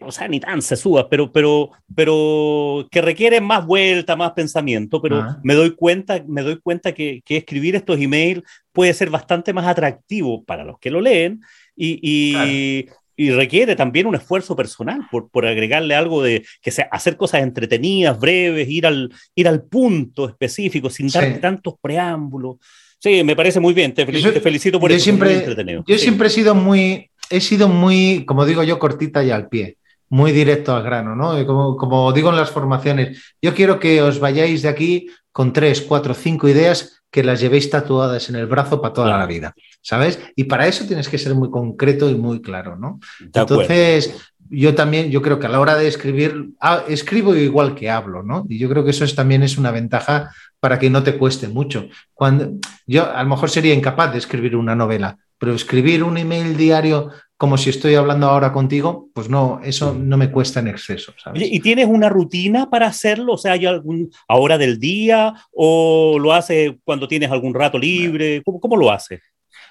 o 0.00 0.12
sea, 0.12 0.28
ni 0.28 0.40
tan 0.40 0.62
sesudas, 0.62 1.06
pero, 1.10 1.32
pero, 1.32 1.70
pero 1.94 2.86
que 2.90 3.02
requieren 3.02 3.44
más 3.44 3.66
vuelta, 3.66 4.16
más 4.16 4.32
pensamiento, 4.32 5.00
pero 5.00 5.20
ah. 5.20 5.40
me 5.42 5.54
doy 5.54 5.74
cuenta, 5.74 6.22
me 6.26 6.42
doy 6.42 6.60
cuenta 6.60 6.92
que, 6.92 7.22
que, 7.24 7.36
escribir 7.36 7.76
estos 7.76 8.00
emails 8.00 8.42
puede 8.72 8.94
ser 8.94 9.10
bastante 9.10 9.52
más 9.52 9.66
atractivo 9.66 10.44
para 10.44 10.64
los 10.64 10.78
que 10.78 10.90
lo 10.90 11.00
leen 11.00 11.40
y, 11.76 11.98
y, 12.02 12.86
y 13.16 13.30
requiere 13.30 13.76
también 13.76 14.06
un 14.06 14.14
esfuerzo 14.14 14.56
personal 14.56 15.06
por, 15.10 15.28
por, 15.30 15.46
agregarle 15.46 15.94
algo 15.94 16.22
de 16.22 16.44
que 16.60 16.70
sea 16.70 16.88
hacer 16.90 17.16
cosas 17.16 17.42
entretenidas, 17.42 18.18
breves, 18.18 18.68
ir 18.68 18.86
al, 18.86 19.12
ir 19.34 19.48
al 19.48 19.64
punto 19.64 20.28
específico 20.28 20.90
sin 20.90 21.08
dar 21.08 21.38
tantos 21.38 21.74
preámbulos. 21.80 22.56
Sí, 23.02 23.24
me 23.24 23.34
parece 23.34 23.58
muy 23.58 23.74
bien, 23.74 23.92
te 23.92 24.06
felicito, 24.06 24.32
te 24.32 24.40
felicito 24.40 24.78
por 24.78 24.88
yo 24.88 24.96
eso. 24.96 25.02
Siempre, 25.02 25.44
yo 25.88 25.98
siempre 25.98 26.28
he 26.28 26.30
sido 26.30 26.54
muy, 26.54 27.10
he 27.30 27.40
sido 27.40 27.66
muy, 27.66 28.24
como 28.24 28.46
digo 28.46 28.62
yo, 28.62 28.78
cortita 28.78 29.24
y 29.24 29.32
al 29.32 29.48
pie, 29.48 29.76
muy 30.08 30.30
directo 30.30 30.72
al 30.72 30.84
grano, 30.84 31.16
¿no? 31.16 31.44
Como, 31.44 31.76
como 31.76 32.12
digo 32.12 32.30
en 32.30 32.36
las 32.36 32.52
formaciones, 32.52 33.34
yo 33.42 33.54
quiero 33.54 33.80
que 33.80 34.00
os 34.02 34.20
vayáis 34.20 34.62
de 34.62 34.68
aquí 34.68 35.08
con 35.32 35.52
tres, 35.52 35.80
cuatro, 35.80 36.14
cinco 36.14 36.48
ideas 36.48 37.02
que 37.10 37.24
las 37.24 37.40
llevéis 37.40 37.68
tatuadas 37.70 38.28
en 38.28 38.36
el 38.36 38.46
brazo 38.46 38.80
para 38.80 38.94
toda 38.94 39.18
la 39.18 39.26
vida, 39.26 39.52
¿sabes? 39.80 40.20
Y 40.36 40.44
para 40.44 40.68
eso 40.68 40.86
tienes 40.86 41.08
que 41.08 41.18
ser 41.18 41.34
muy 41.34 41.50
concreto 41.50 42.08
y 42.08 42.14
muy 42.14 42.40
claro, 42.40 42.76
¿no? 42.76 43.00
Entonces, 43.20 44.14
yo 44.52 44.74
también, 44.74 45.10
yo 45.10 45.22
creo 45.22 45.38
que 45.38 45.46
a 45.46 45.48
la 45.48 45.60
hora 45.60 45.74
de 45.76 45.88
escribir, 45.88 46.50
ah, 46.60 46.84
escribo 46.86 47.34
igual 47.34 47.74
que 47.74 47.90
hablo, 47.90 48.22
¿no? 48.22 48.44
Y 48.48 48.58
yo 48.58 48.68
creo 48.68 48.84
que 48.84 48.90
eso 48.90 49.04
es, 49.04 49.14
también 49.14 49.42
es 49.42 49.56
una 49.56 49.70
ventaja 49.70 50.30
para 50.60 50.78
que 50.78 50.90
no 50.90 51.02
te 51.02 51.16
cueste 51.16 51.48
mucho. 51.48 51.88
Cuando 52.12 52.52
yo 52.86 53.10
a 53.10 53.22
lo 53.22 53.28
mejor 53.30 53.50
sería 53.50 53.74
incapaz 53.74 54.12
de 54.12 54.18
escribir 54.18 54.54
una 54.54 54.76
novela, 54.76 55.18
pero 55.38 55.54
escribir 55.54 56.04
un 56.04 56.18
email 56.18 56.56
diario 56.56 57.10
como 57.36 57.58
si 57.58 57.70
estoy 57.70 57.96
hablando 57.96 58.28
ahora 58.28 58.52
contigo, 58.52 59.08
pues 59.12 59.28
no, 59.28 59.60
eso 59.64 59.92
no 59.92 60.16
me 60.16 60.30
cuesta 60.30 60.60
en 60.60 60.68
exceso. 60.68 61.12
¿Y 61.34 61.58
tienes 61.58 61.88
una 61.88 62.08
rutina 62.08 62.70
para 62.70 62.86
hacerlo? 62.86 63.32
O 63.32 63.36
sea, 63.36 63.54
¿hay 63.54 63.66
algún 63.66 64.12
a 64.28 64.36
hora 64.36 64.56
del 64.56 64.78
día 64.78 65.34
o 65.50 66.20
lo 66.20 66.32
haces 66.32 66.74
cuando 66.84 67.08
tienes 67.08 67.32
algún 67.32 67.52
rato 67.52 67.76
libre? 67.78 68.44
¿Cómo, 68.44 68.76
lo 68.76 68.92
haces? 68.92 69.20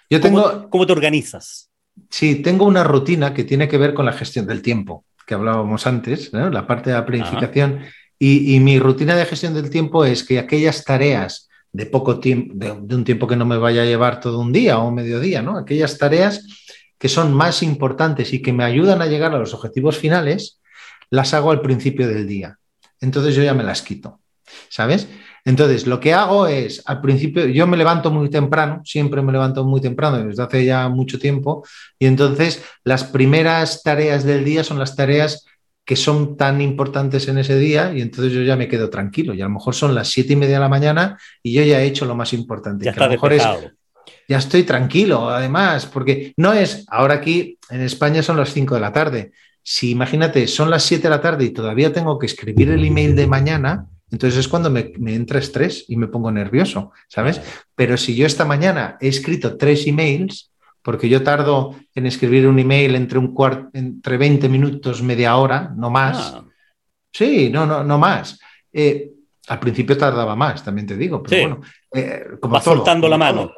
Yo 0.10 0.20
tengo, 0.20 0.70
¿Cómo, 0.70 0.86
te 0.86 0.92
organizas? 0.92 1.71
Sí, 2.10 2.36
tengo 2.36 2.66
una 2.66 2.84
rutina 2.84 3.34
que 3.34 3.44
tiene 3.44 3.68
que 3.68 3.78
ver 3.78 3.94
con 3.94 4.06
la 4.06 4.14
gestión 4.14 4.46
del 4.46 4.62
tiempo, 4.62 5.06
que 5.26 5.34
hablábamos 5.34 5.88
antes, 5.88 6.32
la 6.34 6.68
parte 6.68 6.90
de 6.90 6.96
la 6.96 7.06
planificación. 7.06 7.82
Y, 8.20 8.56
y, 8.56 8.60
mi 8.60 8.80
rutina 8.80 9.16
de 9.16 9.26
gestión 9.26 9.54
del 9.54 9.70
tiempo 9.70 10.06
es 10.06 10.24
que 10.24 10.38
aquellas 10.38 10.84
tareas 10.84 11.50
de 11.72 11.86
poco 11.86 12.20
tiempo, 12.20 12.54
de, 12.56 12.72
un 12.72 13.04
tiempo 13.04 13.28
que 13.28 13.36
no 13.36 13.46
me 13.46 13.58
vaya 13.58 13.82
a 13.82 13.86
llevar 13.86 14.20
todo 14.20 14.40
un 14.40 14.52
día 14.52 14.80
o 14.80 14.92
mediodía, 14.92 15.42
¿no? 15.42 15.58
Aquellas 15.58 15.98
tareas 15.98 16.46
que 16.98 17.10
son 17.10 17.34
más 17.34 17.64
importantes 17.64 18.34
y 18.34 18.42
que 18.42 18.54
me 18.54 18.64
ayudan 18.64 19.02
a 19.02 19.08
llegar 19.08 19.34
a 19.34 19.40
los 19.40 19.54
objetivos 19.54 19.98
finales, 19.98 20.60
las 21.10 21.34
hago 21.34 21.52
al 21.52 21.62
principio 21.62 22.08
del 22.08 22.28
día. 22.28 22.60
Entonces 23.00 23.36
yo 23.36 23.42
ya 23.42 23.54
me 23.54 23.64
las 23.64 23.82
quito, 23.82 24.20
¿sabes? 24.70 25.08
Entonces 25.46 25.88
lo 25.88 26.00
que 26.00 26.14
hago 26.14 26.48
es, 26.48 26.84
al 26.86 27.02
principio, 27.02 27.46
yo 27.48 27.66
me 27.68 27.78
levanto 27.78 28.12
muy 28.12 28.30
temprano, 28.30 28.82
siempre 28.86 29.22
me 29.22 29.32
levanto 29.32 29.64
muy 29.64 29.82
temprano 29.82 30.24
desde 30.24 30.44
hace 30.44 30.66
ya 30.66 30.88
mucho 30.90 31.18
tiempo, 31.18 31.66
y 31.98 32.06
entonces 32.06 32.64
las 32.84 33.04
primeras 33.04 33.84
tareas 33.84 34.24
del 34.24 34.46
día 34.46 34.64
son 34.64 34.80
las 34.80 34.96
tareas 34.96 35.46
que 35.84 35.96
son 35.96 36.38
tan 36.38 36.62
importantes 36.62 37.28
en 37.28 37.40
ese 37.40 37.58
día 37.58 37.92
y 37.94 38.02
entonces 38.02 38.32
yo 38.32 38.44
ya 38.44 38.56
me 38.56 38.68
quedo 38.68 38.90
tranquilo 38.90 39.34
y 39.34 39.42
a 39.42 39.46
lo 39.46 39.50
mejor 39.50 39.74
son 39.74 39.96
las 39.96 40.10
siete 40.10 40.34
y 40.34 40.36
media 40.36 40.56
de 40.56 40.62
la 40.62 40.70
mañana 40.70 41.18
y 41.42 41.54
yo 41.54 41.64
ya 41.64 41.82
he 41.82 41.86
hecho 41.86 42.06
lo 42.06 42.16
más 42.16 42.34
importante. 42.34 42.86
Ya, 42.86 42.92
está 42.92 43.10
mejor 43.10 43.34
ya 44.28 44.38
estoy 44.38 44.64
tranquilo 44.64 45.30
además, 45.30 45.86
porque 45.86 46.34
no 46.38 46.54
es, 46.54 46.86
ahora 46.88 47.16
aquí 47.16 47.58
en 47.70 47.82
España 47.82 48.24
son 48.24 48.38
las 48.38 48.54
cinco 48.54 48.76
de 48.76 48.82
la 48.82 48.94
tarde. 48.94 49.32
Si 49.64 49.92
imagínate, 49.92 50.48
son 50.48 50.70
las 50.70 50.84
siete 50.84 51.04
de 51.04 51.10
la 51.10 51.22
tarde 51.22 51.46
y 51.46 51.50
todavía 51.50 51.92
tengo 51.92 52.18
que 52.18 52.28
escribir 52.28 52.70
el 52.70 52.86
email 52.86 53.16
de 53.16 53.28
mañana, 53.28 53.86
entonces 54.12 54.40
es 54.40 54.48
cuando 54.48 54.70
me, 54.70 54.92
me, 55.00 55.16
entra 55.16 55.40
estrés 55.40 55.86
y 55.88 55.96
me 55.96 56.08
pongo 56.08 56.32
nervioso, 56.32 56.92
¿sabes? 57.08 57.42
Pero 57.76 57.98
si 57.98 58.16
yo 58.16 58.26
esta 58.26 58.46
mañana 58.46 58.98
he 59.00 59.08
escrito 59.08 59.58
tres 59.58 59.88
emails, 59.88 60.52
porque 60.82 61.10
yo 61.10 61.24
tardo 61.24 61.76
en 61.94 62.06
escribir 62.06 62.48
un 62.48 62.60
email 62.60 62.96
entre 62.96 63.20
un 63.20 63.34
cuarto, 63.34 63.70
entre 63.74 64.18
20 64.18 64.50
minutos, 64.50 65.02
media 65.02 65.36
hora, 65.38 65.74
no 65.76 65.90
más. 65.90 66.34
Ah. 66.36 66.44
Sí, 67.12 67.50
no, 67.50 67.66
no, 67.66 67.84
no 67.84 67.98
más. 67.98 68.40
Eh, 68.74 69.12
al 69.48 69.60
principio 69.60 69.98
tardaba 69.98 70.36
más, 70.36 70.64
también 70.64 70.88
te 70.88 70.98
digo, 70.98 71.22
pero 71.22 71.42
bueno, 71.42 71.62
eh, 71.94 72.26
como 72.40 72.56
va 72.56 72.62
soltando 72.62 73.08
la 73.08 73.18
mano. 73.18 73.52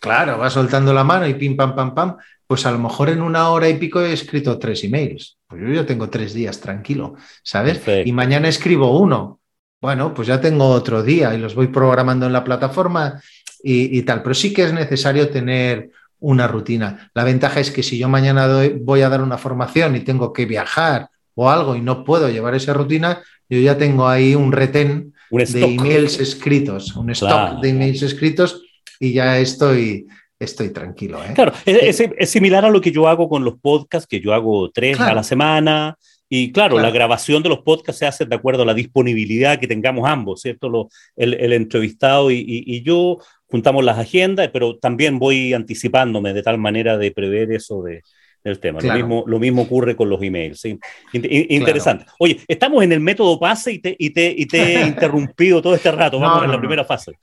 Claro, 0.00 0.38
va 0.38 0.50
soltando 0.50 0.92
la 0.92 1.02
mano 1.02 1.26
y 1.26 1.34
pim, 1.34 1.56
pam, 1.56 1.74
pam, 1.74 1.94
pam. 1.94 2.16
Pues 2.46 2.66
a 2.66 2.70
lo 2.70 2.78
mejor 2.78 3.08
en 3.08 3.22
una 3.22 3.48
hora 3.48 3.68
y 3.68 3.78
pico 3.78 4.00
he 4.00 4.12
escrito 4.12 4.58
tres 4.58 4.84
emails. 4.84 5.38
Pues 5.46 5.62
yo 5.62 5.68
ya 5.68 5.86
tengo 5.86 6.10
tres 6.10 6.34
días 6.34 6.60
tranquilo, 6.60 7.14
¿sabes? 7.42 7.80
Y 8.04 8.12
mañana 8.12 8.48
escribo 8.48 8.98
uno. 8.98 9.40
Bueno, 9.82 10.14
pues 10.14 10.28
ya 10.28 10.40
tengo 10.40 10.68
otro 10.68 11.02
día 11.02 11.34
y 11.34 11.38
los 11.38 11.54
voy 11.54 11.66
programando 11.66 12.24
en 12.24 12.32
la 12.32 12.44
plataforma 12.44 13.20
y, 13.62 13.98
y 13.98 14.02
tal. 14.02 14.22
Pero 14.22 14.32
sí 14.32 14.54
que 14.54 14.64
es 14.64 14.72
necesario 14.72 15.28
tener 15.28 15.90
una 16.22 16.46
rutina. 16.46 17.10
La 17.14 17.24
ventaja 17.24 17.60
es 17.60 17.70
que 17.70 17.82
si 17.82 17.98
yo 17.98 18.08
mañana 18.08 18.48
voy 18.80 19.02
a 19.02 19.08
dar 19.08 19.20
una 19.20 19.38
formación 19.38 19.96
y 19.96 20.00
tengo 20.00 20.32
que 20.32 20.46
viajar 20.46 21.08
o 21.34 21.50
algo 21.50 21.74
y 21.74 21.80
no 21.80 22.04
puedo 22.04 22.30
llevar 22.30 22.54
esa 22.54 22.72
rutina, 22.72 23.20
yo 23.48 23.58
ya 23.58 23.76
tengo 23.76 24.08
ahí 24.08 24.34
un 24.34 24.52
retén 24.52 25.12
de 25.30 25.64
emails 25.64 26.20
escritos, 26.20 26.94
un 26.94 27.10
stock 27.10 27.60
de 27.60 27.70
emails 27.70 28.02
escritos 28.02 28.62
y 29.00 29.14
ya 29.14 29.38
estoy, 29.38 30.06
estoy 30.38 30.70
tranquilo. 30.70 31.22
¿eh? 31.24 31.32
Claro, 31.34 31.52
es, 31.66 32.30
similar 32.30 32.64
a 32.64 32.70
lo 32.70 32.80
que 32.80 32.92
yo 32.92 33.08
hago 33.08 33.28
con 33.28 33.44
los 33.44 33.54
podcasts, 33.60 34.06
que 34.06 34.20
yo 34.20 34.32
hago 34.32 34.70
tres 34.70 35.00
a 35.00 35.14
la 35.14 35.24
semana. 35.24 35.98
Y 36.34 36.50
claro, 36.50 36.78
la 36.78 36.90
grabación 36.90 37.42
de 37.42 37.50
los 37.50 37.58
podcasts 37.58 37.98
se 37.98 38.06
hace 38.06 38.24
de 38.24 38.34
acuerdo 38.34 38.62
a 38.62 38.64
la 38.64 38.72
disponibilidad 38.72 39.60
que 39.60 39.66
tengamos 39.66 40.08
ambos, 40.08 40.40
¿cierto? 40.40 40.70
Lo, 40.70 40.88
el, 41.14 41.52
entrevistado 41.52 42.30
y, 42.30 42.42
y, 42.46 42.82
yo 42.82 43.18
juntamos 43.48 43.84
las 43.84 43.98
agendas, 43.98 44.48
pero 44.50 44.78
también 44.78 45.18
voy 45.18 45.52
anticipándome 45.52 46.32
de 46.32 46.42
tal 46.42 46.56
manera 46.56 46.96
de 46.96 47.10
prever 47.10 47.52
eso 47.52 47.82
de, 47.82 48.00
del 48.44 48.58
tema. 48.58 48.80
Lo, 48.80 48.94
mismo, 48.94 49.24
lo 49.26 49.38
mismo 49.38 49.62
ocurre 49.62 49.94
con 49.94 50.08
los 50.08 50.22
emails. 50.22 50.60
¿sí? 50.60 50.78
interesante. 51.12 52.06
Oye, 52.18 52.40
estamos 52.48 52.82
en 52.82 52.92
el 52.92 53.00
método 53.00 53.38
pase 53.38 53.72
y 53.72 53.78
te, 53.78 53.94
y 53.98 54.10
te, 54.10 54.34
y 54.36 54.46
te 54.46 54.76
he 54.76 54.86
interrumpido 54.86 55.62
todo 55.62 55.74
este 55.74 55.92
rato. 55.92 56.18
Vamos 56.18 56.44
en 56.44 56.50
la 56.50 56.58
primera 56.58 56.84
fase. 56.84 57.18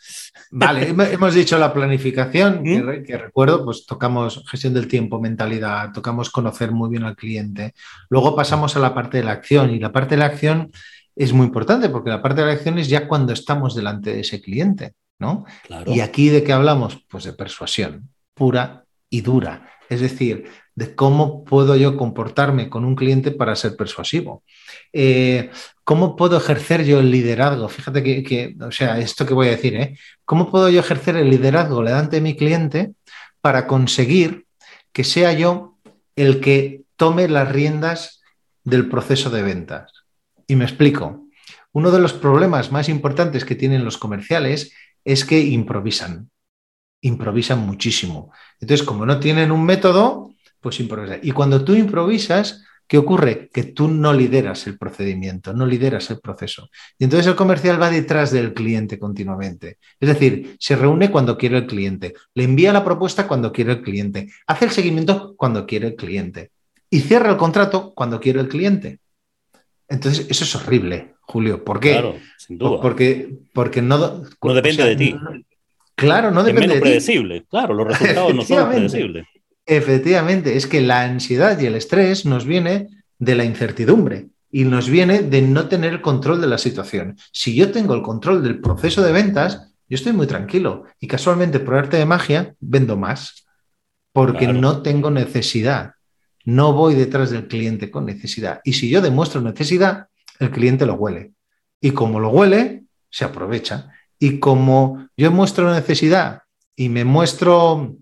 Vale, 0.51 0.87
hemos 1.11 1.33
dicho 1.33 1.57
la 1.57 1.73
planificación, 1.73 2.61
¿Mm? 2.63 3.03
que, 3.03 3.17
recuerdo, 3.17 3.65
pues 3.65 3.85
tocamos 3.85 4.43
gestión 4.49 4.73
del 4.73 4.87
tiempo, 4.87 5.19
mentalidad, 5.19 5.91
tocamos 5.91 6.29
conocer 6.29 6.71
muy 6.71 6.89
bien 6.89 7.03
al 7.03 7.15
cliente. 7.15 7.73
Luego 8.09 8.35
pasamos 8.35 8.75
a 8.75 8.79
la 8.79 8.93
parte 8.93 9.17
de 9.17 9.23
la 9.23 9.31
acción 9.31 9.71
y 9.71 9.79
la 9.79 9.91
parte 9.91 10.15
de 10.15 10.19
la 10.19 10.25
acción 10.25 10.71
es 11.15 11.33
muy 11.33 11.47
importante 11.47 11.89
porque 11.89 12.09
la 12.09 12.21
parte 12.21 12.41
de 12.41 12.47
la 12.47 12.53
acción 12.53 12.79
es 12.79 12.87
ya 12.87 13.07
cuando 13.07 13.33
estamos 13.33 13.75
delante 13.75 14.13
de 14.13 14.21
ese 14.21 14.41
cliente, 14.41 14.93
¿no? 15.19 15.45
Y 15.85 15.99
aquí 15.99 16.29
de 16.29 16.43
qué 16.43 16.53
hablamos? 16.53 17.05
Pues 17.09 17.25
de 17.25 17.33
persuasión 17.33 18.09
pura 18.39 18.85
y 19.09 19.19
dura. 19.21 19.67
Es 19.89 19.99
decir, 19.99 20.45
de 20.79 20.95
cómo 20.95 21.43
puedo 21.43 21.75
yo 21.75 21.97
comportarme 21.97 22.69
con 22.69 22.85
un 22.85 22.95
cliente 22.95 23.31
para 23.31 23.53
ser 23.57 23.75
persuasivo. 23.75 24.43
Eh, 24.93 25.49
¿Cómo 25.83 26.15
puedo 26.15 26.37
ejercer 26.37 26.85
yo 26.85 27.01
el 27.01 27.11
liderazgo? 27.11 27.67
Fíjate 27.67 28.01
que, 28.01 28.55
o 28.61 28.71
sea, 28.71 28.97
esto 28.97 29.25
que 29.25 29.33
voy 29.33 29.47
a 29.47 29.57
decir, 29.57 29.75
¿eh? 29.75 29.97
¿Cómo 30.23 30.49
puedo 30.49 30.69
yo 30.69 30.79
ejercer 30.79 31.17
el 31.17 31.29
liderazgo 31.29 31.83
delante 31.83 32.15
de 32.15 32.21
mi 32.21 32.37
cliente 32.37 32.93
para 33.41 33.67
conseguir 33.67 34.45
que 34.93 35.03
sea 35.03 35.33
yo 35.33 35.77
el 36.15 36.39
que 36.39 36.83
tome 36.95 37.27
las 37.27 37.51
riendas 37.51 38.21
del 38.63 38.87
proceso 38.87 39.29
de 39.29 39.41
ventas? 39.41 39.91
Y 40.47 40.55
me 40.55 40.63
explico. 40.63 41.27
Uno 41.73 41.91
de 41.91 41.99
los 41.99 42.13
problemas 42.13 42.71
más 42.71 42.87
importantes 42.87 43.43
que 43.43 43.55
tienen 43.55 43.83
los 43.83 43.97
comerciales 43.97 44.71
es 45.03 45.25
que 45.25 45.41
improvisan. 45.41 46.29
Improvisan 47.01 47.59
muchísimo. 47.59 48.31
Entonces, 48.61 48.87
como 48.87 49.05
no 49.05 49.19
tienen 49.19 49.51
un 49.51 49.65
método, 49.65 50.29
pues 50.61 50.79
improvisar. 50.79 51.19
Y 51.23 51.31
cuando 51.31 51.63
tú 51.63 51.73
improvisas, 51.75 52.63
¿qué 52.87 52.97
ocurre? 52.97 53.49
Que 53.53 53.63
tú 53.63 53.87
no 53.87 54.13
lideras 54.13 54.65
el 54.67 54.77
procedimiento, 54.77 55.53
no 55.53 55.65
lideras 55.65 56.09
el 56.09 56.19
proceso. 56.19 56.69
Y 56.97 57.03
entonces 57.03 57.27
el 57.27 57.35
comercial 57.35 57.81
va 57.81 57.89
detrás 57.91 58.31
del 58.31 58.53
cliente 58.53 58.97
continuamente. 58.97 59.77
Es 59.99 60.09
decir, 60.09 60.55
se 60.59 60.75
reúne 60.75 61.11
cuando 61.11 61.37
quiere 61.37 61.57
el 61.57 61.67
cliente, 61.67 62.15
le 62.33 62.43
envía 62.43 62.73
la 62.73 62.83
propuesta 62.83 63.27
cuando 63.27 63.51
quiere 63.51 63.73
el 63.73 63.81
cliente, 63.83 64.29
hace 64.47 64.65
el 64.65 64.71
seguimiento 64.71 65.35
cuando 65.37 65.65
quiere 65.67 65.87
el 65.87 65.95
cliente 65.95 66.51
y 66.89 67.01
cierra 67.01 67.29
el 67.29 67.37
contrato 67.37 67.93
cuando 67.93 68.19
quiere 68.19 68.41
el 68.41 68.47
cliente. 68.47 68.99
Entonces, 69.87 70.27
eso 70.29 70.43
es 70.43 70.55
horrible, 70.55 71.13
Julio. 71.21 71.63
¿Por 71.63 71.79
qué? 71.79 71.91
Claro, 71.91 72.15
sin 72.37 72.57
duda. 72.57 72.81
Porque, 72.81 73.37
porque 73.53 73.81
no, 73.81 73.97
no 73.97 74.53
depende 74.53 74.83
de 74.83 74.95
ti. 74.95 75.15
claro, 75.95 76.31
no 76.31 76.43
depende 76.43 76.75
de 76.75 76.81
predecible. 76.81 77.45
Claro, 77.49 77.73
los 77.73 77.87
resultados 77.87 78.33
no 78.33 78.41
son 78.43 78.69
predecibles. 78.69 79.27
Efectivamente, 79.69 80.57
es 80.57 80.65
que 80.65 80.81
la 80.81 81.03
ansiedad 81.03 81.59
y 81.59 81.67
el 81.67 81.75
estrés 81.75 82.25
nos 82.25 82.45
viene 82.45 82.87
de 83.19 83.35
la 83.35 83.45
incertidumbre 83.45 84.29
y 84.51 84.63
nos 84.63 84.89
viene 84.89 85.21
de 85.21 85.43
no 85.43 85.67
tener 85.67 85.93
el 85.93 86.01
control 86.01 86.41
de 86.41 86.47
la 86.47 86.57
situación. 86.57 87.17
Si 87.31 87.55
yo 87.55 87.71
tengo 87.71 87.93
el 87.93 88.01
control 88.01 88.41
del 88.41 88.61
proceso 88.61 89.03
de 89.03 89.11
ventas, 89.11 89.71
yo 89.87 89.95
estoy 89.95 90.13
muy 90.13 90.25
tranquilo 90.25 90.85
y 90.99 91.05
casualmente 91.05 91.59
por 91.59 91.75
arte 91.75 91.97
de 91.97 92.07
magia 92.07 92.55
vendo 92.59 92.97
más 92.97 93.45
porque 94.11 94.47
no 94.47 94.81
tengo 94.81 95.11
necesidad. 95.11 95.93
No 96.45 96.73
voy 96.73 96.95
detrás 96.95 97.29
del 97.29 97.47
cliente 97.47 97.91
con 97.91 98.07
necesidad. 98.07 98.61
Y 98.63 98.73
si 98.73 98.89
yo 98.89 99.01
demuestro 99.01 99.39
necesidad, 99.39 100.07
el 100.39 100.49
cliente 100.49 100.87
lo 100.87 100.95
huele. 100.95 101.33
Y 101.79 101.91
como 101.91 102.19
lo 102.19 102.29
huele, 102.29 102.85
se 103.11 103.23
aprovecha. 103.23 103.91
Y 104.17 104.39
como 104.39 105.07
yo 105.15 105.31
muestro 105.31 105.71
necesidad 105.71 106.41
y 106.75 106.89
me 106.89 107.05
muestro 107.05 107.97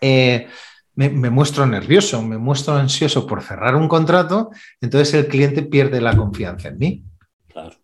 eh, 0.00 0.48
me, 0.96 1.30
muestro 1.30 1.66
nervioso, 1.66 2.22
me 2.22 2.38
muestro 2.38 2.74
ansioso 2.74 3.26
por 3.26 3.42
cerrar 3.42 3.74
un 3.74 3.88
contrato, 3.88 4.50
entonces 4.80 5.14
el 5.14 5.26
cliente 5.26 5.62
pierde 5.62 6.00
la 6.00 6.16
confianza 6.16 6.68
en 6.68 6.78
mí. 6.78 7.04
Claro. 7.48 7.76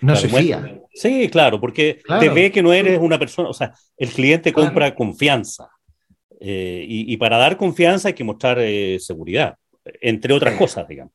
No 0.00 0.16
se 0.16 0.28
fía. 0.28 0.80
Sí, 0.92 1.28
claro, 1.30 1.60
porque 1.60 2.02
te 2.20 2.28
ve 2.28 2.52
que 2.52 2.62
no 2.62 2.72
eres 2.72 2.98
una 3.00 3.18
persona, 3.18 3.48
o 3.48 3.54
sea, 3.54 3.72
el 3.96 4.10
cliente 4.10 4.52
compra 4.52 4.94
confianza. 4.94 5.70
Eh, 6.40 6.84
y, 6.86 7.16
para 7.16 7.38
dar 7.38 7.56
confianza 7.56 8.08
hay 8.08 8.14
que 8.14 8.24
mostrar 8.24 8.58
eh, 8.60 8.98
seguridad, 9.00 9.56
entre 10.02 10.34
otras 10.34 10.54
eh. 10.54 10.58
cosas, 10.58 10.86
digamos. 10.86 11.14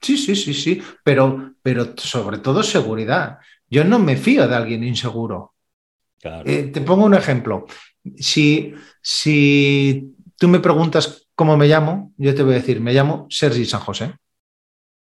Sí, 0.00 0.16
sí, 0.16 0.34
sí, 0.34 0.54
sí, 0.54 0.82
pero, 1.02 1.54
pero 1.62 1.94
sobre 1.96 2.38
todo 2.38 2.62
seguridad. 2.62 3.38
Yo 3.68 3.84
no 3.84 3.98
me 3.98 4.16
fío 4.16 4.48
de 4.48 4.54
alguien 4.54 4.84
inseguro. 4.84 5.54
te 6.20 6.80
pongo 6.80 7.04
un 7.04 7.14
ejemplo. 7.14 7.66
Si, 8.16 8.74
si 9.02 10.14
tú 10.44 10.48
me 10.48 10.60
preguntas 10.60 11.26
cómo 11.34 11.56
me 11.56 11.68
llamo, 11.68 12.12
yo 12.18 12.34
te 12.34 12.42
voy 12.42 12.52
a 12.52 12.56
decir, 12.56 12.78
me 12.78 12.92
llamo 12.92 13.26
Sergi 13.30 13.64
San 13.64 13.80
José. 13.80 14.12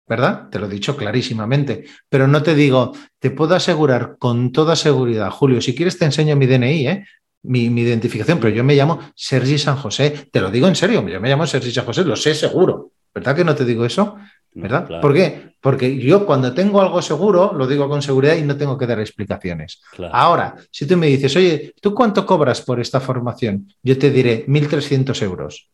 ¿Verdad? 0.09 0.49
Te 0.49 0.59
lo 0.59 0.64
he 0.64 0.70
dicho 0.70 0.96
clarísimamente. 0.96 1.85
Pero 2.09 2.27
no 2.27 2.42
te 2.42 2.55
digo, 2.55 2.92
te 3.18 3.31
puedo 3.31 3.55
asegurar 3.55 4.16
con 4.18 4.51
toda 4.51 4.77
seguridad, 4.77 5.31
Julio, 5.31 5.61
si 5.61 5.75
quieres 5.75 5.99
te 5.99 6.07
enseño 6.07 6.37
mi 6.37 6.46
DNI, 6.46 6.88
¿eh? 6.88 7.05
mi, 7.42 7.66
identificación, 7.66 8.40
pero 8.40 8.55
yo 8.55 8.64
me 8.64 8.75
llamo 8.75 8.99
Sergi 9.14 9.59
San 9.59 9.77
José. 9.77 10.31
Te 10.33 10.40
lo 10.40 10.51
digo 10.51 10.68
en 10.68 10.75
serio, 10.75 11.07
yo 11.07 11.20
me 11.20 11.29
llamo 11.29 11.46
Sergi 11.46 11.70
San 11.70 11.85
José, 11.85 12.03
lo 12.05 12.16
sé 12.16 12.35
seguro. 12.35 12.92
¿Verdad 13.17 13.35
que 13.35 13.45
no 13.45 13.55
te 13.55 13.65
digo 13.65 13.87
eso? 13.87 14.17
¿Verdad? 14.53 15.01
¿Por 15.01 15.15
qué? 15.15 15.55
Porque 15.59 15.97
yo 15.97 16.27
cuando 16.27 16.53
tengo 16.53 16.83
algo 16.83 17.01
seguro, 17.01 17.55
lo 17.55 17.67
digo 17.67 17.89
con 17.89 18.03
seguridad 18.03 18.37
y 18.37 18.43
no 18.43 18.59
tengo 18.59 18.77
que 18.77 18.87
dar 18.87 19.01
explicaciones. 19.01 19.81
Ahora, 20.13 20.55
si 20.71 20.87
tú 20.87 20.99
me 20.99 21.07
dices, 21.07 21.35
oye, 21.35 21.73
¿tú 21.81 21.95
cuánto 21.95 22.27
cobras 22.27 22.61
por 22.61 22.79
esta 22.79 23.01
formación? 23.01 23.69
Yo 23.83 23.99
te 23.99 24.11
diré 24.11 24.45
1.300 24.47 25.23
euros. 25.23 25.71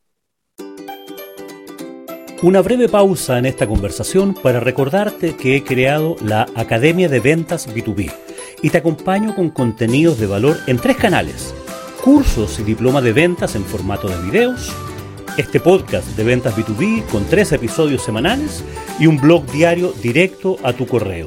Una 2.43 2.63
breve 2.63 2.89
pausa 2.89 3.39
en 3.39 3.47
esta 3.47 3.67
conversación 3.67 4.35
para 4.35 4.61
recordarte 4.61 5.35
que 5.37 5.57
he 5.57 5.65
creado 5.65 6.15
la 6.25 6.47
Academia 6.55 7.09
de 7.09 7.19
Ventas 7.19 7.69
B2B 7.69 8.13
y 8.63 8.71
te 8.71 8.79
acompaño 8.79 9.35
con 9.35 9.51
contenidos 9.51 10.21
de 10.21 10.29
valor 10.29 10.59
en 10.69 10.79
tres 10.79 10.97
canales, 10.97 11.53
cursos 12.05 12.61
y 12.61 12.63
diploma 12.63 13.01
de 13.01 13.13
ventas 13.13 13.57
en 13.57 13.65
formato 13.65 14.07
de 14.07 14.31
videos, 14.31 14.73
este 15.37 15.61
podcast 15.61 16.09
de 16.17 16.25
ventas 16.25 16.57
B2B 16.57 17.05
con 17.07 17.25
tres 17.27 17.53
episodios 17.53 18.03
semanales 18.03 18.65
y 18.99 19.07
un 19.07 19.21
blog 19.21 19.47
diario 19.53 19.93
directo 20.03 20.57
a 20.63 20.73
tu 20.73 20.87
correo. 20.87 21.27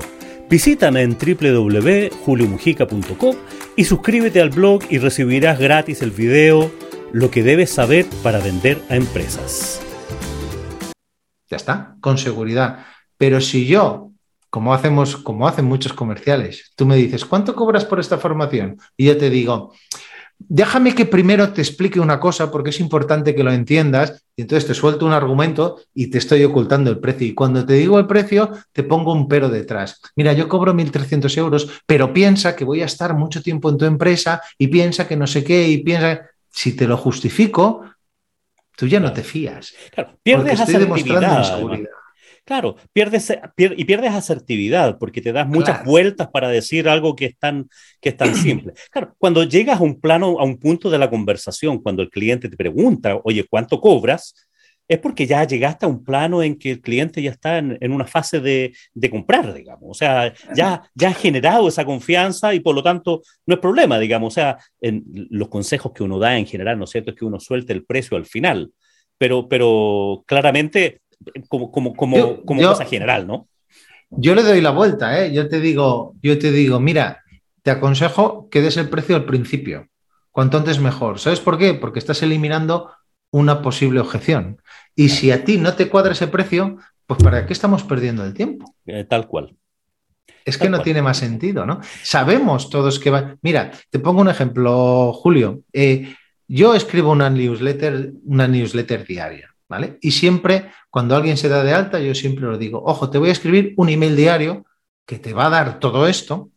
Visítame 0.49 1.01
en 1.01 1.17
www.juliomujica.com 1.17 3.35
y 3.75 3.85
suscríbete 3.85 4.41
al 4.41 4.51
blog 4.51 4.83
y 4.89 4.97
recibirás 4.99 5.59
gratis 5.59 6.01
el 6.01 6.11
video 6.11 6.71
Lo 7.11 7.29
que 7.31 7.43
debes 7.43 7.71
saber 7.71 8.05
para 8.21 8.39
vender 8.39 8.81
a 8.89 8.95
empresas. 8.95 9.81
Ya 11.49 11.57
está, 11.57 11.95
con 12.01 12.17
seguridad. 12.17 12.85
Pero 13.17 13.41
si 13.41 13.65
yo, 13.65 14.11
como 14.49 14.73
hacemos, 14.73 15.17
como 15.17 15.47
hacen 15.47 15.65
muchos 15.65 15.93
comerciales, 15.93 16.73
tú 16.75 16.85
me 16.85 16.95
dices, 16.95 17.25
¿cuánto 17.25 17.55
cobras 17.55 17.85
por 17.85 17.99
esta 17.99 18.17
formación? 18.17 18.77
Y 18.97 19.05
yo 19.05 19.17
te 19.17 19.29
digo, 19.29 19.73
Déjame 20.47 20.93
que 20.93 21.05
primero 21.05 21.53
te 21.53 21.61
explique 21.61 21.99
una 21.99 22.19
cosa 22.19 22.51
porque 22.51 22.69
es 22.69 22.79
importante 22.79 23.33
que 23.33 23.43
lo 23.43 23.51
entiendas 23.51 24.23
y 24.35 24.41
entonces 24.41 24.67
te 24.67 24.73
suelto 24.73 25.05
un 25.05 25.13
argumento 25.13 25.81
y 25.93 26.07
te 26.07 26.17
estoy 26.17 26.43
ocultando 26.43 26.91
el 26.91 26.99
precio. 26.99 27.27
Y 27.27 27.33
cuando 27.33 27.65
te 27.65 27.73
digo 27.73 27.97
el 27.97 28.05
precio, 28.05 28.51
te 28.71 28.83
pongo 28.83 29.13
un 29.13 29.27
pero 29.27 29.49
detrás. 29.49 30.01
Mira, 30.15 30.33
yo 30.33 30.47
cobro 30.47 30.73
1.300 30.73 31.37
euros, 31.37 31.81
pero 31.85 32.13
piensa 32.13 32.55
que 32.55 32.65
voy 32.65 32.81
a 32.81 32.85
estar 32.85 33.15
mucho 33.15 33.41
tiempo 33.41 33.69
en 33.69 33.77
tu 33.77 33.85
empresa 33.85 34.41
y 34.57 34.67
piensa 34.67 35.07
que 35.07 35.15
no 35.15 35.25
sé 35.25 35.43
qué 35.43 35.67
y 35.67 35.79
piensa, 35.79 36.21
si 36.49 36.75
te 36.75 36.87
lo 36.87 36.97
justifico, 36.97 37.83
tú 38.75 38.87
ya 38.87 38.99
no 38.99 39.13
te 39.13 39.23
fías. 39.23 39.73
Claro, 39.93 40.17
pierdes 40.21 40.59
porque 40.59 40.63
estoy 40.63 40.81
demostrando 40.81 41.39
inseguridad. 41.39 41.89
Claro, 42.45 42.75
pierdes, 42.93 43.33
y 43.57 43.85
pierdes 43.85 44.13
asertividad 44.13 44.99
porque 44.99 45.19
te 45.19 45.33
das 45.33 45.47
muchas 45.47 45.83
vueltas 45.83 46.27
para 46.27 46.47
decir 46.47 46.87
algo 46.87 47.15
que 47.15 47.25
es, 47.25 47.37
tan, 47.39 47.67
que 47.99 48.09
es 48.09 48.17
tan 48.17 48.35
simple. 48.35 48.73
Claro, 48.91 49.15
cuando 49.17 49.43
llegas 49.43 49.79
a 49.79 49.83
un 49.83 49.99
plano, 49.99 50.39
a 50.39 50.43
un 50.43 50.59
punto 50.59 50.91
de 50.91 50.99
la 50.99 51.09
conversación, 51.09 51.81
cuando 51.81 52.03
el 52.03 52.11
cliente 52.11 52.47
te 52.47 52.55
pregunta, 52.55 53.19
oye, 53.23 53.47
¿cuánto 53.49 53.81
cobras? 53.81 54.35
Es 54.87 54.99
porque 54.99 55.25
ya 55.25 55.43
llegaste 55.43 55.87
a 55.87 55.89
un 55.89 56.03
plano 56.03 56.43
en 56.43 56.59
que 56.59 56.69
el 56.69 56.81
cliente 56.81 57.19
ya 57.19 57.31
está 57.31 57.57
en, 57.57 57.91
una 57.91 58.05
fase 58.05 58.39
de, 58.39 58.75
de, 58.93 59.09
comprar, 59.09 59.51
digamos. 59.51 59.89
O 59.89 59.95
sea, 59.95 60.31
ya, 60.55 60.83
ya 60.93 61.09
ha 61.09 61.13
generado 61.15 61.67
esa 61.67 61.83
confianza 61.83 62.53
y 62.53 62.59
por 62.59 62.75
lo 62.75 62.83
tanto 62.83 63.23
no 63.47 63.55
es 63.55 63.59
problema, 63.59 63.97
digamos. 63.97 64.31
O 64.31 64.35
sea, 64.35 64.59
en 64.79 65.03
los 65.31 65.47
consejos 65.47 65.91
que 65.93 66.03
uno 66.03 66.19
da 66.19 66.37
en 66.37 66.45
general, 66.45 66.77
¿no 66.77 66.83
es 66.83 66.91
cierto? 66.91 67.09
Es 67.09 67.17
que 67.17 67.25
uno 67.25 67.39
suelte 67.39 67.73
el 67.73 67.83
precio 67.83 68.15
al 68.15 68.27
final. 68.27 68.71
Pero, 69.17 69.47
pero 69.47 70.23
claramente 70.27 71.01
como, 71.47 71.71
como, 71.71 71.95
como, 71.95 72.41
como 72.43 72.61
cosa 72.61 72.85
general, 72.85 73.27
¿no? 73.27 73.47
yo 74.17 74.35
le 74.35 74.43
doy 74.43 74.61
la 74.61 74.71
vuelta, 74.71 75.19
¿eh? 75.19 75.33
Yo 75.33 75.47
te 75.49 75.59
digo, 75.59 76.15
yo 76.21 76.37
te 76.39 76.51
digo, 76.51 76.79
mira, 76.79 77.23
te 77.63 77.71
aconsejo 77.71 78.49
que 78.49 78.61
des 78.61 78.77
el 78.77 78.89
precio 78.89 79.15
al 79.15 79.25
principio. 79.25 79.87
Cuanto 80.31 80.57
antes 80.57 80.79
mejor. 80.79 81.19
¿Sabes 81.19 81.39
por 81.39 81.57
qué? 81.57 81.73
Porque 81.73 81.99
estás 81.99 82.21
eliminando 82.21 82.91
una 83.31 83.61
posible 83.61 83.99
objeción. 83.99 84.61
Y 84.95 85.09
si 85.09 85.31
a 85.31 85.43
ti 85.43 85.57
no 85.57 85.73
te 85.73 85.89
cuadra 85.89 86.11
ese 86.11 86.27
precio, 86.27 86.77
pues 87.05 87.23
¿para 87.23 87.45
qué 87.45 87.53
estamos 87.53 87.83
perdiendo 87.83 88.23
el 88.25 88.33
tiempo? 88.33 88.75
Eh, 88.85 89.05
tal 89.05 89.27
cual. 89.27 89.55
Es 90.43 90.57
que 90.57 90.69
no 90.69 90.81
tiene 90.81 91.01
más 91.01 91.17
sentido, 91.17 91.65
¿no? 91.65 91.79
Sabemos 92.03 92.69
todos 92.69 92.99
que 92.99 93.09
va. 93.09 93.35
Mira, 93.41 93.71
te 93.89 93.99
pongo 93.99 94.21
un 94.21 94.29
ejemplo, 94.29 95.11
Julio. 95.13 95.61
Eh, 95.73 96.13
yo 96.47 96.75
escribo 96.75 97.11
una 97.11 97.29
newsletter, 97.29 98.11
una 98.25 98.47
newsletter 98.47 99.05
diaria, 99.07 99.54
¿vale? 99.67 99.97
Y 100.01 100.11
siempre, 100.11 100.71
cuando 100.89 101.15
alguien 101.15 101.37
se 101.37 101.49
da 101.49 101.63
de 101.63 101.73
alta, 101.73 101.99
yo 101.99 102.13
siempre 102.15 102.45
lo 102.45 102.57
digo, 102.57 102.81
ojo, 102.85 103.09
te 103.09 103.17
voy 103.17 103.29
a 103.29 103.33
escribir 103.33 103.73
un 103.77 103.89
email 103.89 104.15
diario 104.15 104.65
que 105.05 105.19
te 105.19 105.33
va 105.33 105.47
a 105.47 105.49
dar 105.49 105.79
todo 105.79 106.07
esto 106.07 106.51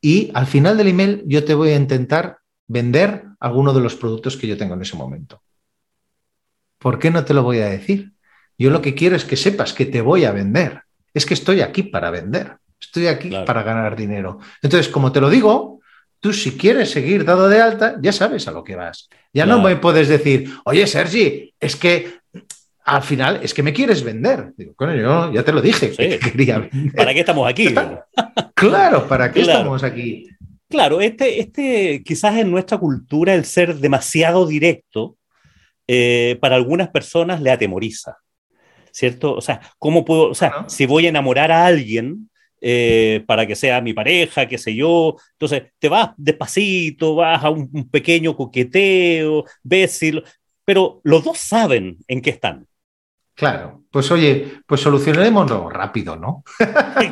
y 0.00 0.30
al 0.34 0.46
final 0.46 0.76
del 0.76 0.88
email 0.88 1.22
yo 1.26 1.44
te 1.44 1.54
voy 1.54 1.70
a 1.70 1.76
intentar 1.76 2.38
vender 2.66 3.24
alguno 3.38 3.72
de 3.72 3.80
los 3.80 3.94
productos 3.94 4.36
que 4.36 4.46
yo 4.46 4.56
tengo 4.56 4.74
en 4.74 4.82
ese 4.82 4.96
momento. 4.96 5.42
¿Por 6.78 6.98
qué 6.98 7.10
no 7.10 7.24
te 7.24 7.34
lo 7.34 7.42
voy 7.42 7.58
a 7.58 7.68
decir? 7.68 8.12
Yo 8.58 8.70
lo 8.70 8.82
que 8.82 8.94
quiero 8.94 9.14
es 9.14 9.24
que 9.24 9.36
sepas 9.36 9.72
que 9.72 9.86
te 9.86 10.00
voy 10.00 10.24
a 10.24 10.32
vender. 10.32 10.82
Es 11.14 11.26
que 11.26 11.34
estoy 11.34 11.60
aquí 11.60 11.84
para 11.84 12.10
vender. 12.10 12.56
Estoy 12.80 13.06
aquí 13.06 13.30
para 13.46 13.62
ganar 13.62 13.94
dinero. 13.94 14.40
Entonces, 14.60 14.88
como 14.88 15.12
te 15.12 15.20
lo 15.20 15.30
digo, 15.30 15.80
tú 16.18 16.32
si 16.32 16.56
quieres 16.56 16.90
seguir 16.90 17.24
dado 17.24 17.48
de 17.48 17.60
alta, 17.60 17.96
ya 18.00 18.12
sabes 18.12 18.48
a 18.48 18.50
lo 18.50 18.64
que 18.64 18.74
vas. 18.74 19.08
Ya 19.32 19.46
no 19.46 19.60
me 19.60 19.76
puedes 19.76 20.08
decir, 20.08 20.52
oye, 20.64 20.86
Sergi, 20.86 21.54
es 21.60 21.76
que 21.76 22.21
al 22.84 23.02
final 23.02 23.40
es 23.42 23.54
que 23.54 23.62
me 23.62 23.72
quieres 23.72 24.02
vender. 24.02 24.52
Digo, 24.56 24.74
yo 24.78 25.32
ya 25.32 25.42
te 25.42 25.52
lo 25.52 25.60
dije, 25.60 25.90
quería 26.20 26.68
¿Para 26.96 27.14
qué 27.14 27.20
estamos 27.20 27.48
aquí? 27.48 27.74
claro, 28.54 29.08
¿para 29.08 29.32
qué 29.32 29.42
estamos 29.42 29.82
aquí? 29.82 30.28
Claro, 30.68 31.00
este, 31.00 31.40
este 31.40 32.02
quizás 32.04 32.36
en 32.36 32.50
nuestra 32.50 32.78
cultura 32.78 33.34
el 33.34 33.44
ser 33.44 33.76
demasiado 33.76 34.46
directo 34.46 35.16
eh, 35.86 36.38
para 36.40 36.56
algunas 36.56 36.88
personas 36.88 37.42
le 37.42 37.50
atemoriza, 37.50 38.16
¿cierto? 38.90 39.34
O 39.34 39.40
sea, 39.40 39.60
¿cómo 39.78 40.04
puedo, 40.04 40.30
o 40.30 40.34
sea, 40.34 40.64
si 40.68 40.86
voy 40.86 41.06
a 41.06 41.10
enamorar 41.10 41.52
a 41.52 41.66
alguien, 41.66 42.30
eh, 42.64 43.24
para 43.26 43.44
que 43.44 43.56
sea 43.56 43.80
mi 43.80 43.92
pareja, 43.92 44.46
qué 44.46 44.56
sé 44.56 44.72
yo. 44.72 45.16
Entonces, 45.32 45.64
te 45.80 45.88
vas 45.88 46.10
despacito, 46.16 47.16
vas 47.16 47.42
a 47.42 47.50
un, 47.50 47.90
pequeño 47.90 48.36
coqueteo, 48.36 49.44
ves 49.64 50.00
pero 50.64 51.00
los 51.02 51.24
dos 51.24 51.38
saben 51.38 51.98
en 52.06 52.22
qué 52.22 52.30
están. 52.30 52.68
Claro, 53.42 53.82
pues 53.90 54.08
oye, 54.12 54.60
pues 54.68 54.82
solucionémoslo 54.82 55.68
rápido, 55.68 56.14
¿no? 56.14 56.44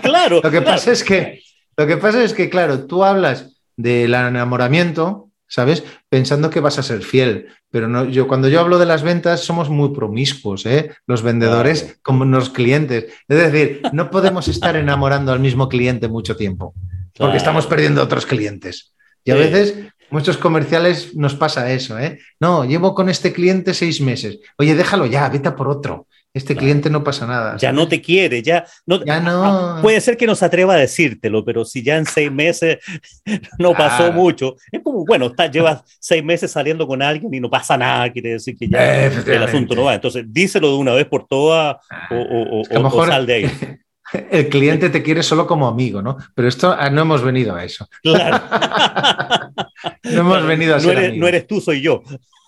claro. 0.00 0.40
lo 0.44 0.48
que 0.48 0.62
pasa 0.62 0.92
es 0.92 1.02
que, 1.02 1.42
lo 1.76 1.88
que 1.88 1.96
pasa 1.96 2.22
es 2.22 2.34
que, 2.34 2.48
claro, 2.48 2.86
tú 2.86 3.02
hablas 3.02 3.60
del 3.76 4.14
enamoramiento, 4.14 5.30
¿sabes? 5.48 5.82
Pensando 6.08 6.48
que 6.48 6.60
vas 6.60 6.78
a 6.78 6.84
ser 6.84 7.02
fiel. 7.02 7.48
Pero 7.68 7.88
no, 7.88 8.04
yo, 8.04 8.28
cuando 8.28 8.48
yo 8.48 8.60
hablo 8.60 8.78
de 8.78 8.86
las 8.86 9.02
ventas, 9.02 9.40
somos 9.40 9.70
muy 9.70 9.92
promiscuos, 9.92 10.66
¿eh? 10.66 10.92
Los 11.04 11.24
vendedores 11.24 11.98
como 12.00 12.24
los 12.24 12.50
clientes. 12.50 13.06
Es 13.26 13.36
decir, 13.36 13.82
no 13.92 14.08
podemos 14.12 14.46
estar 14.46 14.76
enamorando 14.76 15.32
al 15.32 15.40
mismo 15.40 15.68
cliente 15.68 16.06
mucho 16.06 16.36
tiempo, 16.36 16.74
porque 17.18 17.38
estamos 17.38 17.66
perdiendo 17.66 18.04
otros 18.04 18.24
clientes. 18.24 18.94
Y 19.24 19.32
a 19.32 19.34
veces 19.34 19.74
muchos 20.10 20.36
comerciales 20.36 21.16
nos 21.16 21.34
pasa 21.34 21.72
eso, 21.72 21.98
¿eh? 21.98 22.20
No, 22.38 22.64
llevo 22.64 22.94
con 22.94 23.08
este 23.08 23.32
cliente 23.32 23.74
seis 23.74 24.00
meses. 24.00 24.38
Oye, 24.58 24.76
déjalo 24.76 25.06
ya, 25.06 25.28
vete 25.28 25.50
por 25.50 25.66
otro. 25.66 26.06
Este 26.32 26.54
cliente 26.54 26.90
no 26.90 27.02
pasa 27.02 27.26
nada. 27.26 27.56
Ya 27.56 27.72
no 27.72 27.88
te 27.88 28.00
quiere, 28.00 28.40
ya 28.40 28.64
no, 28.86 29.04
ya 29.04 29.18
no. 29.18 29.80
Puede 29.82 30.00
ser 30.00 30.16
que 30.16 30.28
no 30.28 30.36
se 30.36 30.44
atreva 30.44 30.74
a 30.74 30.76
decírtelo, 30.76 31.44
pero 31.44 31.64
si 31.64 31.82
ya 31.82 31.96
en 31.96 32.06
seis 32.06 32.30
meses 32.30 32.78
no 33.58 33.72
pasó 33.72 34.12
mucho, 34.12 34.54
es 34.70 34.80
como, 34.80 35.04
bueno, 35.04 35.26
está, 35.26 35.50
llevas 35.50 35.82
seis 35.98 36.22
meses 36.22 36.52
saliendo 36.52 36.86
con 36.86 37.02
alguien 37.02 37.34
y 37.34 37.40
no 37.40 37.50
pasa 37.50 37.76
nada, 37.76 38.12
quiere 38.12 38.32
decir 38.32 38.56
que 38.56 38.68
ya 38.68 39.06
el 39.06 39.42
asunto 39.42 39.74
no 39.74 39.84
va. 39.84 39.94
Entonces, 39.94 40.24
díselo 40.28 40.70
de 40.70 40.76
una 40.76 40.92
vez 40.92 41.06
por 41.06 41.26
todas 41.26 41.78
o, 42.10 42.14
o, 42.14 42.62
o, 42.62 42.82
mejor 42.82 43.08
sal 43.08 43.26
de 43.26 43.34
ahí. 43.34 43.50
El 44.30 44.48
cliente 44.48 44.90
te 44.90 45.04
quiere 45.04 45.22
solo 45.22 45.46
como 45.46 45.68
amigo, 45.68 46.02
¿no? 46.02 46.16
Pero 46.34 46.48
esto 46.48 46.74
ah, 46.76 46.90
no 46.90 47.02
hemos 47.02 47.22
venido 47.22 47.54
a 47.54 47.64
eso. 47.64 47.88
Claro. 48.02 48.42
no 50.02 50.20
hemos 50.20 50.46
venido 50.46 50.74
a 50.74 50.80
no 50.80 50.90
eres, 50.90 51.16
no 51.16 51.28
eres 51.28 51.46
tú, 51.46 51.60
soy 51.60 51.80
yo. 51.80 52.02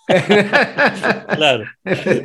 claro. 1.35 1.65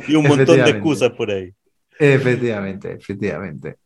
Y 0.07 0.15
un 0.15 0.27
montón 0.27 0.57
de 0.57 0.69
excusas 0.69 1.11
por 1.11 1.31
ahí. 1.31 1.51
Efectivamente, 1.97 2.93
efectivamente. 2.93 3.77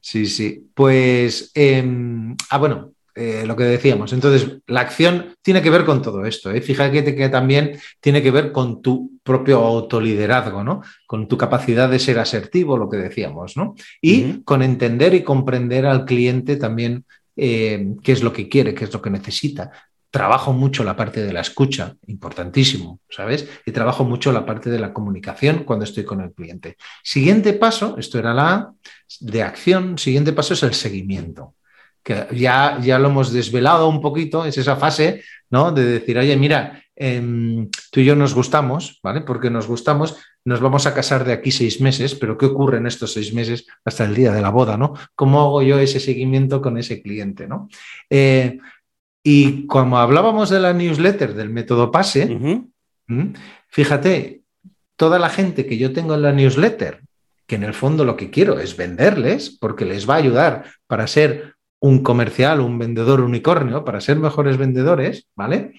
Sí, 0.00 0.26
sí. 0.26 0.70
Pues, 0.74 1.50
em, 1.54 2.36
ah, 2.50 2.58
bueno, 2.58 2.92
eh, 3.14 3.44
lo 3.46 3.56
que 3.56 3.64
decíamos. 3.64 4.12
Entonces, 4.12 4.58
la 4.66 4.80
acción 4.80 5.34
tiene 5.42 5.62
que 5.62 5.70
ver 5.70 5.84
con 5.84 6.00
todo 6.00 6.24
esto. 6.24 6.50
¿eh? 6.50 6.60
Fíjate 6.60 7.14
que, 7.14 7.28
también 7.28 7.78
tiene 8.00 8.22
que 8.22 8.30
ver 8.30 8.52
con 8.52 8.82
tu 8.82 9.18
propio 9.22 9.58
autoliderazgo, 9.58 10.62
¿no? 10.62 10.82
Con 11.06 11.28
tu 11.28 11.36
capacidad 11.36 11.88
de 11.90 11.98
ser 11.98 12.18
asertivo, 12.18 12.78
lo 12.78 12.88
que 12.88 12.98
decíamos, 12.98 13.56
¿no? 13.56 13.74
Y 14.00 14.42
con 14.42 14.62
entender 14.62 15.14
y 15.14 15.22
comprender 15.22 15.86
al 15.86 16.04
cliente 16.04 16.56
también 16.56 17.04
eh, 17.36 17.94
qué 18.02 18.12
es 18.12 18.22
lo 18.22 18.32
que 18.32 18.48
quiere, 18.48 18.74
qué 18.74 18.84
es 18.84 18.92
lo 18.92 19.02
que 19.02 19.10
necesita 19.10 19.70
trabajo 20.10 20.52
mucho 20.52 20.82
la 20.82 20.96
parte 20.96 21.24
de 21.24 21.32
la 21.32 21.40
escucha, 21.40 21.94
importantísimo, 22.08 23.00
¿sabes? 23.08 23.48
Y 23.64 23.70
trabajo 23.70 24.04
mucho 24.04 24.32
la 24.32 24.44
parte 24.44 24.68
de 24.68 24.78
la 24.78 24.92
comunicación 24.92 25.64
cuando 25.64 25.84
estoy 25.84 26.04
con 26.04 26.20
el 26.20 26.32
cliente. 26.32 26.76
Siguiente 27.02 27.52
paso, 27.52 27.96
esto 27.96 28.18
era 28.18 28.34
la 28.34 28.72
de 29.20 29.42
acción, 29.42 29.98
siguiente 29.98 30.32
paso 30.32 30.54
es 30.54 30.62
el 30.64 30.74
seguimiento, 30.74 31.54
que 32.02 32.26
ya, 32.32 32.78
ya 32.80 32.98
lo 32.98 33.08
hemos 33.08 33.32
desvelado 33.32 33.88
un 33.88 34.00
poquito, 34.00 34.44
es 34.44 34.58
esa 34.58 34.76
fase, 34.76 35.22
¿no? 35.48 35.70
De 35.70 35.84
decir, 35.84 36.18
oye, 36.18 36.36
mira, 36.36 36.82
em, 36.96 37.70
tú 37.92 38.00
y 38.00 38.04
yo 38.04 38.16
nos 38.16 38.34
gustamos, 38.34 38.98
¿vale? 39.04 39.20
Porque 39.20 39.48
nos 39.48 39.68
gustamos, 39.68 40.16
nos 40.44 40.60
vamos 40.60 40.86
a 40.86 40.94
casar 40.94 41.24
de 41.24 41.34
aquí 41.34 41.52
seis 41.52 41.80
meses, 41.80 42.16
pero 42.16 42.36
¿qué 42.36 42.46
ocurre 42.46 42.78
en 42.78 42.86
estos 42.86 43.12
seis 43.12 43.32
meses 43.32 43.66
hasta 43.84 44.04
el 44.04 44.14
día 44.14 44.32
de 44.32 44.42
la 44.42 44.50
boda, 44.50 44.76
¿no? 44.76 44.94
¿Cómo 45.14 45.40
hago 45.40 45.62
yo 45.62 45.78
ese 45.78 46.00
seguimiento 46.00 46.60
con 46.60 46.78
ese 46.78 47.00
cliente, 47.00 47.46
¿no? 47.46 47.68
Eh, 48.08 48.58
y 49.22 49.66
como 49.66 49.98
hablábamos 49.98 50.50
de 50.50 50.60
la 50.60 50.72
newsletter 50.72 51.34
del 51.34 51.50
método 51.50 51.90
PASE, 51.90 52.64
fíjate, 53.68 54.42
toda 54.96 55.18
la 55.18 55.28
gente 55.28 55.66
que 55.66 55.78
yo 55.78 55.92
tengo 55.92 56.14
en 56.14 56.22
la 56.22 56.32
newsletter, 56.32 57.02
que 57.46 57.56
en 57.56 57.64
el 57.64 57.74
fondo 57.74 58.04
lo 58.04 58.16
que 58.16 58.30
quiero 58.30 58.60
es 58.60 58.76
venderles, 58.76 59.50
porque 59.50 59.84
les 59.84 60.08
va 60.08 60.14
a 60.14 60.18
ayudar 60.18 60.64
para 60.86 61.06
ser 61.06 61.54
un 61.80 62.02
comercial, 62.02 62.60
un 62.60 62.78
vendedor 62.78 63.20
unicornio, 63.20 63.84
para 63.84 64.00
ser 64.00 64.18
mejores 64.18 64.56
vendedores, 64.56 65.26
¿vale? 65.34 65.72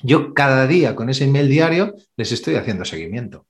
Yo 0.00 0.32
cada 0.32 0.66
día 0.66 0.94
con 0.94 1.10
ese 1.10 1.24
email 1.24 1.48
diario 1.48 1.94
les 2.16 2.32
estoy 2.32 2.54
haciendo 2.54 2.84
seguimiento. 2.84 3.46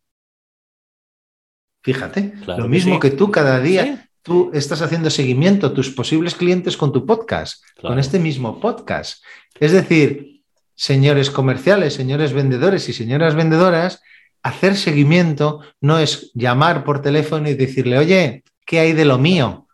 Fíjate, 1.83 2.33
lo 2.47 2.69
mismo 2.69 2.99
que 2.99 3.11
tú 3.11 3.31
cada 3.31 3.61
día 3.61 4.08
tú 4.29 4.51
estás 4.53 4.83
haciendo 4.83 5.09
seguimiento 5.09 5.67
a 5.67 5.75
tus 5.75 5.91
posibles 5.91 6.35
clientes 6.35 6.77
con 6.77 6.93
tu 6.93 7.07
podcast, 7.07 7.65
con 7.81 7.99
este 7.99 8.19
mismo 8.19 8.61
podcast. 8.61 9.25
Es 9.59 9.73
decir, 9.73 10.43
señores 10.75 11.31
comerciales, 11.31 11.95
señores 11.95 12.35
vendedores 12.35 12.89
y 12.91 12.93
señoras 12.93 13.35
vendedoras, 13.35 14.03
hacer 14.43 14.77
seguimiento 14.77 15.61
no 15.81 15.99
es 15.99 16.31
llamar 16.35 16.85
por 16.85 17.01
teléfono 17.01 17.49
y 17.49 17.55
decirle, 17.55 17.99
oye, 17.99 18.45
¿qué 18.67 18.81
hay 18.81 18.93
de 18.93 19.07
lo 19.07 19.19
mío? 19.19 19.67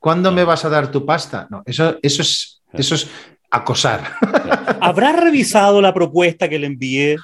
¿Cuándo 0.00 0.32
me 0.32 0.44
vas 0.44 0.64
a 0.64 0.68
dar 0.68 0.90
tu 0.90 1.06
pasta? 1.06 1.46
No, 1.48 1.62
eso, 1.64 1.98
eso, 2.02 2.22
es, 2.22 2.60
eso 2.72 2.96
es 2.96 3.08
acosar. 3.48 4.12
¿Habrá 4.80 5.12
revisado 5.12 5.80
la 5.80 5.94
propuesta 5.94 6.48
que 6.48 6.58
le 6.58 6.66
envié? 6.66 7.16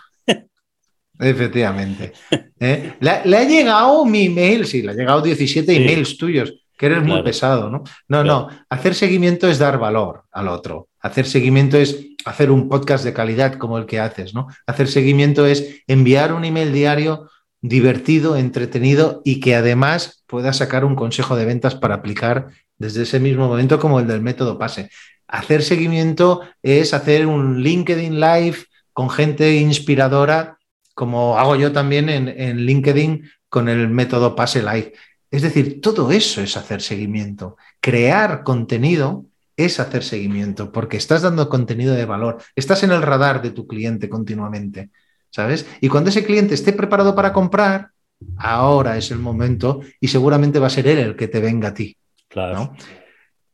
Efectivamente. 1.18 2.12
¿Eh? 2.58 2.94
¿Le, 3.00 3.36
ha 3.36 3.44
llegado 3.44 4.04
mi 4.04 4.26
email? 4.26 4.66
Sí, 4.66 4.82
le 4.82 4.92
ha 4.92 4.94
llegado 4.94 5.22
17 5.22 5.74
emails 5.74 6.16
tuyos, 6.16 6.54
que 6.76 6.86
eres 6.86 7.02
muy 7.02 7.22
pesado, 7.22 7.70
¿no? 7.70 7.84
No, 8.08 8.24
no. 8.24 8.48
Hacer 8.68 8.94
seguimiento 8.94 9.48
es 9.48 9.58
dar 9.58 9.78
valor 9.78 10.24
al 10.32 10.48
otro. 10.48 10.88
Hacer 11.00 11.26
seguimiento 11.26 11.76
es 11.76 11.98
hacer 12.24 12.50
un 12.50 12.68
podcast 12.68 13.04
de 13.04 13.12
calidad 13.12 13.54
como 13.54 13.78
el 13.78 13.86
que 13.86 14.00
haces, 14.00 14.34
¿no? 14.34 14.48
Hacer 14.66 14.88
seguimiento 14.88 15.46
es 15.46 15.82
enviar 15.86 16.32
un 16.32 16.44
email 16.44 16.72
diario 16.72 17.28
divertido, 17.60 18.36
entretenido 18.36 19.22
y 19.24 19.40
que 19.40 19.54
además 19.54 20.22
pueda 20.26 20.52
sacar 20.52 20.84
un 20.84 20.96
consejo 20.96 21.36
de 21.36 21.46
ventas 21.46 21.74
para 21.74 21.94
aplicar 21.94 22.48
desde 22.76 23.04
ese 23.04 23.20
mismo 23.20 23.48
momento 23.48 23.78
como 23.78 24.00
el 24.00 24.06
del 24.06 24.20
método 24.20 24.58
PASE. 24.58 24.90
Hacer 25.28 25.62
seguimiento 25.62 26.42
es 26.62 26.92
hacer 26.92 27.26
un 27.26 27.62
LinkedIn 27.62 28.20
Live 28.20 28.58
con 28.92 29.08
gente 29.08 29.54
inspiradora 29.54 30.58
como 30.94 31.38
hago 31.38 31.56
yo 31.56 31.72
también 31.72 32.08
en, 32.08 32.56
LinkedIn 32.64 33.28
con 33.48 33.68
el 33.68 33.88
método 33.88 34.34
Pase 34.34 34.62
Like. 34.62 34.94
Es 35.30 35.42
decir, 35.42 35.80
todo 35.80 36.12
eso 36.12 36.40
es 36.40 36.56
hacer 36.56 36.80
seguimiento. 36.80 37.56
Crear 37.80 38.44
contenido 38.44 39.26
es 39.56 39.80
hacer 39.80 40.02
seguimiento, 40.02 40.72
porque 40.72 40.96
estás 40.96 41.22
dando 41.22 41.48
contenido 41.48 41.94
de 41.94 42.04
valor, 42.04 42.38
estás 42.56 42.82
en 42.82 42.90
el 42.90 43.02
radar 43.02 43.42
de 43.42 43.50
tu 43.50 43.66
cliente 43.66 44.08
continuamente, 44.08 44.90
¿sabes? 45.30 45.66
Y 45.80 45.88
cuando 45.88 46.10
ese 46.10 46.24
cliente 46.24 46.54
esté 46.54 46.72
preparado 46.72 47.14
para 47.14 47.32
comprar, 47.32 47.90
ahora 48.36 48.96
es 48.96 49.10
el 49.10 49.18
momento 49.18 49.80
y 50.00 50.08
seguramente 50.08 50.58
va 50.58 50.68
a 50.68 50.70
ser 50.70 50.88
él 50.88 50.98
el 50.98 51.16
que 51.16 51.28
te 51.28 51.40
venga 51.40 51.68
a 51.68 51.74
ti. 51.74 51.96
Claro. 52.28 52.74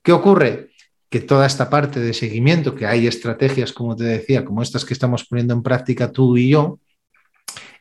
¿Qué 0.03 0.13
ocurre? 0.13 0.71
Que 1.11 1.21
toda 1.21 1.47
esta 1.47 1.69
parte 1.69 2.01
de 2.01 2.15
seguimiento, 2.15 2.75
que 2.75 2.87
hay 2.87 3.07
estrategias, 3.07 3.73
como 3.73 3.97
te 3.97 4.05
decía, 4.05 4.45
como 4.45 4.63
estas 4.63 4.85
que 4.85 4.95
estamos 4.95 5.27
poniendo 5.27 5.53
en 5.55 5.63
práctica 5.63 6.11
tú 6.13 6.37
y 6.37 6.51
yo, 6.51 6.79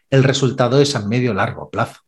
el 0.09 0.23
resultado 0.23 0.81
es 0.81 0.95
a 0.95 1.05
medio 1.05 1.33
largo 1.33 1.69
plazo. 1.69 2.01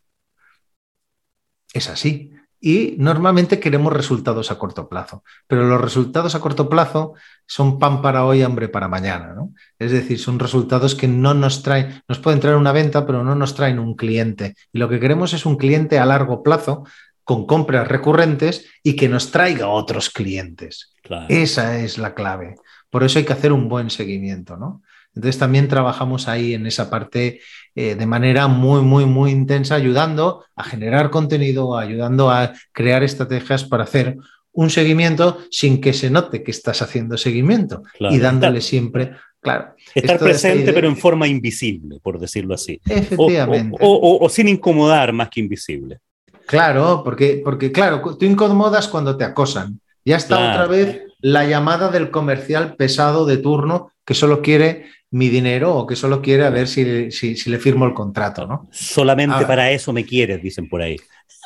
Es 1.74 1.90
así. 1.90 2.32
Y 2.64 2.94
normalmente 3.00 3.60
queremos 3.60 3.92
resultados 3.92 4.52
a 4.52 4.60
corto 4.60 4.88
plazo, 4.88 5.24
pero 5.48 5.68
los 5.68 5.82
resultados 5.82 6.36
a 6.36 6.40
corto 6.40 6.70
plazo 6.70 7.16
son 7.48 7.80
pan 7.80 8.04
para 8.04 8.24
hoy, 8.24 8.44
hambre 8.44 8.70
para 8.70 8.88
mañana. 8.88 9.34
¿no? 9.34 9.52
Es 9.80 9.92
decir, 9.92 10.20
son 10.20 10.38
resultados 10.38 10.94
que 10.94 11.08
no 11.08 11.34
nos 11.34 11.64
traen, 11.64 12.04
nos 12.08 12.20
pueden 12.20 12.40
traer 12.40 12.58
una 12.58 12.72
venta, 12.72 13.08
pero 13.08 13.24
no 13.24 13.34
nos 13.34 13.56
traen 13.56 13.80
un 13.80 13.96
cliente. 13.96 14.56
Y 14.72 14.78
lo 14.78 14.90
que 14.90 15.00
queremos 15.00 15.34
es 15.34 15.48
un 15.48 15.58
cliente 15.58 15.98
a 15.98 16.06
largo 16.06 16.44
plazo 16.44 16.84
con 17.24 17.48
compras 17.48 17.88
recurrentes 17.88 18.68
y 18.84 18.96
que 18.96 19.10
nos 19.10 19.32
traiga 19.32 19.68
otros 19.68 20.12
clientes. 20.12 20.94
Esa 21.30 21.80
es 21.80 21.98
la 21.98 22.14
clave. 22.14 22.56
Por 22.92 23.04
eso 23.04 23.18
hay 23.18 23.26
que 23.26 23.34
hacer 23.34 23.54
un 23.54 23.70
buen 23.70 23.90
seguimiento, 23.90 24.56
¿no? 24.56 24.84
Entonces 25.16 25.40
también 25.40 25.68
trabajamos 25.68 26.28
ahí 26.28 26.54
en 26.54 26.66
esa 26.66 26.90
parte 26.90 27.42
eh, 27.76 27.96
de 27.96 28.06
manera 28.06 28.48
muy, 28.48 28.82
muy, 28.82 29.06
muy 29.06 29.32
intensa, 29.32 29.76
ayudando 29.76 30.46
a 30.56 30.64
generar 30.64 31.10
contenido, 31.10 31.78
ayudando 31.78 32.30
a 32.30 32.54
crear 32.72 33.04
estrategias 33.04 33.64
para 33.64 33.84
hacer 33.84 34.18
un 34.54 34.70
seguimiento 34.70 35.40
sin 35.50 35.80
que 35.80 35.94
se 35.94 36.10
note 36.10 36.44
que 36.44 36.52
estás 36.52 36.82
haciendo 36.82 37.18
seguimiento 37.18 37.84
y 38.00 38.20
dándole 38.20 38.62
siempre, 38.62 39.12
claro. 39.40 39.76
Estar 39.96 40.20
presente 40.20 40.74
pero 40.74 40.88
en 40.88 40.98
forma 40.98 41.28
invisible, 41.28 42.00
por 42.02 42.20
decirlo 42.20 42.56
así. 42.56 42.80
Efectivamente. 42.86 43.78
O, 43.82 44.28
sin 44.30 44.48
incomodar 44.50 45.14
más 45.14 45.30
que 45.30 45.40
invisible. 45.40 46.00
Claro, 46.46 47.02
porque, 47.04 47.42
porque 47.44 47.72
claro, 47.72 48.02
tú 48.18 48.26
incomodas 48.26 48.88
cuando 48.88 49.16
te 49.16 49.24
acosan. 49.24 49.80
Ya 50.04 50.18
está 50.18 50.36
otra 50.36 50.68
vez 50.68 51.04
la 51.22 51.46
llamada 51.46 51.90
del 51.90 52.12
comercial 52.12 52.76
pesado 52.76 53.26
de 53.26 53.38
turno 53.38 53.92
que 54.04 54.16
solo 54.16 54.42
quiere 54.42 54.88
mi 55.12 55.28
dinero 55.28 55.76
o 55.76 55.86
que 55.86 55.96
solo 55.96 56.22
quiere 56.22 56.46
a 56.46 56.50
ver 56.50 56.68
si, 56.68 56.84
le 56.84 57.60
firmo 57.60 57.86
el 57.86 57.94
contrato, 57.94 58.48
¿no? 58.48 58.70
Solamente 58.72 59.46
para 59.46 59.70
eso 59.70 59.92
me 59.94 60.06
quieres, 60.06 60.42
dicen 60.42 60.68
por 60.68 60.82
ahí. 60.82 60.98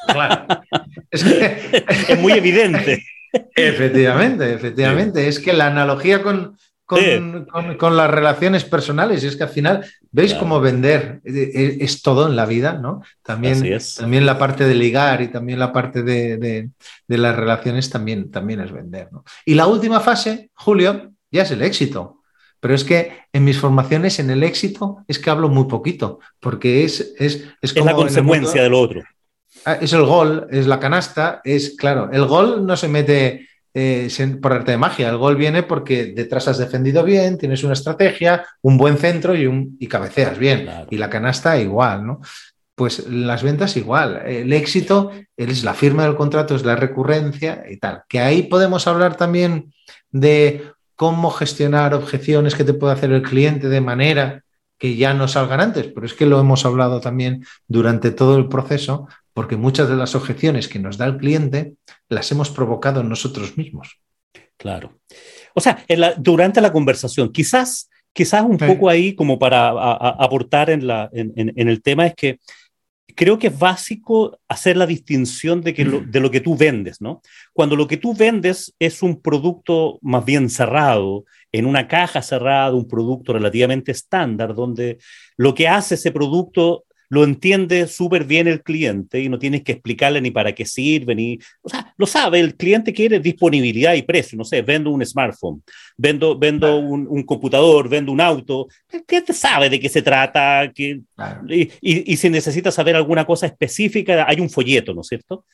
Claro. 0.08 0.45
es, 1.12 2.19
muy 2.19 2.34
evidente. 2.34 3.04
Efectivamente, 3.56 4.54
efectivamente. 4.54 5.28
Es 5.28 5.39
que 5.39 5.51
la 5.51 5.67
analogía 5.67 6.21
con, 6.21 6.58
con, 6.86 7.97
las 7.97 8.12
relaciones 8.12 8.63
personales 8.63 9.23
es 9.23 9.36
que 9.36 9.43
al 9.43 9.49
final, 9.49 9.84
¿veis 10.12 10.36
cómo 10.36 10.62
vender 10.62 11.21
es, 11.23 12.04
todo 12.04 12.28
en 12.28 12.36
la 12.36 12.45
vida, 12.45 12.73
¿no? 12.73 13.01
También, 13.23 13.80
también 13.97 14.28
la 14.28 14.38
parte 14.38 14.65
de 14.65 14.75
ligar 14.75 15.23
y 15.23 15.30
también 15.30 15.58
la 15.58 15.73
parte 15.73 16.04
de, 16.04 16.38
de, 16.38 17.17
las 17.17 17.36
relaciones 17.36 17.89
también, 17.89 18.30
también 18.30 18.60
es 18.60 18.71
vender, 18.71 19.10
¿no? 19.12 19.23
Y 19.43 19.56
la 19.56 19.65
última 19.65 19.99
fase, 19.99 20.51
Julio, 20.54 21.12
ya 21.32 21.41
es 21.41 21.51
el 21.51 21.63
éxito. 21.63 22.14
Pero 22.65 22.73
es 22.73 22.84
que 22.84 23.12
en 23.32 23.43
mis 23.43 23.60
formaciones, 23.60 24.17
en 24.17 24.32
el 24.32 24.41
éxito, 24.41 25.04
es 25.08 25.19
que 25.19 25.30
hablo 25.30 25.49
muy 25.49 25.65
poquito, 25.65 26.19
porque 26.39 26.84
es, 26.84 27.13
es, 27.19 27.45
es 27.62 27.73
como... 27.73 27.86
Es 27.86 27.91
la 27.91 27.95
consecuencia 27.95 28.63
de 28.63 28.69
lo 28.69 28.80
otro. 28.80 29.04
Ah, 29.65 29.78
es 29.80 29.93
el 29.93 30.04
gol, 30.04 30.47
es 30.49 30.65
la 30.65 30.80
canasta, 30.80 31.41
es, 31.43 31.75
claro, 31.78 32.10
el 32.12 32.25
gol 32.25 32.65
no 32.65 32.75
se 32.75 32.88
mete 32.88 33.47
eh, 33.71 34.10
por 34.41 34.54
arte 34.54 34.71
de 34.71 34.80
magia, 34.80 35.10
el 35.10 35.17
gol 35.17 35.36
viene 35.36 35.62
porque 35.62 36.08
detrás 36.08 36.47
has 36.47 36.58
defendido 36.58 37.04
bien, 37.04 37.38
tienes 37.38 37.63
una 37.63 37.73
estrategia, 37.73 38.43
un 38.63 38.80
buen 38.80 38.97
centro 38.97 39.36
y, 39.36 39.45
un, 39.45 39.78
y 39.80 39.86
cabeceas 39.86 40.39
bien. 40.39 40.67
Y 40.89 40.97
la 40.97 41.12
canasta 41.12 41.60
igual, 41.60 42.04
¿no? 42.04 42.21
Pues 42.73 43.08
las 43.08 43.43
ventas 43.43 43.78
igual. 43.78 44.23
El 44.25 44.51
éxito 44.54 45.12
es 45.38 45.63
la 45.63 45.75
firma 45.75 46.01
del 46.06 46.15
contrato, 46.15 46.56
es 46.56 46.65
la 46.65 46.75
recurrencia 46.75 47.63
y 47.69 47.78
tal. 47.78 48.01
Que 48.10 48.21
ahí 48.21 48.41
podemos 48.41 48.88
hablar 48.88 49.15
también 49.17 49.71
de 50.10 50.71
cómo 50.96 51.30
gestionar 51.30 51.94
objeciones 51.94 52.56
que 52.56 52.64
te 52.64 52.74
puede 52.74 52.94
hacer 52.94 53.12
el 53.12 53.22
cliente 53.22 53.70
de 53.70 53.82
manera 53.82 54.44
que 54.78 54.96
ya 54.96 55.14
no 55.14 55.28
salgan 55.28 55.62
antes, 55.62 55.88
pero 55.88 56.06
es 56.06 56.14
que 56.14 56.26
lo 56.26 56.40
hemos 56.40 56.66
hablado 56.66 57.00
también 57.00 57.46
durante 57.68 58.12
todo 58.12 58.38
el 58.38 58.48
proceso, 58.48 59.08
porque 59.34 59.56
muchas 59.56 59.90
de 59.90 59.96
las 59.96 60.16
objeciones 60.16 60.68
que 60.68 60.80
nos 60.80 60.98
da 60.98 61.06
el 61.06 61.18
cliente 61.18 61.74
las 62.10 62.32
hemos 62.32 62.50
provocado 62.50 63.04
nosotros 63.04 63.58
mismos. 63.58 64.00
Claro. 64.58 65.00
O 65.54 65.62
sea, 65.62 65.86
durante 66.18 66.62
la 66.62 66.72
conversación, 66.72 67.32
quizás, 67.32 67.90
quizás 68.14 68.44
un 68.44 68.58
poco 68.58 68.90
ahí 68.90 69.16
como 69.16 69.40
para 69.40 69.70
aportar 69.70 70.70
en, 70.70 70.88
la, 70.88 71.10
en 71.14 71.70
el 71.70 71.82
tema 71.82 72.08
es 72.08 72.16
que 72.16 72.40
creo 73.15 73.39
que 73.39 73.47
es 73.47 73.58
básico 73.58 74.38
hacer 74.47 74.78
la 74.78 74.86
distinción 74.86 75.62
de, 75.62 75.73
que 75.73 75.86
de 75.86 76.19
lo 76.19 76.30
que 76.30 76.41
tú 76.41 76.56
vendes, 76.56 77.01
¿no? 77.01 77.21
Cuando 77.54 77.75
lo 77.75 77.88
que 77.88 77.97
tú 77.97 78.13
vendes 78.13 78.75
es 78.80 79.01
un 79.01 79.21
producto 79.21 79.97
más 80.01 80.25
bien 80.25 80.49
cerrado, 80.49 81.25
en 81.51 81.65
una 81.65 81.88
caja 81.88 82.21
cerrada, 82.21 82.75
un 82.75 82.88
producto 82.88 83.34
relativamente 83.34 83.91
estándar, 83.91 84.54
donde 84.54 84.97
lo 85.38 85.54
que 85.54 85.67
hace 85.67 85.95
ese 85.95 86.12
producto 86.12 86.86
lo 87.10 87.23
entiende 87.23 87.88
súper 87.88 88.23
bien 88.25 88.47
el 88.47 88.63
cliente 88.63 89.21
y 89.21 89.30
no 89.30 89.38
tienes 89.38 89.63
que 89.63 89.73
explicarle 89.73 90.21
ni 90.21 90.32
para 90.32 90.54
qué 90.54 90.65
sirve, 90.65 91.15
ni, 91.15 91.39
o 91.62 91.69
sea, 91.69 91.93
lo 91.97 92.08
sabe, 92.08 92.39
el 92.39 92.56
cliente 92.56 92.93
quiere 92.93 93.19
disponibilidad 93.19 93.93
y 93.93 94.01
precio, 94.01 94.38
no 94.38 94.43
sé, 94.43 94.62
vendo 94.62 94.89
un 94.89 95.06
smartphone, 95.06 95.63
vendo, 95.97 96.38
vendo 96.38 96.78
un, 96.78 97.23
computador, 97.23 97.89
vendo 97.89 98.12
un 98.12 98.21
auto, 98.21 98.67
el 99.06 99.08
cliente 99.08 99.34
sabe 99.34 99.70
de 99.70 99.80
qué 99.80 99.88
se 99.88 100.02
trata, 100.02 100.72
que, 100.74 101.02
y, 101.48 101.70
y, 101.82 102.18
si 102.18 102.30
necesita 102.30 102.72
saber 102.72 102.96
alguna 102.96 103.24
cosa 103.24 103.46
específica, 103.46 104.26
hay 104.28 104.39
un 104.39 104.50
folleto, 104.50 104.94
¿no 104.94 105.02
es 105.02 105.08
cierto? 105.08 105.46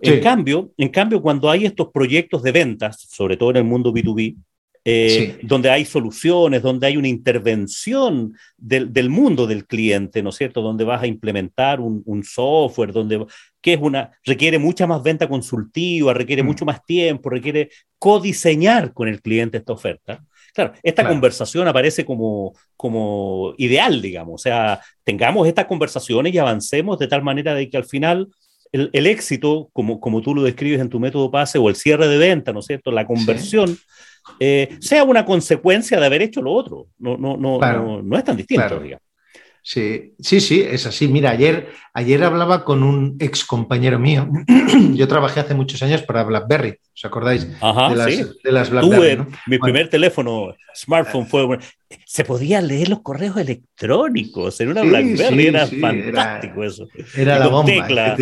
En, 0.00 0.20
cambio, 0.20 0.72
en 0.76 0.88
cambio, 0.88 1.22
cuando 1.22 1.50
hay 1.50 1.66
estos 1.66 1.90
proyectos 1.92 2.42
de 2.42 2.52
ventas, 2.52 3.06
sobre 3.08 3.36
todo 3.36 3.50
en 3.50 3.58
el 3.58 3.64
mundo 3.64 3.92
B2B, 3.92 4.36
eh, 4.82 5.38
donde 5.42 5.68
hay 5.68 5.84
soluciones, 5.84 6.62
donde 6.62 6.86
hay 6.86 6.96
una 6.96 7.08
intervención 7.08 8.34
del, 8.56 9.10
mundo 9.10 9.46
del 9.46 9.66
cliente, 9.66 10.22
¿no 10.22 10.30
es 10.30 10.36
cierto? 10.36 10.62
Donde 10.62 10.84
vas 10.84 11.02
a 11.02 11.06
implementar 11.06 11.80
un, 11.80 12.24
software, 12.24 12.92
donde 12.92 13.26
que 13.60 13.74
es 13.74 13.80
una, 13.80 14.10
requiere 14.24 14.58
mucha 14.58 14.86
más 14.86 15.02
venta 15.02 15.28
consultiva, 15.28 16.14
requiere 16.14 16.42
mm. 16.42 16.46
mucho 16.46 16.64
más 16.64 16.82
tiempo, 16.84 17.28
requiere 17.28 17.68
codiseñar 17.98 18.94
con 18.94 19.06
el 19.06 19.20
cliente 19.20 19.58
esta 19.58 19.74
oferta. 19.74 20.24
Claro, 20.54 20.72
esta 20.82 21.06
conversación 21.06 21.68
aparece 21.68 22.04
como, 22.04 22.54
como 22.76 23.54
ideal, 23.58 24.02
digamos, 24.02 24.34
o 24.34 24.42
sea, 24.42 24.80
tengamos 25.04 25.46
estas 25.46 25.66
conversaciones 25.66 26.34
y 26.34 26.38
avancemos 26.38 26.98
de 26.98 27.08
tal 27.08 27.22
manera 27.22 27.54
de 27.54 27.68
que 27.70 27.76
al 27.76 27.84
final 27.84 28.28
el, 28.72 29.06
éxito, 29.06 29.68
como, 29.72 30.00
como 30.00 30.22
tú 30.22 30.34
lo 30.34 30.42
describes 30.42 30.80
en 30.80 30.88
tu 30.88 31.00
método 31.00 31.30
PASE, 31.30 31.58
o 31.58 31.68
el 31.68 31.76
cierre 31.76 32.08
de 32.08 32.18
venta, 32.18 32.52
¿no 32.52 32.60
es 32.60 32.66
cierto? 32.66 32.92
La 32.92 33.06
conversión, 33.06 33.76
eh, 34.38 34.76
sea 34.80 35.04
una 35.04 35.24
consecuencia 35.24 35.98
de 35.98 36.06
haber 36.06 36.22
hecho 36.22 36.40
lo 36.40 36.52
otro. 36.52 36.86
No, 36.98 37.16
no, 37.16 37.36
no, 37.36 38.02
no, 38.02 38.16
es 38.16 38.24
tan 38.24 38.36
distinto, 38.36 38.80
Sí, 39.62 40.14
sí, 40.18 40.40
sí, 40.40 40.62
es 40.62 40.86
así. 40.86 41.08
Mira, 41.08 41.30
ayer, 41.30 41.68
ayer 41.92 42.22
hablaba 42.24 42.64
con 42.64 42.82
un 42.82 43.16
ex 43.20 43.44
compañero 43.44 43.98
mío. 43.98 44.28
Yo 44.94 45.06
trabajé 45.06 45.40
hace 45.40 45.54
muchos 45.54 45.82
años 45.82 46.02
para 46.02 46.24
BlackBerry, 46.24 46.78
¿os 46.94 47.04
acordáis? 47.04 47.46
de, 47.46 47.96
las, 47.96 48.14
sí. 48.14 48.24
de 48.42 48.52
las 48.52 48.70
BlackBerry. 48.70 49.24
Mi 49.46 49.58
primer 49.58 49.88
teléfono, 49.88 50.54
smartphone, 50.74 51.26
fue. 51.26 51.58
Se 52.06 52.24
podía 52.24 52.60
leer 52.60 52.88
los 52.88 53.02
correos 53.02 53.36
electrónicos 53.36 54.60
en 54.60 54.70
una 54.70 54.82
BlackBerry, 54.82 55.46
era 55.48 55.66
fantástico 55.66 56.64
eso. 56.64 56.88
Era 57.16 57.38
la 57.38 57.48
bomba. 57.48 58.16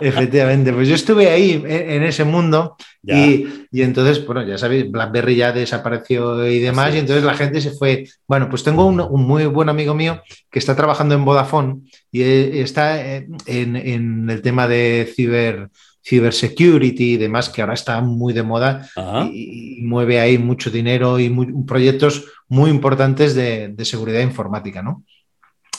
Efectivamente, 0.00 0.72
pues 0.72 0.88
yo 0.88 0.94
estuve 0.94 1.28
ahí 1.28 1.62
en, 1.66 2.02
ese 2.02 2.24
mundo 2.24 2.76
y, 3.02 3.46
entonces, 3.72 4.24
bueno, 4.26 4.42
ya 4.42 4.58
sabéis, 4.58 4.90
BlackBerry 4.90 5.36
ya 5.36 5.52
desapareció 5.52 6.46
y 6.46 6.58
demás, 6.58 6.94
y 6.94 6.98
entonces 6.98 7.24
la 7.24 7.34
gente 7.34 7.60
se 7.60 7.72
fue. 7.72 8.08
Bueno, 8.26 8.48
pues 8.48 8.62
tengo 8.62 8.86
un, 8.86 8.96
muy 9.26 9.46
buen 9.46 9.68
amigo 9.68 9.94
mío 9.94 10.22
que 10.50 10.58
está 10.58 10.76
trabajando 10.76 11.14
en 11.14 11.24
Vodafone 11.24 11.82
y 12.10 12.22
e, 12.22 12.62
está 12.62 13.00
en, 13.04 14.30
el 14.30 14.42
tema 14.42 14.66
de 14.68 15.10
ciber 15.14 15.68
cybersecurity 16.04 17.12
y 17.12 17.16
demás, 17.16 17.48
que 17.48 17.60
ahora 17.60 17.74
está 17.74 18.00
muy 18.00 18.32
de 18.32 18.42
moda 18.42 18.88
y, 19.32 19.80
mueve 19.82 20.18
ahí 20.18 20.36
mucho 20.36 20.68
dinero 20.68 21.20
y 21.20 21.28
proyectos 21.64 22.24
muy 22.48 22.70
importantes 22.70 23.34
de, 23.36 23.68
de, 23.68 23.84
seguridad 23.84 24.20
informática, 24.20 24.82
¿no? 24.82 25.04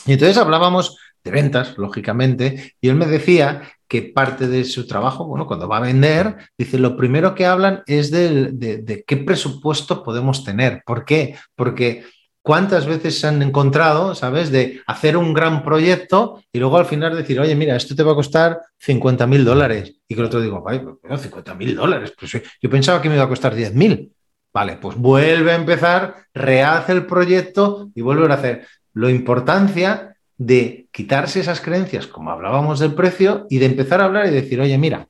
Y 0.06 0.14
entonces 0.14 0.38
hablábamos 0.38 0.96
de 1.22 1.30
ventas, 1.30 1.76
lógicamente, 1.78 2.74
y 2.80 2.88
él 2.88 2.96
me 2.96 3.06
decía 3.06 3.62
que 3.94 4.02
parte 4.02 4.48
de 4.48 4.64
su 4.64 4.88
trabajo, 4.88 5.24
bueno, 5.24 5.46
cuando 5.46 5.68
va 5.68 5.76
a 5.76 5.80
vender, 5.80 6.34
dice, 6.58 6.80
lo 6.80 6.96
primero 6.96 7.32
que 7.32 7.46
hablan 7.46 7.84
es 7.86 8.10
de, 8.10 9.04
qué 9.06 9.16
presupuesto 9.18 10.02
podemos 10.02 10.42
tener. 10.42 10.82
¿Por 10.84 11.04
qué? 11.04 11.36
Porque 11.54 12.02
cuántas 12.42 12.86
veces 12.86 13.20
se 13.20 13.28
han 13.28 13.40
encontrado, 13.40 14.16
¿sabes?, 14.16 14.50
de 14.50 14.80
hacer 14.88 15.16
un 15.16 15.32
gran 15.32 15.62
proyecto 15.62 16.42
y 16.52 16.58
luego 16.58 16.76
al 16.76 16.86
final 16.86 17.16
decir, 17.16 17.38
oye, 17.38 17.54
mira, 17.54 17.76
esto 17.76 17.94
te 17.94 18.02
va 18.02 18.10
a 18.10 18.16
costar 18.16 18.62
50 18.78 19.28
mil 19.28 19.44
dólares. 19.44 19.94
Y 20.08 20.16
que 20.16 20.20
el 20.22 20.26
otro 20.26 20.40
digo, 20.40 20.64
ay, 20.66 20.82
50 21.16 21.54
mil 21.54 21.76
dólares, 21.76 22.12
pues 22.18 22.32
yo 22.60 22.68
pensaba 22.68 23.00
que 23.00 23.08
me 23.08 23.14
iba 23.14 23.22
a 23.22 23.28
costar 23.28 23.54
10 23.54 23.74
mil. 23.74 24.12
Vale, 24.52 24.76
pues 24.82 24.96
vuelve 24.96 25.52
a 25.52 25.54
empezar, 25.54 26.16
rehace 26.34 26.90
el 26.90 27.06
proyecto 27.06 27.90
y 27.94 28.00
vuelve 28.00 28.26
a 28.26 28.34
hacer. 28.34 28.66
Lo 28.92 29.08
importancia 29.08 30.16
de 30.36 30.83
quitarse 30.94 31.40
esas 31.40 31.60
creencias, 31.60 32.06
como 32.06 32.30
hablábamos 32.30 32.78
del 32.78 32.94
precio, 32.94 33.48
y 33.50 33.58
de 33.58 33.66
empezar 33.66 34.00
a 34.00 34.04
hablar 34.04 34.28
y 34.28 34.30
decir, 34.30 34.60
oye, 34.60 34.78
mira, 34.78 35.08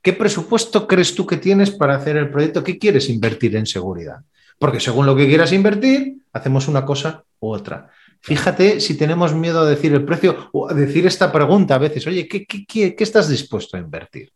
¿qué 0.00 0.14
presupuesto 0.14 0.86
crees 0.86 1.14
tú 1.14 1.26
que 1.26 1.36
tienes 1.36 1.70
para 1.70 1.96
hacer 1.96 2.16
el 2.16 2.30
proyecto? 2.30 2.64
¿Qué 2.64 2.78
quieres 2.78 3.10
invertir 3.10 3.54
en 3.56 3.66
seguridad? 3.66 4.20
Porque 4.58 4.80
según 4.80 5.04
lo 5.04 5.14
que 5.14 5.26
quieras 5.26 5.52
invertir, 5.52 6.14
hacemos 6.32 6.66
una 6.66 6.86
cosa 6.86 7.22
u 7.40 7.48
otra. 7.48 7.90
Fíjate 8.22 8.80
si 8.80 8.96
tenemos 8.96 9.34
miedo 9.34 9.60
a 9.60 9.68
decir 9.68 9.92
el 9.92 10.02
precio 10.02 10.48
o 10.54 10.70
a 10.70 10.72
decir 10.72 11.06
esta 11.06 11.30
pregunta 11.30 11.74
a 11.74 11.78
veces, 11.78 12.06
oye, 12.06 12.26
¿qué, 12.26 12.46
qué, 12.46 12.96
estás 12.98 13.28
dispuesto 13.28 13.76
a 13.76 13.80
invertir? 13.80 14.32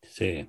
Sí. 0.00 0.48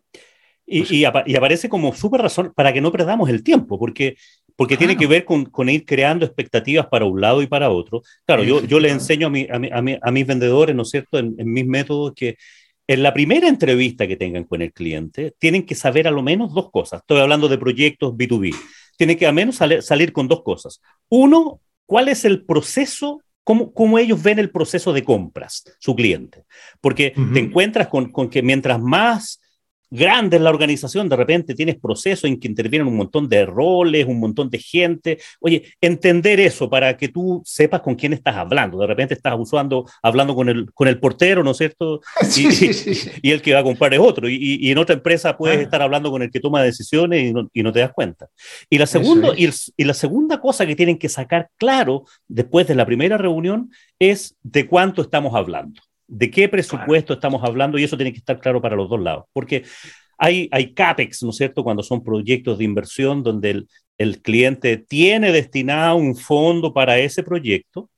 Y, 0.65 1.03
aparece 1.03 1.67
como 1.67 1.93
súper 1.93 2.21
razón 2.21 2.53
para 2.55 2.71
que 2.71 2.79
no 2.79 2.89
perdamos 2.89 3.29
el 3.29 3.43
tiempo, 3.43 3.77
porque, 3.77 4.15
porque 4.55 4.77
tiene 4.77 4.95
que 4.95 5.07
ver 5.07 5.25
con, 5.25 5.69
ir 5.69 5.85
creando 5.85 6.25
expectativas 6.25 6.87
para 6.87 7.05
un 7.05 7.19
lado 7.19 7.41
y 7.41 7.47
para 7.47 7.69
otro. 7.69 8.01
Claro, 8.25 8.43
yo, 8.43 8.63
yo 8.63 8.79
le 8.79 8.89
enseño 8.89 9.27
a, 9.27 9.77
a, 10.01 10.11
mis 10.11 10.27
vendedores, 10.27 10.75
¿no 10.75 10.83
es 10.83 10.89
cierto?, 10.89 11.19
en, 11.19 11.35
mis 11.37 11.65
métodos 11.65 12.13
que 12.15 12.37
en 12.87 13.03
la 13.03 13.13
primera 13.13 13.47
entrevista 13.47 14.07
que 14.07 14.15
tengan 14.15 14.43
con 14.43 14.61
el 14.61 14.71
cliente, 14.71 15.33
tienen 15.39 15.65
que 15.65 15.75
saber 15.75 16.07
a 16.07 16.11
lo 16.11 16.21
menos 16.21 16.53
dos 16.53 16.69
cosas. 16.69 17.01
Estoy 17.01 17.19
hablando 17.19 17.47
de 17.47 17.57
proyectos 17.57 18.13
B2B. 18.13 18.55
Tienen 18.95 19.17
que 19.17 19.25
al 19.25 19.33
menos 19.33 19.55
salir 19.55 20.13
con 20.13 20.27
dos 20.27 20.43
cosas. 20.43 20.81
Uno, 21.09 21.59
¿cuál 21.85 22.07
es 22.09 22.25
el 22.25 22.45
proceso 22.45 23.21
Cómo, 23.43 23.71
cómo, 23.73 23.99
ellos 23.99 24.23
ven 24.23 24.39
el 24.39 24.49
proceso 24.49 24.91
de 24.91 25.03
compras, 25.03 25.63
su 25.77 25.95
cliente. 25.95 26.45
Porque 26.81 27.13
te 27.31 27.39
encuentras 27.39 27.89
con, 27.89 28.11
con, 28.11 28.27
que 28.27 28.41
mientras 28.41 28.81
más 28.81 29.39
grande 29.95 30.37
en 30.37 30.43
la 30.43 30.49
organización, 30.49 31.09
de 31.09 31.15
repente 31.15 31.55
tienes 31.55 31.79
procesos 31.79 32.25
en 32.25 32.39
que 32.39 32.47
intervienen 32.47 32.87
un 32.87 32.97
montón 32.97 33.27
de 33.29 33.45
roles, 33.45 34.05
un 34.05 34.19
montón 34.19 34.49
de 34.49 34.59
gente. 34.59 35.19
Oye, 35.39 35.73
entender 35.81 36.39
eso 36.39 36.69
para 36.69 36.95
que 36.97 37.07
tú 37.07 37.41
sepas 37.45 37.81
con 37.81 37.95
quién 37.95 38.13
estás 38.13 38.35
hablando. 38.35 38.77
De 38.79 38.87
repente 38.87 39.13
estás 39.13 39.35
usando, 39.37 39.85
hablando 40.01 40.35
con 40.35 40.49
el, 40.49 40.71
con 40.73 40.87
el 40.87 40.99
portero, 40.99 41.43
¿no 41.43 41.51
es 41.51 41.57
cierto? 41.57 42.01
Sí, 42.35 42.47
y, 42.47 42.51
sí, 42.51 42.73
sí, 42.73 43.11
y, 43.21 43.31
el 43.31 43.41
que 43.41 43.53
va 43.53 43.59
a 43.59 43.63
comprar 43.63 43.93
es 43.93 43.99
otro. 43.99 44.27
Y, 44.27 44.57
y 44.59 44.71
en 44.71 44.77
otra 44.77 44.95
empresa 44.95 45.37
puedes 45.37 45.57
ah. 45.57 45.61
estar 45.61 45.81
hablando 45.81 46.11
con 46.11 46.21
el 46.21 46.31
que 46.31 46.39
toma 46.39 46.61
decisiones 46.61 47.23
y 47.23 47.33
no, 47.33 47.49
y 47.53 47.63
no 47.63 47.71
te 47.71 47.79
das 47.79 47.93
cuenta. 47.93 48.27
Y 48.69 48.77
la, 48.77 48.87
segundo, 48.87 49.33
y, 49.35 49.49
y 49.77 49.83
la 49.83 49.93
segunda 49.93 50.41
cosa 50.41 50.65
que 50.65 50.75
tienen 50.75 50.97
que 50.97 51.07
sacar 51.07 51.49
claro 51.57 52.03
después 52.27 52.67
de 52.67 52.75
la 52.75 52.85
primera 52.85 53.17
reunión 53.17 53.71
es 53.99 54.35
de 54.43 54.67
cuánto 54.67 55.01
estamos 55.01 55.33
hablando 55.35 55.81
de 56.07 56.29
qué 56.29 56.49
presupuesto 56.49 57.13
estamos 57.13 57.43
hablando 57.43 57.77
y 57.77 57.83
eso 57.83 57.97
tiene 57.97 58.11
que 58.11 58.19
estar 58.19 58.39
claro 58.39 58.61
para 58.61 58.75
los 58.75 58.89
dos 58.89 59.01
lados, 59.01 59.25
porque 59.33 59.63
hay, 60.17 60.47
hay 60.51 60.73
CAPEX, 60.73 61.23
¿no 61.23 61.29
es 61.31 61.37
cierto?, 61.37 61.63
cuando 61.63 61.83
son 61.83 62.03
proyectos 62.03 62.57
de 62.57 62.63
inversión 62.63 63.23
donde 63.23 63.51
el, 63.51 63.67
el 63.97 64.21
cliente 64.21 64.77
tiene 64.77 65.31
destinado 65.31 65.95
un 65.95 66.15
fondo 66.15 66.73
para 66.73 66.97
ese 66.99 67.23
proyecto. 67.23 67.89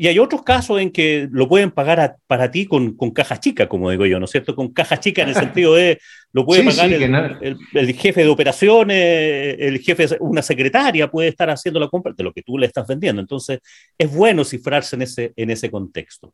Y 0.00 0.06
hay 0.06 0.20
otros 0.20 0.44
casos 0.44 0.80
en 0.80 0.92
que 0.92 1.26
lo 1.32 1.48
pueden 1.48 1.72
pagar 1.72 2.18
para 2.28 2.52
ti 2.52 2.66
con, 2.66 2.96
con 2.96 3.10
caja 3.10 3.40
chica, 3.40 3.68
como 3.68 3.90
digo 3.90 4.06
yo, 4.06 4.20
¿no 4.20 4.26
es 4.26 4.30
cierto? 4.30 4.54
Con 4.54 4.72
caja 4.72 5.00
chica 5.00 5.22
en 5.22 5.30
el 5.30 5.34
sentido 5.34 5.74
de 5.74 5.98
lo 6.30 6.46
puede 6.46 6.62
pagar 6.62 6.92
el, 6.92 7.58
el, 7.74 7.94
jefe 7.94 8.22
de 8.22 8.28
operaciones, 8.28 9.56
el 9.58 9.80
jefe, 9.80 10.06
una 10.20 10.40
secretaria 10.40 11.10
puede 11.10 11.30
estar 11.30 11.50
haciendo 11.50 11.80
la 11.80 11.88
compra 11.88 12.12
de 12.16 12.22
lo 12.22 12.32
que 12.32 12.42
tú 12.42 12.56
le 12.58 12.66
estás 12.66 12.86
vendiendo. 12.86 13.20
Entonces, 13.20 13.58
es 13.98 14.14
bueno 14.14 14.44
cifrarse 14.44 14.94
en 14.94 15.02
ese, 15.02 15.32
en 15.34 15.50
ese 15.50 15.68
contexto. 15.68 16.32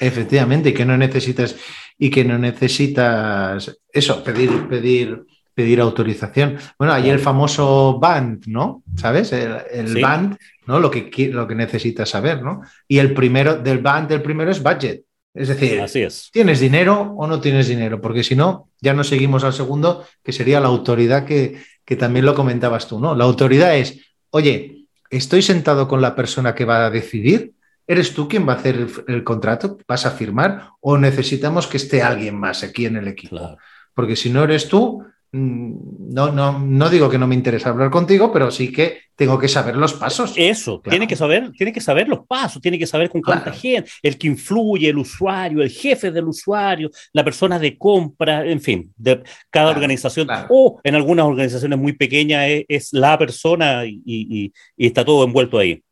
Efectivamente, 0.00 0.70
y 0.70 0.74
que 0.74 0.84
no 0.84 0.96
necesitas, 0.96 1.56
y 1.98 2.10
que 2.10 2.24
no 2.24 2.38
necesitas 2.38 3.78
eso, 3.92 4.22
pedir, 4.22 4.68
pedir, 4.68 5.24
pedir 5.54 5.80
autorización. 5.80 6.56
Bueno, 6.78 6.94
hay 6.94 7.10
el 7.10 7.18
famoso 7.18 7.98
band, 7.98 8.46
¿no? 8.46 8.82
¿Sabes? 8.96 9.32
El, 9.32 10.00
band, 10.00 10.36
¿no? 10.66 10.78
Lo 10.78 10.90
que, 10.90 11.10
lo 11.32 11.48
que 11.48 11.54
necesitas 11.54 12.08
saber, 12.08 12.42
¿no? 12.42 12.62
Y 12.86 12.98
el 12.98 13.12
primero, 13.12 13.56
del 13.56 13.78
band, 13.78 14.12
el 14.12 14.22
primero 14.22 14.50
es 14.50 14.62
budget. 14.62 15.02
Es 15.34 15.48
decir, 15.48 15.80
Así 15.80 16.02
es. 16.02 16.30
¿tienes 16.32 16.58
dinero 16.60 17.14
o 17.16 17.26
no 17.26 17.40
tienes 17.40 17.68
dinero? 17.68 18.00
Porque 18.00 18.24
si 18.24 18.34
no, 18.34 18.70
ya 18.80 18.94
no 18.94 19.04
seguimos 19.04 19.44
al 19.44 19.52
segundo, 19.52 20.04
que 20.22 20.32
sería 20.32 20.60
la 20.60 20.68
autoridad 20.68 21.24
que, 21.24 21.60
que 21.84 21.96
también 21.96 22.24
lo 22.24 22.34
comentabas 22.34 22.86
tú, 22.86 23.00
¿no? 23.00 23.14
La 23.14 23.24
autoridad 23.24 23.76
es, 23.76 23.98
oye, 24.30 24.86
estoy 25.10 25.42
sentado 25.42 25.88
con 25.88 26.00
la 26.00 26.14
persona 26.14 26.54
que 26.54 26.64
va 26.64 26.86
a 26.86 26.90
decidir, 26.90 27.52
¿Eres 27.90 28.12
tú 28.12 28.28
quien 28.28 28.46
va 28.46 28.52
a 28.52 28.56
hacer 28.56 28.86
el, 29.06 29.24
contrato? 29.24 29.78
¿Vas 29.88 30.04
a 30.04 30.10
firmar? 30.10 30.72
¿O 30.80 30.98
necesitamos 30.98 31.66
que 31.66 31.78
esté 31.78 32.02
alguien 32.02 32.38
más 32.38 32.62
aquí 32.62 32.84
en 32.84 32.96
el 32.96 33.08
equipo? 33.08 33.56
Porque 33.94 34.14
si 34.14 34.28
no 34.28 34.44
eres 34.44 34.68
tú, 34.68 35.02
mm, 35.32 36.12
no, 36.12 36.30
no, 36.30 36.58
no 36.58 36.90
digo 36.90 37.08
que 37.08 37.16
no 37.16 37.26
me 37.26 37.34
interesa 37.34 37.70
hablar 37.70 37.90
contigo, 37.90 38.30
pero 38.30 38.50
sí 38.50 38.70
que 38.70 39.08
tengo 39.16 39.38
que 39.38 39.48
saber 39.48 39.74
los 39.74 39.94
pasos. 39.94 40.34
Eso, 40.36 40.80
tiene, 40.80 41.08
que 41.08 41.16
saber, 41.16 41.50
tiene 41.52 41.72
que 41.72 41.80
saber 41.80 42.08
los 42.08 42.26
pasos, 42.26 42.60
tiene 42.60 42.78
que 42.78 42.86
saber 42.86 43.08
con 43.08 43.22
cuánta 43.22 43.52
gente, 43.52 43.90
el 44.02 44.18
que 44.18 44.26
influye, 44.26 44.90
el 44.90 44.98
usuario, 44.98 45.62
el 45.62 45.70
jefe 45.70 46.10
del 46.12 46.28
usuario, 46.28 46.90
la 47.14 47.24
persona 47.24 47.58
de 47.58 47.78
compra, 47.78 48.46
en 48.46 48.60
fin, 48.60 48.92
de 48.98 49.22
cada 49.48 49.70
organización. 49.70 50.28
O 50.50 50.78
en 50.84 50.94
algunas 50.94 51.24
organizaciones 51.24 51.78
muy 51.78 51.94
pequeñas 51.94 52.44
es, 52.68 52.92
la 52.92 53.18
persona 53.18 53.82
y, 53.86 54.52
está 54.76 55.06
todo 55.06 55.24
envuelto 55.24 55.58
ahí. 55.58 55.82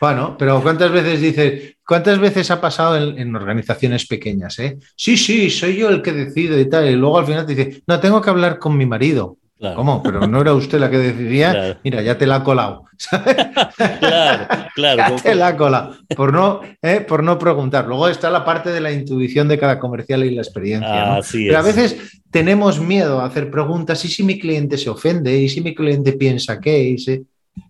Bueno, 0.00 0.36
pero 0.38 0.62
¿cuántas 0.62 0.90
veces 0.90 1.20
dices, 1.20 1.76
cuántas 1.86 2.18
veces 2.18 2.50
ha 2.50 2.60
pasado 2.60 2.96
en, 2.96 3.34
organizaciones 3.34 4.06
pequeñas? 4.06 4.58
Eh? 4.58 4.78
Sí, 4.94 5.16
sí, 5.16 5.50
soy 5.50 5.76
yo 5.76 5.88
el 5.88 6.02
que 6.02 6.12
decido 6.12 6.58
y 6.58 6.68
tal. 6.68 6.88
Y 6.88 6.96
luego 6.96 7.18
al 7.18 7.26
final 7.26 7.46
te 7.46 7.54
dice, 7.54 7.82
no, 7.86 7.98
tengo 8.00 8.20
que 8.20 8.30
hablar 8.30 8.58
con 8.58 8.76
mi 8.76 8.86
marido. 8.86 9.38
¿Cómo? 9.74 10.02
Pero 10.02 10.26
no 10.26 10.42
era 10.42 10.52
usted 10.52 10.78
la 10.78 10.90
que 10.90 10.98
decidía. 10.98 11.80
Mira, 11.82 12.02
ya 12.02 12.18
te 12.18 12.26
la 12.26 12.36
ha 12.36 12.44
colado. 12.44 12.84
Claro, 13.76 14.46
claro. 14.74 15.16
Ya 15.16 15.22
te 15.22 15.34
la 15.34 15.48
ha 15.48 15.56
colado. 15.56 15.96
Por 16.14 16.32
no, 16.32 16.60
eh, 16.82 17.00
por 17.00 17.22
no 17.22 17.38
preguntar. 17.38 17.86
Luego 17.86 18.08
está 18.08 18.30
la 18.30 18.44
parte 18.44 18.70
de 18.70 18.80
la 18.80 18.92
intuición 18.92 19.48
de 19.48 19.58
cada 19.58 19.78
comercial 19.78 20.24
y 20.24 20.34
la 20.34 20.42
experiencia. 20.42 21.20
Pero 21.32 21.58
a 21.58 21.62
veces 21.62 22.22
tenemos 22.30 22.80
miedo 22.80 23.20
a 23.20 23.26
hacer 23.26 23.50
preguntas. 23.50 24.04
¿Y 24.04 24.08
si 24.08 24.22
mi 24.22 24.38
cliente 24.38 24.78
se 24.78 24.90
ofende? 24.90 25.36
¿Y 25.36 25.48
si 25.48 25.60
mi 25.60 25.74
cliente 25.74 26.12
piensa 26.12 26.60
qué? 26.60 26.96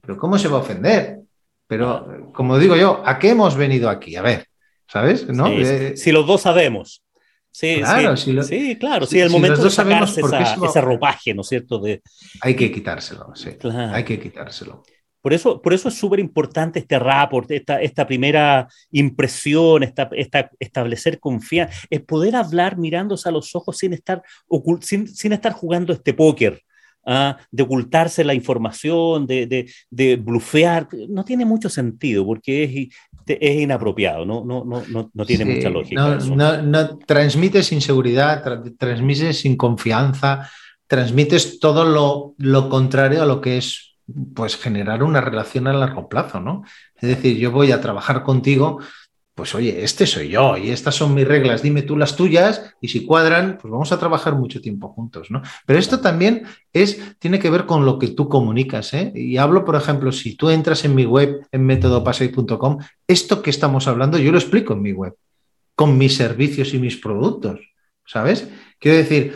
Pero 0.00 0.16
¿cómo 0.16 0.38
se 0.38 0.48
va 0.48 0.58
a 0.58 0.60
ofender? 0.60 1.20
Pero, 1.66 2.30
como 2.32 2.58
digo 2.58 2.76
yo, 2.76 3.02
¿a 3.04 3.18
qué 3.18 3.30
hemos 3.30 3.56
venido 3.56 3.90
aquí? 3.90 4.16
A 4.16 4.22
ver, 4.22 4.46
¿sabes? 4.86 5.26
¿No? 5.28 5.48
Eh, 5.48 5.96
si 5.96 6.12
los 6.12 6.26
dos 6.26 6.42
sabemos. 6.42 7.02
Sí, 7.50 7.76
claro, 7.78 8.16
sí, 8.18 8.36
sí, 8.42 8.76
claro, 8.76 9.06
sí, 9.06 9.18
el 9.18 9.30
momento 9.30 9.64
de 9.64 9.70
sacarse 9.70 10.20
ese 10.20 10.80
ropaje, 10.82 11.32
¿no 11.32 11.40
es 11.40 11.48
cierto? 11.48 11.78
De, 11.78 12.02
hay 12.42 12.54
que 12.54 12.70
quitárselo, 12.70 13.34
sí, 13.34 13.48
hay 13.92 14.04
que 14.04 14.20
quitárselo. 14.20 14.82
Por 15.22 15.32
eso, 15.32 15.62
por 15.62 15.72
eso 15.72 15.88
es 15.88 15.94
súper 15.94 16.20
importante 16.20 16.78
este 16.80 16.98
rapport, 16.98 17.50
esta, 17.50 17.80
esta 17.80 18.06
primera 18.06 18.68
impresión, 18.90 19.82
esta, 19.82 20.10
esta, 20.12 20.50
establecer 20.60 21.18
confianza, 21.18 21.74
es 21.88 22.00
poder 22.02 22.36
hablar 22.36 22.76
mirándose 22.76 23.28
a 23.28 23.32
los 23.32 23.56
ojos 23.56 23.78
sin 23.78 23.94
estar, 23.94 24.22
sin, 24.82 25.08
sin 25.08 25.32
estar 25.32 25.52
jugando 25.52 25.94
este 25.94 26.12
póker, 26.12 26.62
¿ah? 27.06 27.36
de 27.50 27.62
ocultarse 27.62 28.24
la 28.24 28.34
información, 28.34 29.26
de, 29.26 29.46
de, 29.46 29.72
de, 29.90 30.16
blufear, 30.16 30.88
no 31.08 31.24
tiene 31.24 31.44
mucho 31.44 31.70
sentido 31.70 32.26
porque 32.26 32.64
es, 32.64 33.38
es 33.40 33.60
inapropiado, 33.62 34.26
no, 34.26 34.44
no, 34.44 34.64
no, 34.64 35.10
no 35.12 35.24
tiene 35.24 35.44
mucha 35.44 35.70
lógica. 35.70 36.18
No, 36.18 36.62
no, 36.62 36.98
transmites 36.98 37.72
inseguridad, 37.72 38.42
transmites 38.76 39.40
sin 39.40 39.56
confianza, 39.56 40.50
transmites 40.86 41.58
todo 41.60 41.84
lo, 41.84 42.34
lo 42.38 42.68
contrario 42.68 43.22
a 43.22 43.26
lo 43.26 43.40
que 43.40 43.58
es 43.58 43.94
pues 44.34 44.56
generar 44.56 45.02
una 45.02 45.20
relación 45.20 45.66
a 45.66 45.72
largo 45.72 46.08
plazo, 46.08 46.40
¿no? 46.40 46.62
Es 46.94 47.08
decir, 47.08 47.36
yo 47.38 47.50
voy 47.50 47.72
a 47.72 47.80
trabajar 47.80 48.22
contigo 48.22 48.78
pues 49.36 49.54
oye, 49.54 49.84
este 49.84 50.06
soy 50.06 50.30
yo 50.30 50.56
y 50.56 50.70
estas 50.70 50.94
son 50.94 51.12
mis 51.12 51.28
reglas, 51.28 51.60
dime 51.60 51.82
tú 51.82 51.94
las 51.98 52.16
tuyas 52.16 52.74
y 52.80 52.88
si 52.88 53.04
cuadran, 53.04 53.58
pues 53.60 53.70
vamos 53.70 53.92
a 53.92 53.98
trabajar 53.98 54.34
mucho 54.34 54.62
tiempo 54.62 54.88
juntos, 54.88 55.30
¿no? 55.30 55.42
Pero 55.66 55.78
esto 55.78 56.00
también 56.00 56.44
es, 56.72 56.98
tiene 57.18 57.38
que 57.38 57.50
ver 57.50 57.66
con 57.66 57.84
lo 57.84 57.98
que 57.98 58.08
tú 58.08 58.30
comunicas, 58.30 58.94
¿eh? 58.94 59.12
Y 59.14 59.36
hablo, 59.36 59.66
por 59.66 59.76
ejemplo, 59.76 60.10
si 60.10 60.36
tú 60.36 60.48
entras 60.48 60.86
en 60.86 60.94
mi 60.94 61.04
web, 61.04 61.46
en 61.52 61.66
métodopasei.com, 61.66 62.78
esto 63.06 63.42
que 63.42 63.50
estamos 63.50 63.86
hablando 63.86 64.16
yo 64.16 64.32
lo 64.32 64.38
explico 64.38 64.72
en 64.72 64.80
mi 64.80 64.92
web, 64.92 65.14
con 65.74 65.98
mis 65.98 66.16
servicios 66.16 66.72
y 66.72 66.78
mis 66.78 66.96
productos, 66.96 67.60
¿sabes? 68.06 68.48
Quiero 68.78 68.96
decir, 68.96 69.34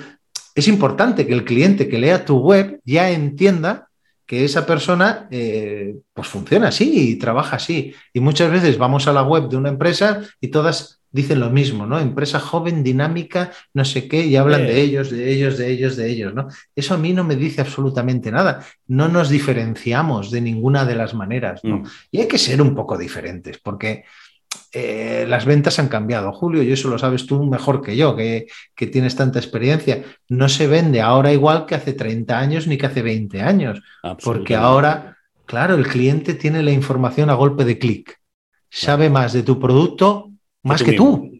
es 0.54 0.66
importante 0.66 1.26
que 1.26 1.34
el 1.34 1.44
cliente 1.44 1.90
que 1.90 1.98
lea 1.98 2.24
tu 2.24 2.38
web 2.38 2.80
ya 2.86 3.10
entienda 3.10 3.89
que 4.30 4.44
esa 4.44 4.64
persona 4.64 5.26
eh, 5.32 5.96
pues 6.12 6.28
funciona 6.28 6.68
así 6.68 7.10
y 7.10 7.16
trabaja 7.16 7.56
así. 7.56 7.92
Y 8.12 8.20
muchas 8.20 8.48
veces 8.48 8.78
vamos 8.78 9.08
a 9.08 9.12
la 9.12 9.24
web 9.24 9.48
de 9.48 9.56
una 9.56 9.70
empresa 9.70 10.20
y 10.40 10.52
todas 10.52 11.00
dicen 11.10 11.40
lo 11.40 11.50
mismo, 11.50 11.84
¿no? 11.84 11.98
Empresa 11.98 12.38
joven, 12.38 12.84
dinámica, 12.84 13.50
no 13.74 13.84
sé 13.84 14.06
qué, 14.06 14.24
y 14.24 14.36
hablan 14.36 14.68
de 14.68 14.80
ellos, 14.80 15.10
de 15.10 15.32
ellos, 15.32 15.58
de 15.58 15.72
ellos, 15.72 15.96
de 15.96 16.08
ellos, 16.08 16.32
¿no? 16.32 16.46
Eso 16.76 16.94
a 16.94 16.98
mí 16.98 17.12
no 17.12 17.24
me 17.24 17.34
dice 17.34 17.60
absolutamente 17.60 18.30
nada. 18.30 18.64
No 18.86 19.08
nos 19.08 19.30
diferenciamos 19.30 20.30
de 20.30 20.42
ninguna 20.42 20.84
de 20.84 20.94
las 20.94 21.12
maneras, 21.12 21.64
¿no? 21.64 21.78
Mm. 21.78 21.86
Y 22.12 22.20
hay 22.20 22.28
que 22.28 22.38
ser 22.38 22.62
un 22.62 22.76
poco 22.76 22.96
diferentes, 22.96 23.58
porque 23.58 24.04
eh, 24.72 25.24
las 25.28 25.44
ventas 25.44 25.78
han 25.78 25.88
cambiado, 25.88 26.32
Julio, 26.32 26.62
y 26.62 26.72
eso 26.72 26.88
lo 26.88 26.98
sabes 26.98 27.26
tú 27.26 27.44
mejor 27.44 27.82
que 27.82 27.96
yo, 27.96 28.16
que, 28.16 28.46
tienes 28.76 29.16
tanta 29.16 29.38
experiencia. 29.38 30.04
No 30.28 30.48
se 30.48 30.66
vende 30.66 31.00
ahora 31.00 31.32
igual 31.32 31.66
que 31.66 31.74
hace 31.74 31.92
30 31.92 32.38
años 32.38 32.66
ni 32.66 32.78
que 32.78 32.86
hace 32.86 33.02
20 33.02 33.42
años, 33.42 33.82
porque 34.22 34.56
ahora, 34.56 35.16
claro, 35.46 35.74
el 35.74 35.86
cliente 35.86 36.34
tiene 36.34 36.62
la 36.62 36.70
información 36.70 37.30
a 37.30 37.34
golpe 37.34 37.64
de 37.64 37.78
clic, 37.78 38.18
sabe 38.68 39.10
más 39.10 39.32
de 39.32 39.42
tu 39.42 39.58
producto 39.58 40.30
más 40.62 40.82
que 40.82 40.92
tú. 40.92 41.30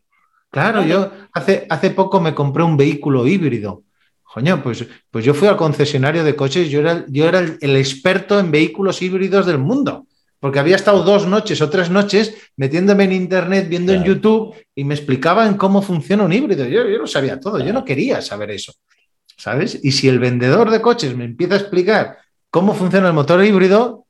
Claro, 0.51 0.85
yo 0.85 1.11
hace, 1.33 1.67
hace 1.71 1.91
poco 1.91 2.21
me 2.21 2.35
compré 2.35 2.65
un 2.65 2.77
vehículo 2.77 3.27
híbrido. 3.27 3.85
Coño, 4.23 4.63
pues, 4.63 4.87
pues 5.11 5.25
yo 5.25 5.35
fui 5.35 5.49
al 5.49 5.57
concesionario 5.57 6.23
de 6.23 6.37
coches, 6.37 6.69
yo 6.71 6.81
era, 6.81 7.05
yo 7.09 7.29
era 7.29 7.41
el, 7.41 7.77
experto 7.77 8.39
en 8.39 8.51
vehículos 8.51 9.03
híbridos 9.03 9.47
del 9.47 9.59
mundo, 9.59 10.07
porque 10.41 10.59
había 10.59 10.76
estado 10.76 11.05
dos 11.05 11.26
noches 11.26 11.61
o 11.61 11.70
tres 11.70 11.91
noches 11.91 12.34
metiéndome 12.57 13.05
en 13.05 13.12
internet, 13.12 13.68
viendo 13.68 13.93
en 13.93 14.03
YouTube 14.03 14.55
y 14.74 14.84
me 14.84 14.95
explicaban 14.95 15.57
cómo 15.57 15.82
funciona 15.82 16.24
un 16.24 16.32
híbrido. 16.32 16.64
Yo, 16.64 16.88
yo 16.88 16.99
lo 16.99 17.07
sabía 17.07 17.38
todo, 17.38 17.64
yo 17.64 17.72
no 17.72 17.84
quería 17.84 18.20
saber 18.22 18.51
eso, 18.51 18.72
¿sabes? 19.36 19.78
Y 19.82 19.93
si 19.93 20.09
el 20.09 20.18
vendedor 20.18 20.70
de 20.70 20.80
coches 20.80 21.14
me 21.14 21.24
empieza 21.24 21.55
a 21.55 21.59
explicar 21.59 22.18
cómo 22.51 22.74
funciona 22.74 23.07
el 23.07 23.14
motor 23.14 23.45
híbrido, 23.45 24.07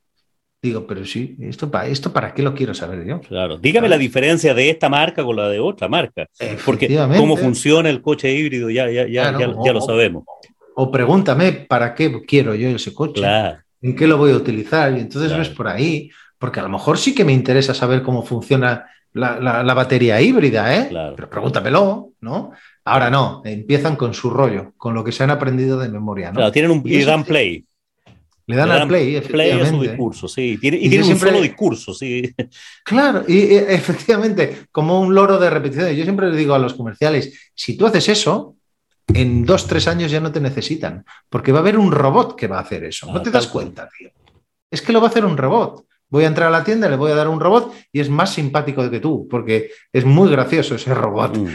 Digo, 0.62 0.86
pero 0.86 1.06
sí, 1.06 1.36
¿esto 1.40 1.70
para, 1.70 1.88
¿esto 1.88 2.12
para 2.12 2.34
qué 2.34 2.42
lo 2.42 2.54
quiero 2.54 2.74
saber 2.74 3.06
yo? 3.06 3.18
Claro, 3.22 3.56
dígame 3.56 3.88
la 3.88 3.96
diferencia 3.96 4.52
de 4.52 4.68
esta 4.68 4.90
marca 4.90 5.24
con 5.24 5.34
la 5.34 5.48
de 5.48 5.58
otra 5.58 5.88
marca. 5.88 6.28
Porque 6.66 6.94
cómo 7.16 7.36
funciona 7.38 7.88
el 7.88 8.02
coche 8.02 8.30
híbrido 8.30 8.68
ya, 8.68 8.90
ya, 8.90 9.06
ya, 9.08 9.32
ya, 9.32 9.72
lo 9.72 9.80
sabemos. 9.80 10.24
O, 10.74 10.90
pregúntame, 10.90 11.52
¿para 11.52 11.94
qué 11.94 12.12
quiero 12.26 12.54
yo 12.54 12.68
ese 12.68 12.92
coche? 12.92 13.22
¿En 13.80 13.96
qué 13.96 14.06
lo 14.06 14.18
voy 14.18 14.32
a 14.32 14.36
utilizar? 14.36 14.92
Y 14.92 15.00
entonces 15.00 15.36
ves 15.36 15.48
por 15.48 15.66
ahí, 15.66 16.10
porque 16.40 16.58
a 16.58 16.62
lo 16.62 16.70
mejor 16.70 16.96
sí 16.96 17.14
que 17.14 17.24
me 17.24 17.34
interesa 17.34 17.74
saber 17.74 18.02
cómo 18.02 18.22
funciona 18.22 18.86
la, 19.12 19.74
batería 19.74 20.20
híbrida, 20.22 20.74
¿eh? 20.74 20.88
Pero 21.14 21.28
pregúntamelo, 21.28 22.12
¿no? 22.22 22.52
Ahora 22.82 23.10
no, 23.10 23.42
empiezan 23.44 23.94
con 23.94 24.14
su 24.14 24.30
rollo, 24.30 24.72
con 24.78 24.94
lo 24.94 25.04
que 25.04 25.12
se 25.12 25.22
han 25.22 25.30
aprendido 25.30 25.78
de 25.78 25.90
memoria, 25.90 26.30
¿no? 26.30 26.36
Claro, 26.36 26.50
tienen 26.50 26.70
un 26.70 26.82
y 26.82 27.04
dan 27.04 27.24
play. 27.24 27.66
Le 28.46 28.56
dan, 28.56 28.70
al 28.70 28.88
play, 28.88 29.16
efectivamente. 29.16 29.58
Play 29.58 29.68
a 29.68 29.70
su 29.70 29.82
discurso, 29.82 30.28
sí. 30.28 30.56
Tiene, 30.58 30.78
y, 30.78 30.88
tiene 30.88 31.06
un 31.06 31.18
solo 31.18 31.40
discurso, 31.42 31.92
sí. 31.92 32.34
Claro, 32.84 33.22
y, 33.28 33.54
efectivamente, 33.54 34.66
como 34.72 34.98
un 34.98 35.14
loro 35.14 35.38
de 35.38 35.50
repeticiones. 35.50 35.96
Yo 35.96 36.04
siempre 36.04 36.30
le 36.30 36.36
digo 36.36 36.54
a 36.54 36.58
los 36.58 36.72
comerciales, 36.72 37.52
si 37.54 37.76
tú 37.76 37.86
haces 37.86 38.08
eso, 38.08 38.56
en 39.08 39.44
dos, 39.44 39.66
tres 39.66 39.86
años 39.86 40.10
ya 40.10 40.20
no 40.20 40.32
te 40.32 40.40
necesitan, 40.40 41.04
porque 41.28 41.52
va 41.52 41.58
a 41.58 41.62
haber 41.62 41.78
un 41.78 41.92
robot 41.92 42.34
que 42.34 42.48
va 42.48 42.56
a 42.56 42.62
hacer 42.62 42.84
eso. 42.84 43.12
no 43.12 43.18
ah, 43.18 43.22
te 43.22 43.30
das 43.30 43.46
cuenta, 43.46 43.88
tío. 43.96 44.10
Es 44.70 44.80
que 44.80 44.92
lo 44.92 45.00
va 45.00 45.08
a 45.08 45.10
hacer 45.10 45.26
un 45.26 45.36
robot. 45.36 45.84
Voy 46.10 46.24
a 46.24 46.26
entrar 46.26 46.48
a 46.48 46.50
la 46.50 46.64
tienda, 46.64 46.88
le 46.88 46.96
voy 46.96 47.12
a 47.12 47.14
dar 47.14 47.28
un 47.28 47.40
robot 47.40 47.72
y 47.92 48.00
es 48.00 48.10
más 48.10 48.34
simpático 48.34 48.88
que 48.90 49.00
tú, 49.00 49.28
porque 49.30 49.70
es 49.92 50.04
muy 50.04 50.30
gracioso 50.30 50.74
ese 50.74 50.92
robot, 50.92 51.38
mm, 51.38 51.48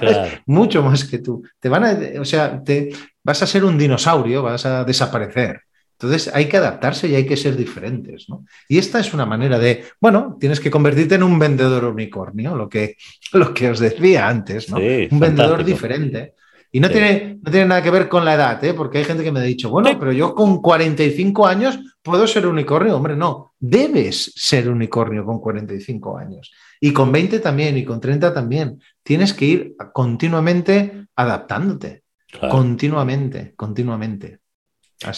Mucho 0.46 0.82
más 0.82 1.04
que 1.04 1.18
tú. 1.18 1.42
Te 1.58 1.68
van 1.68 1.84
a, 1.84 2.20
o 2.20 2.24
sea, 2.24 2.62
te, 2.62 2.90
vas 3.22 3.42
a 3.42 3.46
ser 3.46 3.64
un 3.64 3.78
dinosaurio, 3.78 4.42
vas 4.42 4.66
a 4.66 4.84
desaparecer. 4.84 5.62
Entonces 5.92 6.30
hay 6.34 6.46
que 6.46 6.56
adaptarse 6.56 7.08
y 7.08 7.14
hay 7.14 7.26
que 7.26 7.36
ser 7.36 7.56
diferentes. 7.56 8.26
¿no? 8.28 8.46
Y 8.68 8.78
esta 8.78 9.00
es 9.00 9.12
una 9.12 9.26
manera 9.26 9.58
de, 9.58 9.84
bueno, 10.00 10.36
tienes 10.40 10.58
que 10.58 10.70
convertirte 10.70 11.16
en 11.16 11.22
un 11.22 11.38
vendedor 11.38 11.84
unicornio, 11.84 12.56
lo 12.56 12.68
que, 12.68 12.96
lo 13.32 13.52
que 13.52 13.70
os 13.70 13.78
decía 13.78 14.26
antes, 14.26 14.70
¿no? 14.70 14.78
un 14.78 15.20
vendedor 15.20 15.62
diferente. 15.62 16.34
Y 16.72 16.78
no, 16.78 16.88
tiene, 16.88 17.38
no 17.42 17.50
tiene 17.50 17.66
nada 17.66 17.82
que 17.82 17.90
ver 17.90 18.08
con 18.08 18.24
la 18.24 18.34
edad, 18.34 18.62
¿eh? 18.64 18.74
porque 18.74 18.98
hay 18.98 19.04
gente 19.04 19.24
que 19.24 19.32
me 19.32 19.40
ha 19.40 19.44
dicho, 19.44 19.70
bueno, 19.70 19.98
pero 19.98 20.12
yo 20.12 20.34
con 20.34 20.62
45 20.62 21.46
años 21.46 21.78
puedo 22.02 22.26
ser 22.28 22.46
unicornio. 22.46 22.96
Hombre, 22.96 23.16
no, 23.16 23.54
debes 23.58 24.32
ser 24.36 24.68
unicornio 24.68 25.24
con 25.24 25.40
45 25.40 26.18
años. 26.18 26.52
Y 26.80 26.92
con 26.92 27.10
20 27.10 27.40
también, 27.40 27.76
y 27.76 27.84
con 27.84 28.00
30 28.00 28.32
también. 28.32 28.80
Tienes 29.02 29.34
que 29.34 29.44
ir 29.44 29.74
continuamente 29.92 31.06
adaptándote. 31.16 32.04
Continuamente, 32.48 33.54
continuamente. 33.56 34.38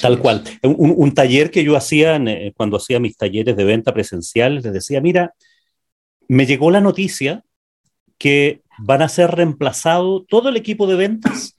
Tal 0.00 0.18
cual. 0.18 0.44
Un, 0.62 1.12
taller 1.12 1.50
que 1.50 1.64
yo 1.64 1.76
hacía 1.76 2.16
eh, 2.16 2.52
cuando 2.56 2.76
hacía 2.76 3.00
mis 3.00 3.16
talleres 3.16 3.56
de 3.56 3.64
venta 3.64 3.92
presencial, 3.92 4.56
les 4.56 4.72
decía, 4.72 5.00
mira, 5.00 5.34
me 6.28 6.46
llegó 6.46 6.70
la 6.70 6.80
noticia 6.80 7.44
que 8.16 8.62
van 8.84 9.00
a 9.02 9.08
ser 9.08 9.30
reemplazado 9.30 10.24
todo 10.24 10.48
el 10.48 10.56
equipo 10.56 10.86
de 10.86 10.96
ventas 10.96 11.56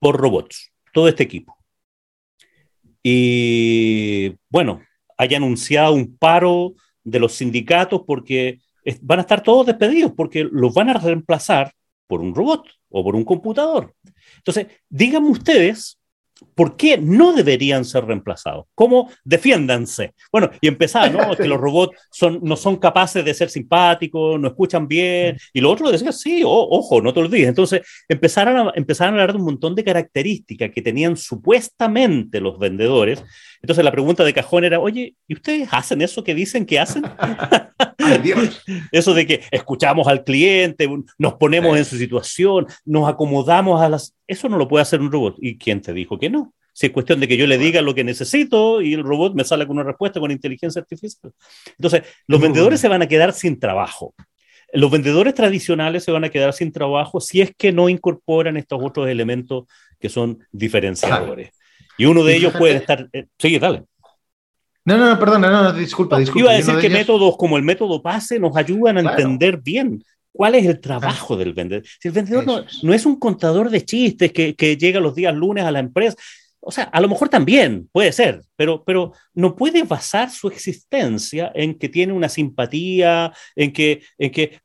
por 0.00 0.16
robots, 0.16 0.72
todo 0.92 1.06
este 1.06 1.22
equipo. 1.22 1.56
Y 3.02 4.34
bueno, 4.48 4.82
hay 5.16 5.34
anunciado 5.34 5.94
un 5.94 6.16
paro 6.16 6.74
de 7.04 7.20
los 7.20 7.34
sindicatos 7.34 8.02
porque 8.04 8.58
van 9.00 9.20
a 9.20 9.22
estar 9.22 9.42
todos 9.42 9.66
despedidos 9.66 10.12
porque 10.16 10.48
los 10.50 10.74
van 10.74 10.90
a 10.90 10.94
reemplazar 10.94 11.72
por 12.08 12.20
un 12.20 12.34
robot 12.34 12.66
o 12.88 13.04
por 13.04 13.14
un 13.14 13.24
computador. 13.24 13.94
Entonces, 14.38 14.66
díganme 14.88 15.28
ustedes 15.28 15.99
¿Por 16.54 16.76
qué 16.76 16.98
no 16.98 17.32
deberían 17.32 17.84
ser 17.84 18.04
reemplazados? 18.04 18.66
¿Cómo 18.74 19.10
defiéndanse? 19.24 20.14
Bueno, 20.32 20.50
y 20.60 20.68
empezar, 20.68 21.12
¿no? 21.12 21.36
que 21.36 21.48
los 21.48 21.60
robots 21.60 21.96
son, 22.10 22.40
no 22.42 22.56
son 22.56 22.76
capaces 22.76 23.24
de 23.24 23.34
ser 23.34 23.50
simpáticos, 23.50 24.40
no 24.40 24.48
escuchan 24.48 24.86
bien. 24.86 25.36
Y 25.52 25.60
lo 25.60 25.70
otro 25.70 25.90
decía, 25.90 26.12
sí, 26.12 26.42
ojo, 26.44 27.00
no 27.00 27.12
te 27.12 27.20
olvides. 27.20 27.48
Entonces 27.48 27.82
empezaron 28.08 28.68
a, 28.68 28.72
empezaron 28.74 29.14
a 29.14 29.22
hablar 29.22 29.32
de 29.32 29.38
un 29.38 29.46
montón 29.46 29.74
de 29.74 29.84
características 29.84 30.70
que 30.70 30.82
tenían 30.82 31.16
supuestamente 31.16 32.40
los 32.40 32.58
vendedores. 32.58 33.24
Entonces 33.62 33.84
la 33.84 33.92
pregunta 33.92 34.24
de 34.24 34.34
cajón 34.34 34.64
era, 34.64 34.80
oye, 34.80 35.14
¿y 35.28 35.34
ustedes 35.34 35.68
hacen 35.70 36.02
eso 36.02 36.24
que 36.24 36.34
dicen 36.34 36.66
que 36.66 36.78
hacen? 36.78 37.04
Eso 38.92 39.14
de 39.14 39.26
que 39.26 39.42
escuchamos 39.50 40.06
al 40.08 40.24
cliente, 40.24 40.88
nos 41.18 41.34
ponemos 41.34 41.76
en 41.76 41.84
su 41.84 41.96
situación, 41.96 42.66
nos 42.84 43.08
acomodamos 43.08 43.80
a 43.80 43.88
las... 43.88 44.14
Eso 44.30 44.48
no 44.48 44.58
lo 44.58 44.68
puede 44.68 44.82
hacer 44.82 45.00
un 45.00 45.10
robot. 45.10 45.38
¿Y 45.40 45.58
quién 45.58 45.80
te 45.82 45.92
dijo 45.92 46.16
que 46.16 46.30
no? 46.30 46.54
Si 46.72 46.86
es 46.86 46.92
cuestión 46.92 47.18
de 47.18 47.26
que 47.26 47.36
yo 47.36 47.48
le 47.48 47.58
diga 47.58 47.82
lo 47.82 47.96
que 47.96 48.04
necesito 48.04 48.80
y 48.80 48.94
el 48.94 49.02
robot 49.02 49.34
me 49.34 49.42
sale 49.42 49.66
con 49.66 49.76
una 49.76 49.84
respuesta 49.84 50.20
con 50.20 50.30
inteligencia 50.30 50.80
artificial. 50.80 51.32
Entonces, 51.76 52.04
los 52.28 52.40
vendedores 52.40 52.78
se 52.78 52.86
van 52.86 53.02
a 53.02 53.08
quedar 53.08 53.32
sin 53.32 53.58
trabajo. 53.58 54.14
Los 54.72 54.88
vendedores 54.92 55.34
tradicionales 55.34 56.04
se 56.04 56.12
van 56.12 56.22
a 56.22 56.28
quedar 56.28 56.52
sin 56.52 56.70
trabajo 56.70 57.20
si 57.20 57.40
es 57.40 57.52
que 57.58 57.72
no 57.72 57.88
incorporan 57.88 58.56
estos 58.56 58.78
otros 58.80 59.08
elementos 59.08 59.64
que 59.98 60.08
son 60.08 60.38
diferenciadores. 60.52 61.50
Y 61.98 62.04
uno 62.04 62.22
de 62.22 62.36
ellos 62.36 62.54
puede 62.56 62.76
estar... 62.76 63.08
Eh, 63.12 63.26
sí, 63.36 63.58
dale. 63.58 63.82
No, 64.84 64.96
no, 64.96 65.08
no, 65.08 65.18
perdona, 65.18 65.50
no, 65.50 65.64
no, 65.64 65.72
disculpa, 65.72 66.20
disculpa. 66.20 66.40
Iba 66.40 66.52
a 66.52 66.56
decir 66.56 66.78
que 66.78 66.88
métodos 66.88 67.36
como 67.36 67.56
el 67.56 67.64
método 67.64 68.00
PASE 68.00 68.38
nos 68.38 68.56
ayudan 68.56 68.96
a 68.96 69.10
entender 69.10 69.56
bien 69.56 70.04
cuál 70.32 70.54
es 70.54 70.66
el 70.66 70.80
trabajo 70.80 71.36
del 71.36 71.52
vendedor. 71.52 71.84
Si 72.00 72.08
el 72.08 72.14
vendedor 72.14 72.66
no, 72.82 72.94
es 72.94 73.06
un 73.06 73.18
contador 73.18 73.70
de 73.70 73.84
chistes 73.84 74.32
que, 74.32 74.54
que, 74.54 74.76
llega 74.76 75.00
los 75.00 75.14
días 75.14 75.34
lunes 75.34 75.64
a 75.64 75.70
la 75.70 75.80
empresa, 75.80 76.16
o 76.62 76.70
sea, 76.70 76.84
a 76.84 77.00
lo 77.00 77.08
mejor 77.08 77.30
también 77.30 77.88
puede 77.90 78.12
ser, 78.12 78.42
pero, 78.54 78.84
pero 78.84 79.12
no 79.32 79.56
puede 79.56 79.82
basar 79.82 80.30
su 80.30 80.48
existencia 80.48 81.50
en 81.54 81.78
que 81.78 81.88
tiene 81.88 82.12
una 82.12 82.28
simpatía, 82.28 83.32
en 83.56 83.72
que, 83.72 84.02
en 84.18 84.30
que 84.30 84.60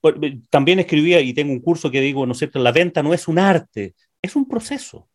también 0.49 0.79
escribía 0.79 1.21
y 1.21 1.33
tengo 1.33 1.53
un 1.53 1.61
curso 1.61 1.89
que 1.89 2.01
digo, 2.01 2.25
¿no 2.25 2.33
es 2.33 2.39
cierto? 2.39 2.59
La 2.59 2.73
venta 2.73 3.01
no 3.01 3.13
es 3.13 3.27
un 3.29 3.39
arte, 3.39 3.95
es 4.21 4.35
un 4.35 4.47
proceso. 4.47 5.07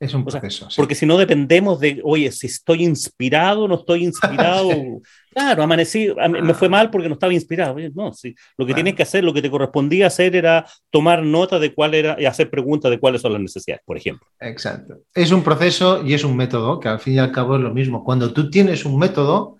Es 0.00 0.14
un 0.14 0.24
proceso. 0.24 0.68
Porque 0.76 0.94
si 0.94 1.06
no 1.06 1.18
dependemos 1.18 1.80
de, 1.80 2.00
oye, 2.04 2.30
si 2.30 2.46
estoy 2.46 2.84
inspirado, 2.84 3.66
no 3.66 3.76
estoy 3.76 4.04
inspirado. 4.04 4.70
Claro, 5.30 5.62
amanecí, 5.62 6.08
me 6.30 6.52
fue 6.52 6.68
mal 6.68 6.90
porque 6.90 7.06
no 7.06 7.12
estaba 7.12 7.32
inspirado. 7.32 7.76
no, 7.94 8.12
sí. 8.12 8.34
Lo 8.56 8.66
que 8.66 8.74
tienes 8.74 8.94
que 8.94 9.04
hacer, 9.04 9.22
lo 9.22 9.32
que 9.32 9.40
te 9.40 9.48
correspondía 9.48 10.08
hacer 10.08 10.34
era 10.34 10.66
tomar 10.90 11.22
nota 11.22 11.60
de 11.60 11.72
cuál 11.72 11.94
era 11.94 12.16
y 12.18 12.24
hacer 12.24 12.50
preguntas 12.50 12.90
de 12.90 12.98
cuáles 12.98 13.22
son 13.22 13.34
las 13.34 13.42
necesidades, 13.42 13.82
por 13.84 13.96
ejemplo. 13.96 14.26
Exacto. 14.40 15.02
Es 15.14 15.30
un 15.30 15.44
proceso 15.44 16.04
y 16.04 16.14
es 16.14 16.24
un 16.24 16.36
método 16.36 16.80
que 16.80 16.88
al 16.88 16.98
fin 16.98 17.14
y 17.14 17.18
al 17.18 17.30
cabo 17.30 17.54
es 17.54 17.62
lo 17.62 17.72
mismo. 17.72 18.02
Cuando 18.02 18.32
tú 18.32 18.50
tienes 18.50 18.84
un 18.84 18.98
método, 18.98 19.58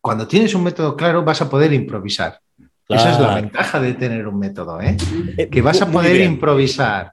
cuando 0.00 0.26
tienes 0.26 0.54
un 0.56 0.64
método 0.64 0.96
claro, 0.96 1.22
vas 1.22 1.40
a 1.40 1.48
poder 1.48 1.72
improvisar. 1.72 2.40
Esa 2.88 3.12
es 3.12 3.20
la 3.20 3.36
ventaja 3.36 3.78
de 3.80 3.94
tener 3.94 4.26
un 4.26 4.40
método, 4.40 4.80
¿eh? 4.80 4.96
eh 5.36 5.48
que 5.48 5.62
vas 5.62 5.80
a 5.82 5.88
poder 5.88 6.20
improvisar 6.22 7.12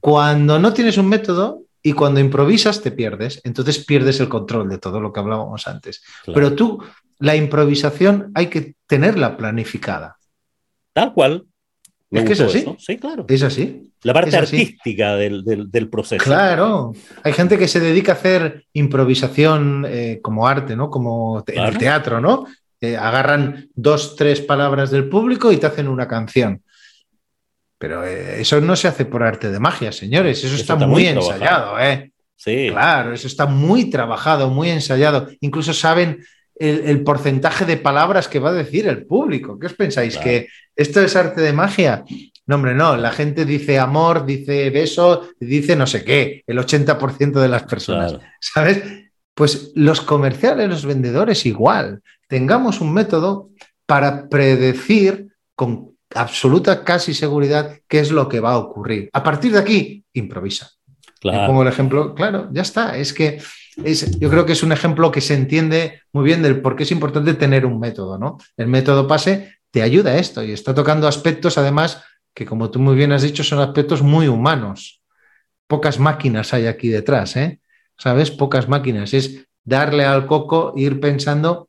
cuando 0.00 0.58
no 0.58 0.72
tienes 0.72 0.98
un 0.98 1.08
método 1.08 1.62
y 1.82 1.92
cuando 1.92 2.20
improvisas 2.20 2.82
te 2.82 2.90
pierdes, 2.90 3.40
entonces 3.44 3.84
pierdes 3.84 4.20
el 4.20 4.28
control 4.28 4.68
de 4.68 4.78
todo 4.78 5.00
lo 5.00 5.12
que 5.12 5.20
hablábamos 5.20 5.66
antes. 5.66 6.02
Pero 6.26 6.54
tú, 6.54 6.82
la 7.18 7.36
improvisación 7.36 8.30
hay 8.34 8.46
que 8.46 8.74
tenerla 8.86 9.36
planificada. 9.36 10.16
Tal 10.92 11.12
cual. 11.12 11.46
es 12.10 12.24
que 12.24 12.32
es 12.32 12.40
así. 12.40 12.64
Sí, 12.78 12.96
claro. 12.96 13.24
Es 13.28 13.42
así. 13.42 13.92
La 14.02 14.12
parte 14.12 14.36
artística 14.36 15.16
del, 15.16 15.88
proceso. 15.90 16.24
Claro. 16.24 16.92
Hay 17.24 17.32
gente 17.32 17.58
que 17.58 17.68
se 17.68 17.80
dedica 17.80 18.12
a 18.12 18.14
hacer 18.14 18.64
improvisación 18.72 19.84
eh, 19.88 20.20
como 20.22 20.46
arte, 20.46 20.76
¿no? 20.76 20.90
Como 20.90 21.42
en 21.46 21.64
el 21.64 21.78
teatro, 21.78 22.20
¿no? 22.20 22.46
Eh, 22.80 22.96
agarran 22.96 23.68
dos, 23.74 24.14
tres 24.14 24.40
palabras 24.40 24.90
del 24.90 25.08
público 25.08 25.50
y 25.50 25.56
te 25.56 25.66
hacen 25.66 25.88
una 25.88 26.06
canción. 26.06 26.62
Pero 27.78 28.04
eh, 28.04 28.40
eso 28.40 28.60
no 28.60 28.74
se 28.76 28.88
hace 28.88 29.04
por 29.04 29.22
arte 29.22 29.50
de 29.50 29.60
magia, 29.60 29.92
señores. 29.92 30.42
Eso, 30.42 30.56
está, 30.56 30.74
muy, 30.76 31.06
ensayado, 31.06 31.78
¿eh? 31.78 32.12
Sí. 32.36 32.68
Claro, 32.70 33.12
eso 33.12 33.26
está 33.26 33.46
muy 33.46 33.90
trabajado, 33.90 34.48
muy 34.50 34.70
ensayado. 34.70 35.28
Incluso 35.40 35.72
saben 35.72 36.24
el, 36.56 37.02
porcentaje 37.02 37.64
de 37.64 37.76
palabras 37.76 38.28
que 38.28 38.40
va 38.40 38.50
a 38.50 38.54
decir 38.54 38.88
el 38.88 39.06
público. 39.06 39.58
¿Qué 39.58 39.66
os 39.66 39.74
pensáis? 39.74 40.16
¿Que 40.18 40.48
esto 40.74 41.00
es 41.00 41.14
arte 41.14 41.40
de 41.40 41.52
magia? 41.52 42.04
No, 42.46 42.56
hombre, 42.56 42.74
no. 42.74 42.96
La 42.96 43.12
gente 43.12 43.44
dice 43.44 43.78
amor, 43.78 44.26
dice 44.26 44.70
beso, 44.70 45.28
dice 45.38 45.76
no 45.76 45.86
sé 45.86 46.04
qué, 46.04 46.42
el 46.46 46.58
80% 46.58 47.40
de 47.40 47.48
las 47.48 47.64
personas. 47.64 48.16
¿Sabes? 48.40 48.82
Pues 49.34 49.72
los 49.74 50.00
comerciales, 50.00 50.68
los 50.68 50.84
vendedores, 50.84 51.46
igual. 51.46 52.02
Tengamos 52.28 52.80
un 52.80 52.92
método 52.92 53.50
para 53.86 54.28
predecir 54.28 55.28
con 55.54 55.97
absoluta 56.14 56.84
casi 56.84 57.14
seguridad 57.14 57.78
qué 57.88 58.00
es 58.00 58.10
lo 58.10 58.28
que 58.28 58.40
va 58.40 58.52
a 58.52 58.58
ocurrir. 58.58 59.10
A 59.12 59.22
partir 59.22 59.52
de 59.52 59.58
aquí, 59.58 60.04
improvisa. 60.12 60.70
Claro. 61.20 61.48
Pongo 61.48 61.62
el 61.62 61.68
ejemplo, 61.68 62.14
claro, 62.14 62.48
ya 62.52 62.62
está. 62.62 62.96
Es 62.96 63.12
que 63.12 63.40
es, 63.84 64.18
yo 64.18 64.30
creo 64.30 64.46
que 64.46 64.52
es 64.52 64.62
un 64.62 64.72
ejemplo 64.72 65.10
que 65.10 65.20
se 65.20 65.34
entiende 65.34 66.02
muy 66.12 66.24
bien 66.24 66.42
del 66.42 66.60
por 66.60 66.76
qué 66.76 66.84
es 66.84 66.90
importante 66.90 67.34
tener 67.34 67.66
un 67.66 67.78
método, 67.78 68.18
¿no? 68.18 68.38
El 68.56 68.68
método 68.68 69.06
PASE 69.06 69.56
te 69.70 69.82
ayuda 69.82 70.12
a 70.12 70.18
esto 70.18 70.42
y 70.42 70.52
está 70.52 70.74
tocando 70.74 71.06
aspectos, 71.06 71.58
además, 71.58 72.02
que 72.34 72.46
como 72.46 72.70
tú 72.70 72.78
muy 72.78 72.94
bien 72.94 73.12
has 73.12 73.22
dicho, 73.22 73.44
son 73.44 73.60
aspectos 73.60 74.02
muy 74.02 74.28
humanos. 74.28 75.02
Pocas 75.66 75.98
máquinas 75.98 76.54
hay 76.54 76.66
aquí 76.66 76.88
detrás, 76.88 77.36
¿eh? 77.36 77.60
¿Sabes? 77.96 78.30
Pocas 78.30 78.68
máquinas. 78.68 79.12
Es 79.12 79.46
darle 79.64 80.04
al 80.04 80.26
coco, 80.26 80.72
ir 80.76 81.00
pensando 81.00 81.67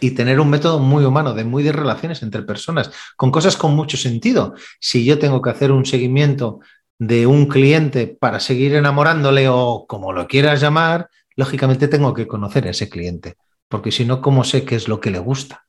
y 0.00 0.12
tener 0.12 0.40
un 0.40 0.50
método 0.50 0.78
muy 0.78 1.04
humano, 1.04 1.34
de 1.34 1.44
muy 1.44 1.62
de 1.62 1.72
relaciones 1.72 2.22
entre 2.22 2.42
personas, 2.42 2.90
con 3.16 3.30
cosas 3.30 3.56
con 3.56 3.74
mucho 3.74 3.96
sentido. 3.96 4.54
Si 4.80 5.04
yo 5.04 5.18
tengo 5.18 5.42
que 5.42 5.50
hacer 5.50 5.72
un 5.72 5.84
seguimiento 5.84 6.60
de 6.98 7.26
un 7.26 7.46
cliente 7.46 8.06
para 8.06 8.40
seguir 8.40 8.74
enamorándole 8.74 9.48
o 9.48 9.86
como 9.88 10.12
lo 10.12 10.28
quieras 10.28 10.60
llamar, 10.60 11.08
lógicamente 11.36 11.88
tengo 11.88 12.14
que 12.14 12.26
conocer 12.26 12.66
a 12.66 12.70
ese 12.70 12.88
cliente, 12.88 13.34
porque 13.68 13.90
si 13.90 14.04
no, 14.04 14.20
¿cómo 14.20 14.44
sé 14.44 14.64
qué 14.64 14.76
es 14.76 14.88
lo 14.88 15.00
que 15.00 15.10
le 15.10 15.18
gusta? 15.18 15.66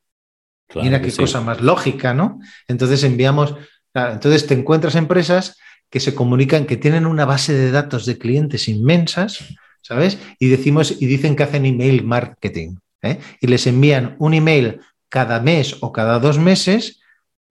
Mira 0.75 1.01
qué 1.01 1.11
cosa 1.11 1.41
más 1.41 1.61
lógica, 1.61 2.13
¿no? 2.13 2.39
Entonces 2.67 3.03
enviamos, 3.03 3.55
entonces 3.93 4.47
te 4.47 4.55
encuentras 4.55 4.95
empresas 4.95 5.57
que 5.89 5.99
se 5.99 6.15
comunican, 6.15 6.65
que 6.65 6.77
tienen 6.77 7.05
una 7.05 7.25
base 7.25 7.53
de 7.53 7.71
datos 7.71 8.05
de 8.05 8.17
clientes 8.17 8.67
inmensas, 8.67 9.45
¿sabes? 9.81 10.17
Y 10.39 10.49
decimos 10.49 11.01
y 11.01 11.05
dicen 11.05 11.35
que 11.35 11.43
hacen 11.43 11.65
email 11.65 12.03
marketing, 12.03 12.77
¿eh? 13.03 13.19
y 13.39 13.47
les 13.47 13.67
envían 13.67 14.15
un 14.19 14.33
email 14.33 14.79
cada 15.09 15.39
mes 15.39 15.77
o 15.81 15.91
cada 15.91 16.17
dos 16.19 16.39
meses 16.39 17.01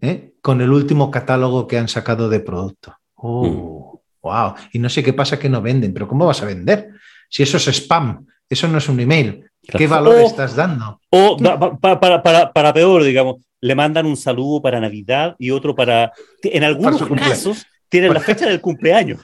¿eh? 0.01 0.33
con 0.41 0.61
el 0.61 0.73
último 0.73 1.11
catálogo 1.11 1.69
que 1.69 1.79
han 1.79 1.89
sacado 1.89 2.29
de 2.29 2.41
producto. 2.41 2.97
Oh, 3.15 4.03
wow. 4.21 4.51
Mm. 4.51 4.55
Y 4.73 4.79
no 4.81 4.89
sé 4.89 5.05
qué 5.05 5.13
pasa 5.13 5.39
que 5.39 5.49
no 5.49 5.63
venden, 5.63 5.93
pero 5.93 6.09
¿cómo 6.09 6.27
vas 6.27 6.43
a 6.43 6.47
vender? 6.47 6.91
Si 7.29 7.45
eso 7.45 7.59
es 7.59 7.69
spam, 7.69 8.27
eso 8.49 8.67
no 8.67 8.79
es 8.79 8.89
un 8.89 8.99
email. 8.99 9.49
¿Qué 9.63 9.87
valor 9.87 10.17
estás 10.17 10.57
dando? 10.57 11.01
O 11.11 11.37
para, 11.81 12.73
peor, 12.75 13.05
digamos, 13.05 13.37
le 13.61 13.75
mandan 13.77 14.07
un 14.07 14.17
saludo 14.17 14.61
para 14.61 14.81
Navidad 14.81 15.37
y 15.39 15.51
otro 15.51 15.75
para... 15.75 16.13
En 16.43 16.65
algunos 16.65 17.03
casos 17.17 17.65
tienen 17.89 18.13
la 18.13 18.21
fecha 18.21 18.47
del 18.47 18.61
cumpleaños. 18.61 19.21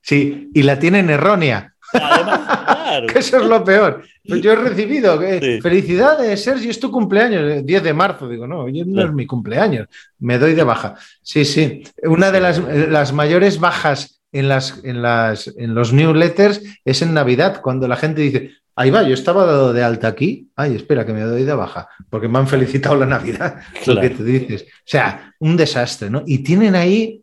Sí, 0.00 0.50
y 0.54 0.62
la 0.62 0.78
tienen 0.78 1.10
errónea. 1.10 1.71
Además, 1.92 2.40
claro. 2.46 3.06
eso 3.14 3.36
es 3.38 3.46
lo 3.46 3.64
peor. 3.64 4.02
Pues 4.26 4.40
yo 4.40 4.52
he 4.52 4.56
recibido, 4.56 5.20
felicidades, 5.60 6.42
Sergio, 6.42 6.70
es 6.70 6.78
tu 6.78 6.90
cumpleaños, 6.90 7.64
10 7.64 7.82
de 7.82 7.92
marzo. 7.92 8.28
Digo, 8.28 8.46
no, 8.46 8.60
hoy 8.60 8.84
no 8.84 9.02
es 9.02 9.12
mi 9.12 9.26
cumpleaños, 9.26 9.88
me 10.18 10.38
doy 10.38 10.54
de 10.54 10.62
baja. 10.62 10.94
Sí, 11.22 11.44
sí. 11.44 11.82
Una 12.04 12.30
de 12.30 12.40
las, 12.40 12.58
las 12.58 13.12
mayores 13.12 13.58
bajas 13.58 14.22
en, 14.32 14.48
las, 14.48 14.80
en, 14.84 15.02
las, 15.02 15.52
en 15.56 15.74
los 15.74 15.92
newsletters 15.92 16.62
es 16.84 17.02
en 17.02 17.14
Navidad, 17.14 17.60
cuando 17.60 17.86
la 17.88 17.96
gente 17.96 18.22
dice, 18.22 18.52
ahí 18.76 18.90
va, 18.90 19.02
yo 19.02 19.14
estaba 19.14 19.44
dado 19.44 19.72
de 19.72 19.82
alta 19.82 20.08
aquí, 20.08 20.50
ay, 20.56 20.76
espera, 20.76 21.04
que 21.04 21.12
me 21.12 21.22
doy 21.22 21.44
de 21.44 21.54
baja, 21.54 21.88
porque 22.08 22.28
me 22.28 22.38
han 22.38 22.48
felicitado 22.48 22.96
la 22.96 23.06
Navidad, 23.06 23.60
lo 23.86 24.00
que 24.00 24.10
te 24.10 24.24
dices. 24.24 24.62
O 24.62 24.84
sea, 24.84 25.34
un 25.38 25.56
desastre, 25.56 26.10
¿no? 26.10 26.22
Y 26.26 26.38
tienen 26.38 26.74
ahí 26.74 27.21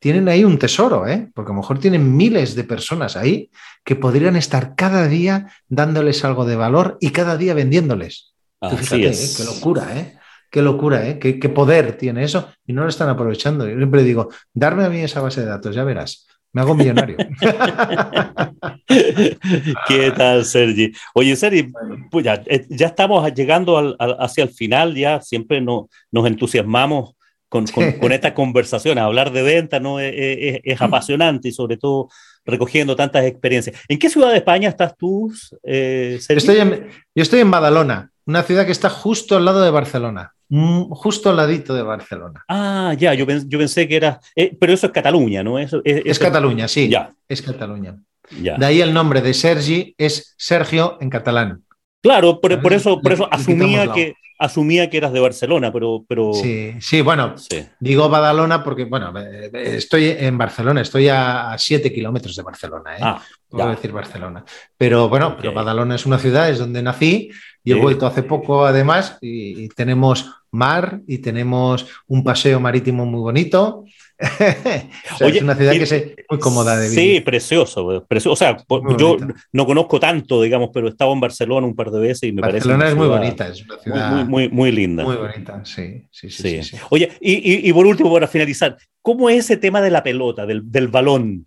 tienen 0.00 0.28
ahí 0.28 0.42
un 0.44 0.58
tesoro, 0.58 1.06
¿eh? 1.06 1.30
porque 1.34 1.52
a 1.52 1.54
lo 1.54 1.60
mejor 1.60 1.78
tienen 1.78 2.16
miles 2.16 2.56
de 2.56 2.64
personas 2.64 3.16
ahí 3.16 3.50
que 3.84 3.96
podrían 3.96 4.34
estar 4.34 4.74
cada 4.74 5.06
día 5.06 5.52
dándoles 5.68 6.24
algo 6.24 6.46
de 6.46 6.56
valor 6.56 6.96
y 7.00 7.10
cada 7.10 7.36
día 7.36 7.52
vendiéndoles. 7.54 8.32
fíjate, 8.60 9.10
¿eh? 9.10 9.30
qué 9.36 9.44
locura, 9.44 9.98
¿eh? 9.98 10.16
Qué 10.50 10.62
locura, 10.62 11.06
¿eh? 11.06 11.18
Qué, 11.18 11.48
poder 11.50 11.98
tiene 11.98 12.24
eso 12.24 12.48
y 12.66 12.72
no 12.72 12.82
lo 12.82 12.88
están 12.88 13.10
aprovechando. 13.10 13.68
Yo 13.68 13.76
siempre 13.76 14.02
digo, 14.02 14.30
darme 14.54 14.84
a 14.84 14.88
mí 14.88 15.00
esa 15.00 15.20
base 15.20 15.42
de 15.42 15.46
datos, 15.46 15.76
ya 15.76 15.84
verás. 15.84 16.26
Me 16.52 16.62
hago 16.62 16.74
millonario. 16.74 17.16
¿Qué 19.86 20.12
tal, 20.16 20.44
Sergi? 20.46 20.92
Oye, 21.14 21.36
Sergi, 21.36 21.70
pues 22.10 22.24
ya, 22.24 22.42
eh, 22.46 22.66
estamos 22.70 23.32
llegando 23.34 23.96
hacia 24.18 24.44
el 24.44 24.50
final, 24.50 24.96
ya 24.96 25.20
siempre 25.20 25.60
nos 25.60 25.86
entusiasmamos 26.26 27.14
con, 27.50 27.66
con, 27.66 28.12
esta 28.12 28.32
conversación. 28.32 28.96
Hablar 28.96 29.32
de 29.32 29.42
venta 29.42 29.80
¿no? 29.80 30.00
Es, 30.00 30.80
apasionante 30.80 31.48
y 31.48 31.52
sobre 31.52 31.76
todo 31.76 32.08
recogiendo 32.46 32.96
tantas 32.96 33.24
experiencias. 33.24 33.76
¿En 33.88 33.98
qué 33.98 34.08
ciudad 34.08 34.30
de 34.30 34.38
España 34.38 34.68
estás 34.68 34.96
tú, 34.96 35.30
eh, 35.62 36.18
estoy 36.26 36.56
yo 36.56 37.22
estoy 37.22 37.40
en 37.40 37.50
Badalona, 37.50 38.10
una 38.24 38.42
ciudad 38.44 38.64
que 38.64 38.72
está 38.72 38.88
justo 38.88 39.36
al 39.36 39.44
lado 39.44 39.62
de 39.62 39.70
Barcelona, 39.70 40.32
mm, 40.48 40.84
justo 40.90 41.30
al 41.30 41.36
ladito 41.36 41.74
de 41.74 41.82
Barcelona. 41.82 42.44
Ah, 42.48 42.94
ya, 42.96 43.12
yo, 43.14 43.26
yo 43.26 43.58
pensé 43.58 43.88
que 43.88 43.96
era... 43.96 44.20
Eh, 44.36 44.56
pero 44.58 44.72
eso 44.72 44.86
es 44.86 44.92
Cataluña, 44.92 45.42
¿no? 45.42 45.58
Eso, 45.58 45.82
es, 45.84 46.18
Cataluña, 46.18 46.68
sí. 46.68 46.88
Ya. 46.88 47.12
Es 47.28 47.42
Cataluña. 47.42 47.96
Ya. 48.40 48.56
De 48.56 48.64
ahí 48.64 48.80
el 48.80 48.94
nombre 48.94 49.20
de 49.20 49.34
Sergi 49.34 49.94
es 49.98 50.34
Sergio 50.38 50.98
en 51.00 51.10
catalán. 51.10 51.64
Claro, 52.02 52.40
por, 52.40 52.60
por 52.62 52.72
eso, 52.72 53.00
por 53.00 53.12
eso 53.12 53.28
asumía 53.30 53.92
que, 53.92 54.14
asumía 54.38 54.88
que 54.88 54.96
eras 54.96 55.12
de 55.12 55.20
Barcelona, 55.20 55.70
pero... 55.72 56.04
pero... 56.08 56.32
Sí, 56.32 56.72
sí, 56.80 57.02
bueno, 57.02 57.34
digo 57.78 58.08
Badalona 58.08 58.64
porque, 58.64 58.84
bueno, 58.84 59.12
estoy 59.52 60.14
en 60.18 60.38
Barcelona, 60.38 60.80
estoy 60.80 61.08
a 61.08 61.54
7 61.58 61.92
kilómetros 61.92 62.34
de 62.36 62.42
Barcelona, 62.42 62.96
¿eh? 62.96 63.00
Ah, 63.02 63.22
Puedo 63.48 63.68
decir 63.68 63.92
Barcelona. 63.92 64.44
Pero 64.76 65.08
bueno, 65.08 65.36
pero 65.36 65.52
Badalona 65.52 65.96
es 65.96 66.06
una 66.06 66.18
ciudad, 66.18 66.48
es 66.48 66.58
donde 66.58 66.82
nací 66.82 67.30
y 67.64 67.72
he 67.72 67.74
vuelto 67.74 68.06
hace 68.06 68.22
poco 68.22 68.64
además 68.64 69.18
y 69.20 69.68
tenemos 69.70 70.30
mar 70.52 71.00
y 71.06 71.18
tenemos 71.18 71.86
un 72.06 72.24
paseo 72.24 72.60
marítimo 72.60 73.06
muy 73.06 73.20
bonito 73.20 73.84
es 75.20 75.42
una 75.42 75.54
ciudad 75.54 75.72
que 75.72 75.82
es 75.82 76.04
muy 76.28 76.38
cómoda 76.38 76.76
de 76.76 76.90
vivir. 76.90 77.16
Sí, 77.16 77.20
precioso, 77.20 78.04
precioso. 78.06 78.32
O 78.32 78.36
sea, 78.36 78.56
yo 78.98 79.16
no 79.52 79.66
conozco 79.66 79.98
tanto, 79.98 80.42
digamos, 80.42 80.70
pero 80.74 80.88
he 80.88 80.90
estado 80.90 81.12
en 81.12 81.20
Barcelona 81.20 81.66
un 81.66 81.74
par 81.74 81.90
de 81.90 82.00
veces 82.00 82.24
y 82.24 82.32
me 82.32 82.42
parece. 82.42 82.68
Barcelona 82.68 82.88
es 82.90 82.96
muy 82.96 83.08
bonita, 83.08 83.48
es 83.48 83.64
una 83.64 83.78
ciudad 83.78 84.26
muy, 84.26 84.48
muy, 84.50 84.72
linda. 84.72 85.04
Muy 85.04 85.16
bonita, 85.16 85.64
sí, 85.64 86.06
sí, 86.10 86.30
sí. 86.30 86.60
Oye, 86.90 87.10
y, 87.20 87.72
por 87.72 87.86
último, 87.86 88.12
para 88.12 88.28
finalizar, 88.28 88.76
¿cómo 89.00 89.30
es 89.30 89.38
ese 89.38 89.56
tema 89.56 89.80
de 89.80 89.90
la 89.90 90.02
pelota, 90.02 90.44
del, 90.44 90.88
balón? 90.88 91.46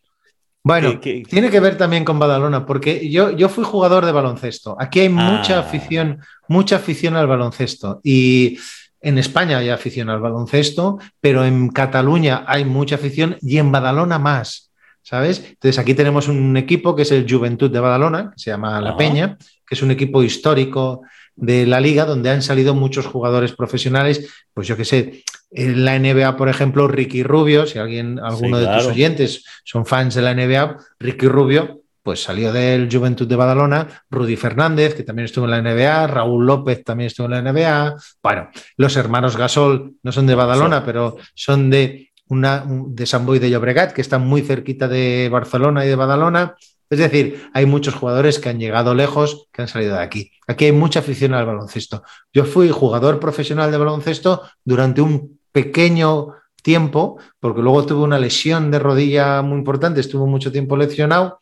Bueno, 0.64 1.00
tiene 1.00 1.52
que 1.52 1.60
ver 1.60 1.78
también 1.78 2.06
con 2.06 2.18
Badalona, 2.18 2.66
porque 2.66 3.10
yo, 3.10 3.32
yo 3.32 3.50
fui 3.50 3.66
jugador 3.66 4.06
de 4.06 4.14
baloncesto. 4.14 4.76
Aquí 4.80 5.02
hay 5.02 5.10
mucha 5.10 5.58
ah. 5.58 5.60
afición, 5.60 6.20
mucha 6.48 6.78
afición 6.78 7.16
al 7.18 7.28
baloncesto. 7.28 8.00
Y 8.04 8.58
en 9.04 9.18
España 9.18 9.58
hay 9.58 9.70
afición 9.70 10.10
al 10.10 10.22
baloncesto, 10.22 10.98
pero 11.20 11.46
en 11.46 11.70
Cataluña 11.70 12.46
hay 12.48 12.66
mucha 12.66 12.96
afición 12.96 13.38
y 13.42 13.58
en 13.58 13.72
Badalona 13.72 14.18
más. 14.18 14.72
¿Sabes? 15.06 15.44
Entonces 15.50 15.78
aquí 15.80 15.94
tenemos 15.94 16.30
un 16.30 16.56
equipo 16.56 16.96
que 16.96 17.02
es 17.02 17.12
el 17.12 17.30
Juventud 17.30 17.70
de 17.70 17.82
Badalona, 17.82 18.32
que 18.32 18.40
se 18.42 18.52
llama 18.52 18.80
La 18.80 18.96
Peña, 18.96 19.38
que 19.68 19.76
es 19.76 19.82
un 19.82 19.92
equipo 19.92 20.24
histórico 20.24 21.02
de 21.36 21.66
la 21.66 21.82
liga 21.82 22.06
donde 22.06 22.30
han 22.30 22.42
salido 22.42 22.74
muchos 22.74 23.06
jugadores 23.06 23.52
profesionales, 23.52 24.34
pues 24.54 24.66
yo 24.66 24.78
qué 24.78 24.86
sé, 24.86 25.24
en 25.52 25.84
la 25.84 26.00
NBA, 26.00 26.38
por 26.38 26.48
ejemplo, 26.48 26.88
Ricky 26.88 27.22
Rubio, 27.22 27.66
si 27.66 27.80
alguien, 27.80 28.18
alguno 28.18 28.60
de 28.60 28.68
tus 28.78 28.88
oyentes 28.88 29.44
son 29.66 29.86
fans 29.86 30.16
de 30.16 30.22
la 30.22 30.34
NBA, 30.34 30.78
Ricky 31.00 31.28
Rubio 31.28 31.83
pues 32.04 32.22
salió 32.22 32.52
del 32.52 32.90
Juventud 32.92 33.26
de 33.28 33.38
Badalona, 33.38 34.04
Rudy 34.10 34.36
Fernández, 34.36 34.94
que 34.94 35.04
también 35.04 35.26
estuvo 35.26 35.46
en 35.46 35.52
la 35.52 35.62
NBA, 35.62 36.08
Raúl 36.08 36.46
López 36.46 36.84
también 36.84 37.08
estuvo 37.08 37.28
en 37.28 37.32
la 37.32 37.42
NBA. 37.42 37.96
Bueno, 38.22 38.50
los 38.76 38.96
hermanos 38.98 39.38
Gasol 39.38 39.94
no 40.04 40.12
son 40.12 40.28
de 40.28 40.36
Badalona, 40.36 40.84
pero 40.86 41.16
son 41.34 41.70
de, 41.70 42.12
una, 42.28 42.66
de 42.68 43.06
San 43.06 43.26
Boy 43.26 43.40
de 43.40 43.50
Llobregat, 43.50 43.94
que 43.94 44.02
están 44.02 44.28
muy 44.28 44.42
cerquita 44.42 44.90
de 44.90 45.30
Barcelona 45.32 45.86
y 45.86 45.88
de 45.88 45.96
Badalona. 45.96 46.56
Es 46.90 47.00
decir, 47.00 47.50
hay 47.54 47.66
muchos 47.66 47.96
jugadores 47.96 48.38
que 48.38 48.50
han 48.50 48.60
llegado 48.60 48.94
lejos, 48.94 49.48
que 49.54 49.62
han 49.62 49.70
salido 49.70 49.96
de 49.96 50.04
aquí. 50.04 50.32
Aquí 50.46 50.66
hay 50.66 50.74
mucha 50.74 51.00
afición 51.00 51.34
al 51.34 51.46
baloncesto. 51.46 52.04
Yo 52.34 52.44
fui 52.44 52.70
jugador 52.70 53.20
profesional 53.20 53.72
de 53.72 53.78
baloncesto 53.78 54.42
durante 54.64 55.02
un 55.02 55.40
pequeño 55.54 56.34
tiempo, 56.62 57.18
porque 57.40 57.62
luego 57.62 57.86
tuve 57.86 58.04
una 58.04 58.20
lesión 58.20 58.72
de 58.72 58.80
rodilla 58.80 59.42
muy 59.42 59.58
importante, 59.58 60.02
estuve 60.02 60.28
mucho 60.28 60.52
tiempo 60.52 60.76
lesionado 60.76 61.40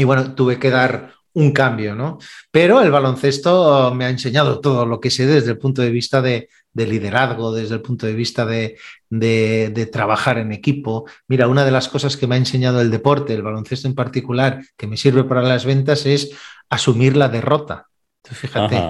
y 0.00 0.04
bueno, 0.04 0.34
tuve 0.34 0.58
que 0.58 0.70
dar 0.70 1.12
un 1.34 1.52
cambio, 1.52 1.94
¿no? 1.94 2.18
Pero 2.50 2.80
el 2.80 2.90
baloncesto 2.90 3.94
me 3.94 4.06
ha 4.06 4.08
enseñado 4.08 4.60
todo 4.60 4.86
lo 4.86 4.98
que 4.98 5.10
sé 5.10 5.26
desde 5.26 5.50
el 5.50 5.58
punto 5.58 5.82
de 5.82 5.90
vista 5.90 6.22
de, 6.22 6.48
liderazgo, 6.72 7.52
desde 7.52 7.74
el 7.74 7.82
punto 7.82 8.06
de 8.06 8.14
vista 8.14 8.46
de, 8.46 8.78
trabajar 9.92 10.38
en 10.38 10.52
equipo. 10.52 11.04
Mira, 11.28 11.48
una 11.48 11.66
de 11.66 11.70
las 11.70 11.90
cosas 11.90 12.16
que 12.16 12.26
me 12.26 12.36
ha 12.36 12.38
enseñado 12.38 12.80
el 12.80 12.90
deporte, 12.90 13.34
el 13.34 13.42
baloncesto 13.42 13.88
en 13.88 13.94
particular, 13.94 14.62
que 14.78 14.86
me 14.86 14.96
sirve 14.96 15.24
para 15.24 15.42
las 15.42 15.66
ventas, 15.66 16.06
es 16.06 16.30
asumir 16.70 17.14
la 17.14 17.28
derrota. 17.28 17.88
fíjate, 18.24 18.82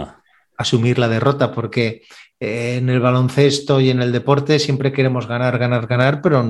asumir 0.57 1.01
la 1.01 1.09
derrota, 1.09 1.51
porque 1.51 2.03
en 2.41 2.89
el 2.89 3.01
baloncesto 3.01 3.81
y 3.81 3.91
en 3.91 4.01
el 4.01 4.13
deporte 4.13 4.59
siempre 4.59 4.93
queremos 4.93 5.29
ganar, 5.29 5.59
ganar, 5.59 5.87
ganar, 5.87 6.23
pero 6.23 6.43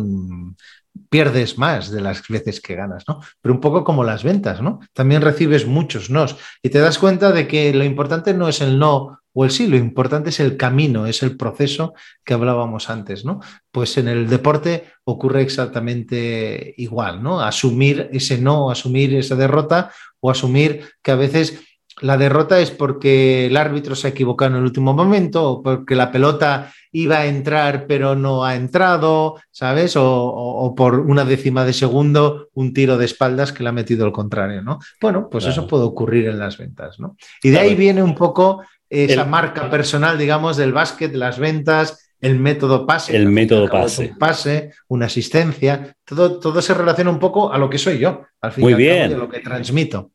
pierdes 1.09 1.59
más 1.59 1.91
de 1.91 2.01
las 2.01 2.26
veces 2.28 2.61
que 2.61 2.76
ganas, 2.76 3.05
¿no? 3.09 3.20
Pero 3.41 3.55
un 3.55 3.61
poco 3.61 3.82
como 3.82 4.05
las 4.05 4.22
ventas, 4.22 4.62
¿no? 4.62 4.80
También 4.93 5.22
recibes 5.22 5.66
muchos 5.66 6.09
nos 6.09 6.36
y 6.62 6.70
te 6.70 6.78
das 6.78 6.99
cuenta 6.99 7.32
de 7.32 7.49
que 7.49 7.74
lo 7.74 7.84
importante 7.84 8.32
no 8.32 8.49
es 8.49 8.61
el 8.61 8.78
no 8.78 9.18
o 9.32 9.45
el 9.45 9.51
sí, 9.51 9.66
lo 9.66 9.76
importante 9.76 10.30
es 10.30 10.41
el 10.41 10.57
camino, 10.57 11.07
es 11.07 11.22
el 11.22 11.36
proceso 11.36 11.95
que 12.24 12.34
hablábamos 12.34 12.91
antes, 12.91 13.24
¿no? 13.24 13.41
Pues 13.70 13.97
en 13.97 14.09
el 14.09 14.28
deporte 14.28 14.84
ocurre 15.05 15.43
exactamente 15.43 16.74
igual, 16.76 17.22
¿no? 17.22 17.41
Asumir 17.41 18.09
ese 18.12 18.38
no, 18.38 18.70
asumir 18.70 19.14
esa 19.14 19.36
derrota 19.36 19.93
o 20.20 20.30
asumir 20.30 20.84
que 21.03 21.12
a 21.12 21.16
veces 21.16 21.61
la 22.01 22.16
derrota 22.16 22.61
es 22.61 22.70
porque 22.70 23.46
el 23.46 23.57
árbitro 23.57 23.94
se 23.94 24.07
ha 24.07 24.11
equivocado 24.11 24.53
en 24.53 24.59
el 24.59 24.64
último 24.64 24.94
momento 24.94 25.51
o 25.51 25.62
porque 25.62 25.94
la 25.94 26.11
pelota 26.11 26.72
iba 26.92 27.18
a 27.18 27.26
entrar 27.26 27.86
pero 27.86 28.14
no 28.14 28.44
ha 28.44 28.57
entrado, 28.57 29.40
¿sabes? 29.51 29.94
O, 29.96 30.74
por 30.76 31.01
una 31.01 31.24
décima 31.24 31.64
de 31.64 31.72
segundo 31.72 32.48
un 32.55 32.72
tiro 32.72 32.96
de 32.96 33.05
espaldas 33.05 33.53
que 33.53 33.62
le 33.62 33.68
ha 33.68 33.72
metido 33.72 34.07
el 34.07 34.12
contrario, 34.12 34.62
¿no? 34.62 34.78
Bueno, 35.01 35.28
pues 35.30 35.46
eso 35.46 35.66
puede 35.66 35.84
ocurrir 35.84 36.28
en 36.28 36.38
las 36.38 36.59
ventas, 36.59 36.98
¿no? 36.98 37.16
Y 37.42 37.51
de 37.51 37.59
ahí 37.59 37.74
viene 37.74 38.03
un 38.03 38.14
poco 38.14 38.62
esa 38.88 39.24
marca 39.24 39.70
personal, 39.70 40.18
digamos, 40.18 40.57
del 40.57 40.72
básquet, 40.72 41.14
las 41.14 41.38
ventas, 41.38 42.11
el 42.20 42.38
método 42.38 42.86
pase. 42.86 43.16
El 43.16 43.28
método 43.28 43.68
pase. 43.68 44.11
Un 44.12 44.18
pase, 44.18 44.72
una 44.88 45.07
asistencia, 45.07 45.96
todo, 46.05 46.38
todo 46.38 46.61
se 46.61 46.74
relaciona 46.74 47.11
un 47.11 47.18
poco 47.18 47.53
a 47.53 47.59
lo 47.59 47.70
que 47.70 47.78
soy 47.78 47.98
yo, 47.98 48.22
al 48.40 48.53
final 48.53 48.70
Muy 48.70 48.82
bien. 48.82 49.14
a 49.14 49.16
lo 49.16 49.28
que 49.28 49.40
transmito. 49.40 50.11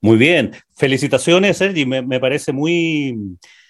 Muy 0.00 0.16
bien. 0.16 0.52
Felicitaciones, 0.74 1.56
Sergi. 1.56 1.86
Me, 1.86 2.20
parece 2.20 2.52
muy 2.52 3.16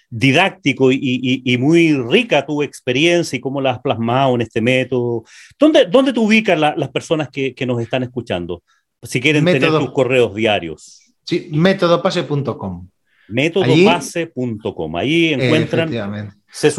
didáctico 0.09 0.91
y, 0.91 1.57
muy 1.59 1.93
rica 1.93 2.45
tu 2.45 2.63
experiencia 2.63 3.37
y 3.37 3.39
cómo 3.39 3.61
la 3.61 3.71
has 3.71 3.79
plasmado 3.79 4.35
en 4.35 4.41
este 4.41 4.61
método. 4.61 5.23
¿Dónde, 5.59 5.85
dónde 5.85 6.13
te 6.13 6.19
ubican 6.19 6.59
las 6.59 6.89
personas 6.89 7.29
que, 7.29 7.55
nos 7.65 7.81
están 7.81 8.03
escuchando? 8.03 8.63
Si 9.03 9.21
quieren 9.21 9.45
tener 9.45 9.69
tus 9.69 9.91
correos 9.91 10.33
diarios. 10.33 11.13
Sí, 11.23 11.49
métodopase.com. 11.51 12.87
Métodopase.com. 13.29 14.95
Ahí 14.95 15.33
encuentran. 15.33 15.91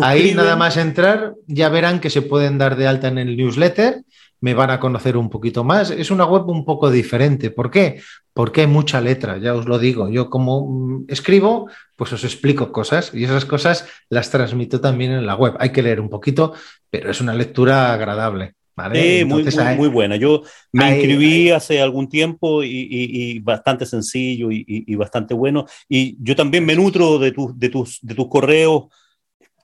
Ahí 0.02 0.34
nada 0.34 0.56
más 0.56 0.76
entrar, 0.76 1.34
ya 1.46 1.68
verán 1.68 2.00
que 2.00 2.10
se 2.10 2.22
pueden 2.22 2.58
dar 2.58 2.76
de 2.76 2.86
alta 2.86 3.08
en 3.08 3.18
el 3.18 3.36
newsletter 3.36 4.02
me 4.40 4.54
van 4.54 4.70
a 4.70 4.80
conocer 4.80 5.16
un 5.16 5.28
poquito 5.30 5.64
más. 5.64 5.90
Es 5.90 6.10
una 6.10 6.24
web 6.24 6.48
un 6.48 6.64
poco 6.64 6.90
diferente. 6.90 7.50
¿Por 7.50 7.70
qué? 7.70 8.00
Porque 8.38 8.60
hay 8.60 8.66
mucha 8.68 9.00
letra, 9.00 9.36
ya 9.38 9.52
os 9.52 9.66
lo 9.66 9.80
digo. 9.80 10.08
Yo 10.08 10.30
como 10.30 10.64
mm, 10.64 11.06
escribo, 11.08 11.68
pues 11.96 12.12
os 12.12 12.22
explico 12.22 12.70
cosas 12.70 13.10
y 13.12 13.24
esas 13.24 13.44
cosas 13.44 13.88
las 14.10 14.30
transmito 14.30 14.80
también 14.80 15.10
en 15.10 15.26
la 15.26 15.34
web. 15.34 15.56
Hay 15.58 15.72
que 15.72 15.82
leer 15.82 16.00
un 16.00 16.08
poquito, 16.08 16.52
pero 16.88 17.10
es 17.10 17.20
una 17.20 17.34
lectura 17.34 17.92
agradable. 17.92 18.54
¿vale? 18.76 19.24
muy, 19.24 19.44
muy, 19.76 19.88
buena. 19.88 20.14
Yo 20.14 20.42
me 20.70 20.88
inscribí 20.88 21.50
hace 21.50 21.82
algún 21.82 22.08
tiempo 22.08 22.62
y, 22.62 23.40
bastante 23.40 23.84
sencillo 23.84 24.50
y, 24.52 24.94
bastante 24.94 25.34
bueno. 25.34 25.66
Y 25.88 26.16
yo 26.22 26.36
también 26.36 26.64
me 26.64 26.76
nutro 26.76 27.18
de, 27.18 27.34
de, 27.56 27.68
tus, 27.70 27.98
de 28.00 28.14
tus 28.14 28.28
correos 28.28 28.84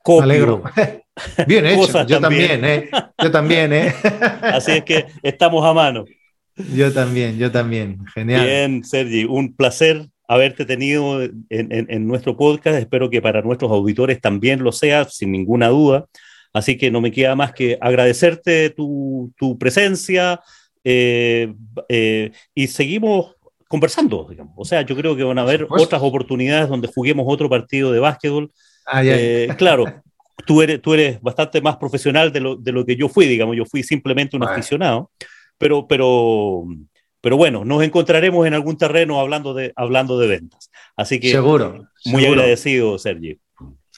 Copio. 0.02 0.22
alegro. 0.24 0.62
Bien 1.46 1.64
hecho, 1.64 2.04
yo 2.06 2.20
también, 2.20 2.64
¿eh? 2.64 2.90
Yo 3.22 3.30
también, 3.30 3.72
¿eh? 3.72 3.94
Así 4.42 4.72
es 4.72 4.82
que 4.82 5.06
estamos 5.22 5.64
a 5.64 5.72
mano. 5.72 6.04
Yo 6.74 6.92
también, 6.92 7.38
yo 7.38 7.50
también. 7.50 8.04
Genial. 8.14 8.46
Bien, 8.46 8.84
Sergi, 8.84 9.24
un 9.24 9.54
placer 9.54 10.06
haberte 10.28 10.64
tenido 10.64 11.20
en, 11.50 12.06
nuestro 12.06 12.36
podcast. 12.36 12.78
Espero 12.78 13.10
que 13.10 13.20
para 13.20 13.42
nuestros 13.42 13.70
auditores 13.70 14.20
también 14.20 14.62
lo 14.62 14.72
sea, 14.72 15.04
sin 15.04 15.32
ninguna 15.32 15.68
duda. 15.68 16.06
Así 16.52 16.78
que 16.78 16.90
no 16.90 17.00
me 17.00 17.10
queda 17.10 17.34
más 17.34 17.52
que 17.52 17.76
agradecerte 17.80 18.70
tu, 18.70 19.32
presencia 19.58 20.40
eh, 20.84 21.52
eh, 21.88 22.30
y 22.54 22.68
seguimos 22.68 23.34
conversando, 23.68 24.26
digamos. 24.30 24.54
O 24.56 24.64
sea, 24.64 24.82
yo 24.82 24.94
creo 24.96 25.16
que 25.16 25.24
van 25.24 25.38
a 25.38 25.42
haber 25.42 25.66
otras 25.68 26.00
oportunidades 26.00 26.68
donde 26.68 26.88
juguemos 26.88 27.26
otro 27.28 27.50
partido 27.50 27.90
de 27.90 27.98
básquetbol 27.98 28.52
Ah, 28.86 29.02
eh, 29.04 29.48
claro, 29.56 30.02
tú 30.46 30.62
eres, 30.62 30.80
tú 30.80 30.94
eres 30.94 31.20
bastante 31.20 31.60
más 31.60 31.76
profesional 31.76 32.32
de 32.32 32.40
lo, 32.40 32.56
de 32.56 32.72
lo 32.72 32.84
que 32.84 32.96
yo 32.96 33.08
fui, 33.08 33.26
digamos, 33.26 33.56
yo 33.56 33.64
fui 33.64 33.82
simplemente 33.82 34.36
un 34.36 34.44
aficionado, 34.44 35.10
pero, 35.58 35.86
pero, 35.86 36.64
pero 37.20 37.36
bueno, 37.36 37.64
nos 37.64 37.82
encontraremos 37.82 38.46
en 38.46 38.54
algún 38.54 38.76
terreno 38.76 39.20
hablando 39.20 39.54
de, 39.54 39.72
hablando 39.76 40.18
de 40.18 40.28
ventas. 40.28 40.70
Así 40.96 41.20
que 41.20 41.30
seguro, 41.30 41.88
muy 42.04 42.24
agradecido, 42.26 42.98
Sergi. 42.98 43.38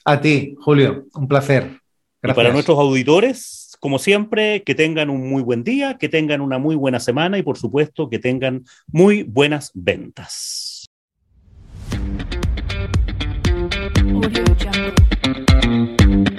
A 0.05 0.21
ti, 0.21 0.55
Julio, 0.61 1.07
un 1.15 1.27
placer. 1.27 1.81
Y 2.23 2.33
para 2.33 2.53
nuestros 2.53 2.79
auditores, 2.79 3.77
como 3.81 3.99
siempre, 3.99 4.63
que 4.63 4.75
tengan 4.75 5.11
un 5.11 5.29
muy 5.29 5.43
buen 5.43 5.63
día, 5.63 5.97
que 5.99 6.09
tengan 6.09 6.41
una 6.41 6.59
muy 6.59 6.75
buena 6.75 6.99
semana 7.01 7.39
y 7.39 7.43
por 7.43 7.59
supuesto 7.59 8.09
que 8.09 8.19
tengan 8.19 8.65
muy 8.89 9.23
buenas 9.23 9.71
ventas. 9.75 10.87
Audio 14.23 14.45
Jungle. 14.59 16.36